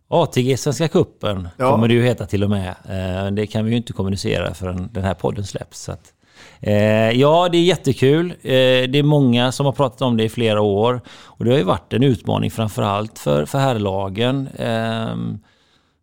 ATG 0.08 0.58
Svenska 0.58 0.88
Kuppen 0.88 1.50
ja. 1.58 1.72
kommer 1.72 1.88
det 1.88 1.94
ju 1.94 2.04
heta 2.04 2.26
till 2.26 2.44
och 2.44 2.50
med. 2.50 2.76
Eh, 2.90 3.32
det 3.32 3.48
kan 3.48 3.66
vi 3.66 3.72
ju 3.72 3.78
inte 3.78 3.94
kommunicera 3.94 4.54
förrän 4.54 4.90
den 4.94 5.04
här 5.04 5.14
podden 5.14 5.46
släpps. 5.46 5.82
Så 5.82 5.92
att, 5.92 6.14
eh, 6.60 7.12
ja, 7.12 7.50
det 7.52 7.58
är 7.58 7.64
jättekul. 7.64 8.32
Eh, 8.32 8.32
det 8.90 9.00
är 9.00 9.04
många 9.04 9.52
som 9.52 9.66
har 9.66 9.74
pratat 9.74 10.02
om 10.02 10.18
det 10.18 10.24
i 10.24 10.30
flera 10.30 10.62
år. 10.62 11.02
Och 11.10 11.46
det 11.46 11.52
har 11.52 11.58
ju 11.58 11.64
varit 11.64 11.94
en 11.94 12.04
utmaning 12.04 12.52
framförallt 12.52 13.20
för, 13.20 13.46
för 13.46 13.60
herrlagen. 13.60 14.50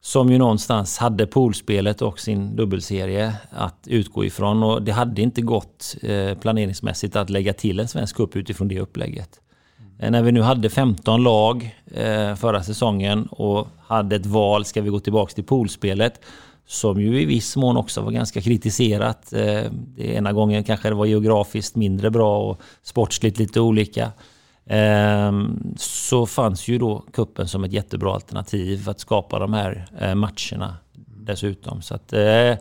Som 0.05 0.33
ju 0.33 0.39
någonstans 0.39 0.99
hade 0.99 1.27
poolspelet 1.27 2.03
och 2.03 2.21
sin 2.21 2.57
dubbelserie 2.57 3.35
att 3.51 3.85
utgå 3.87 4.25
ifrån. 4.25 4.63
Och 4.63 4.83
det 4.83 4.93
hade 4.93 5.23
inte 5.23 5.43
gått 5.43 5.95
planeringsmässigt 6.41 7.17
att 7.17 7.31
lägga 7.31 7.53
till 7.53 7.81
en 7.81 7.89
svensk 7.89 8.17
cup 8.17 8.37
utifrån 8.37 8.69
det 8.69 8.81
upplägget. 8.81 9.41
Eh, 9.99 10.11
när 10.11 10.23
vi 10.23 10.33
nu 10.33 10.41
hade 10.41 10.71
15 10.71 11.23
lag 11.23 11.77
eh, 11.95 12.35
förra 12.35 12.63
säsongen 12.63 13.27
och 13.27 13.69
hade 13.79 14.17
ett 14.17 14.27
val, 14.27 14.65
ska 14.65 14.83
vi 14.83 14.91
gå 14.91 15.01
tillbaka 15.01 15.35
till 15.35 15.45
poolspelet? 15.45 16.21
Som 16.67 17.01
ju 17.01 17.21
i 17.21 17.25
viss 17.25 17.57
mån 17.57 17.77
också 17.77 18.01
var 18.01 18.11
ganska 18.11 18.41
kritiserat. 18.41 19.33
Eh, 19.33 19.63
det 19.97 20.15
ena 20.15 20.33
gången 20.33 20.65
kanske 20.65 20.89
det 20.89 20.95
var 20.95 21.07
geografiskt 21.07 21.77
mindre 21.77 22.11
bra 22.11 22.39
och 22.39 22.61
sportsligt 22.83 23.39
lite 23.39 23.61
olika. 23.61 24.13
Ehm, 24.67 25.75
så 25.77 26.27
fanns 26.27 26.69
ju 26.69 26.79
då 26.79 27.05
kuppen 27.13 27.49
som 27.49 27.65
ett 27.65 27.73
jättebra 27.73 28.15
alternativ 28.15 28.85
för 28.85 28.91
att 28.91 29.01
skapa 29.01 29.39
de 29.39 29.53
här 29.53 29.87
matcherna 30.15 30.77
dessutom. 31.27 31.83
Så 31.83 31.95
att, 31.95 32.13
eh, 32.13 32.55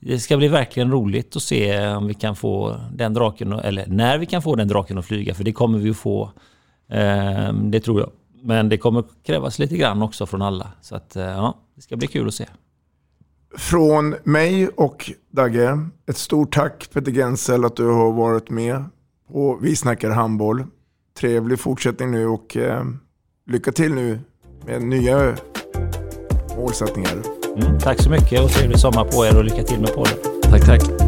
det 0.00 0.20
ska 0.20 0.36
bli 0.36 0.48
verkligen 0.48 0.90
roligt 0.90 1.36
att 1.36 1.42
se 1.42 1.88
om 1.88 2.06
vi 2.06 2.14
kan 2.14 2.36
få 2.36 2.76
den 2.92 3.14
draken, 3.14 3.52
eller 3.52 3.86
när 3.86 4.18
vi 4.18 4.26
kan 4.26 4.42
få 4.42 4.54
den 4.54 4.68
draken 4.68 4.98
att 4.98 5.06
flyga, 5.06 5.34
för 5.34 5.44
det 5.44 5.52
kommer 5.52 5.78
vi 5.78 5.90
att 5.90 5.96
få. 5.96 6.30
Ehm, 6.90 7.70
det 7.70 7.80
tror 7.80 8.00
jag. 8.00 8.10
Men 8.42 8.68
det 8.68 8.78
kommer 8.78 9.04
krävas 9.22 9.58
lite 9.58 9.76
grann 9.76 10.02
också 10.02 10.26
från 10.26 10.42
alla. 10.42 10.72
Så 10.80 10.96
att, 10.96 11.16
eh, 11.16 11.24
ja, 11.24 11.58
det 11.74 11.82
ska 11.82 11.96
bli 11.96 12.06
kul 12.06 12.28
att 12.28 12.34
se. 12.34 12.46
Från 13.56 14.14
mig 14.24 14.68
och 14.68 15.10
Dagge, 15.30 15.78
ett 16.06 16.16
stort 16.16 16.54
tack 16.54 16.90
Peter 16.92 17.12
Gensel 17.12 17.64
att 17.64 17.76
du 17.76 17.86
har 17.86 18.12
varit 18.12 18.50
med 18.50 18.84
på 19.32 19.58
Vi 19.62 19.76
snackar 19.76 20.10
handboll 20.10 20.64
trevlig 21.18 21.60
fortsättning 21.60 22.10
nu 22.10 22.26
och 22.26 22.56
eh, 22.56 22.84
lycka 23.46 23.72
till 23.72 23.94
nu 23.94 24.20
med 24.66 24.82
nya 24.82 25.36
målsättningar. 26.56 27.22
Mm, 27.56 27.78
tack 27.78 28.02
så 28.02 28.10
mycket 28.10 28.44
och 28.44 28.50
trevlig 28.50 28.78
sommar 28.78 29.04
på 29.04 29.26
er 29.26 29.38
och 29.38 29.44
lycka 29.44 29.62
till 29.62 29.80
med 29.80 29.94
podden. 29.94 30.18
Tack, 30.42 30.66
tack. 30.66 31.07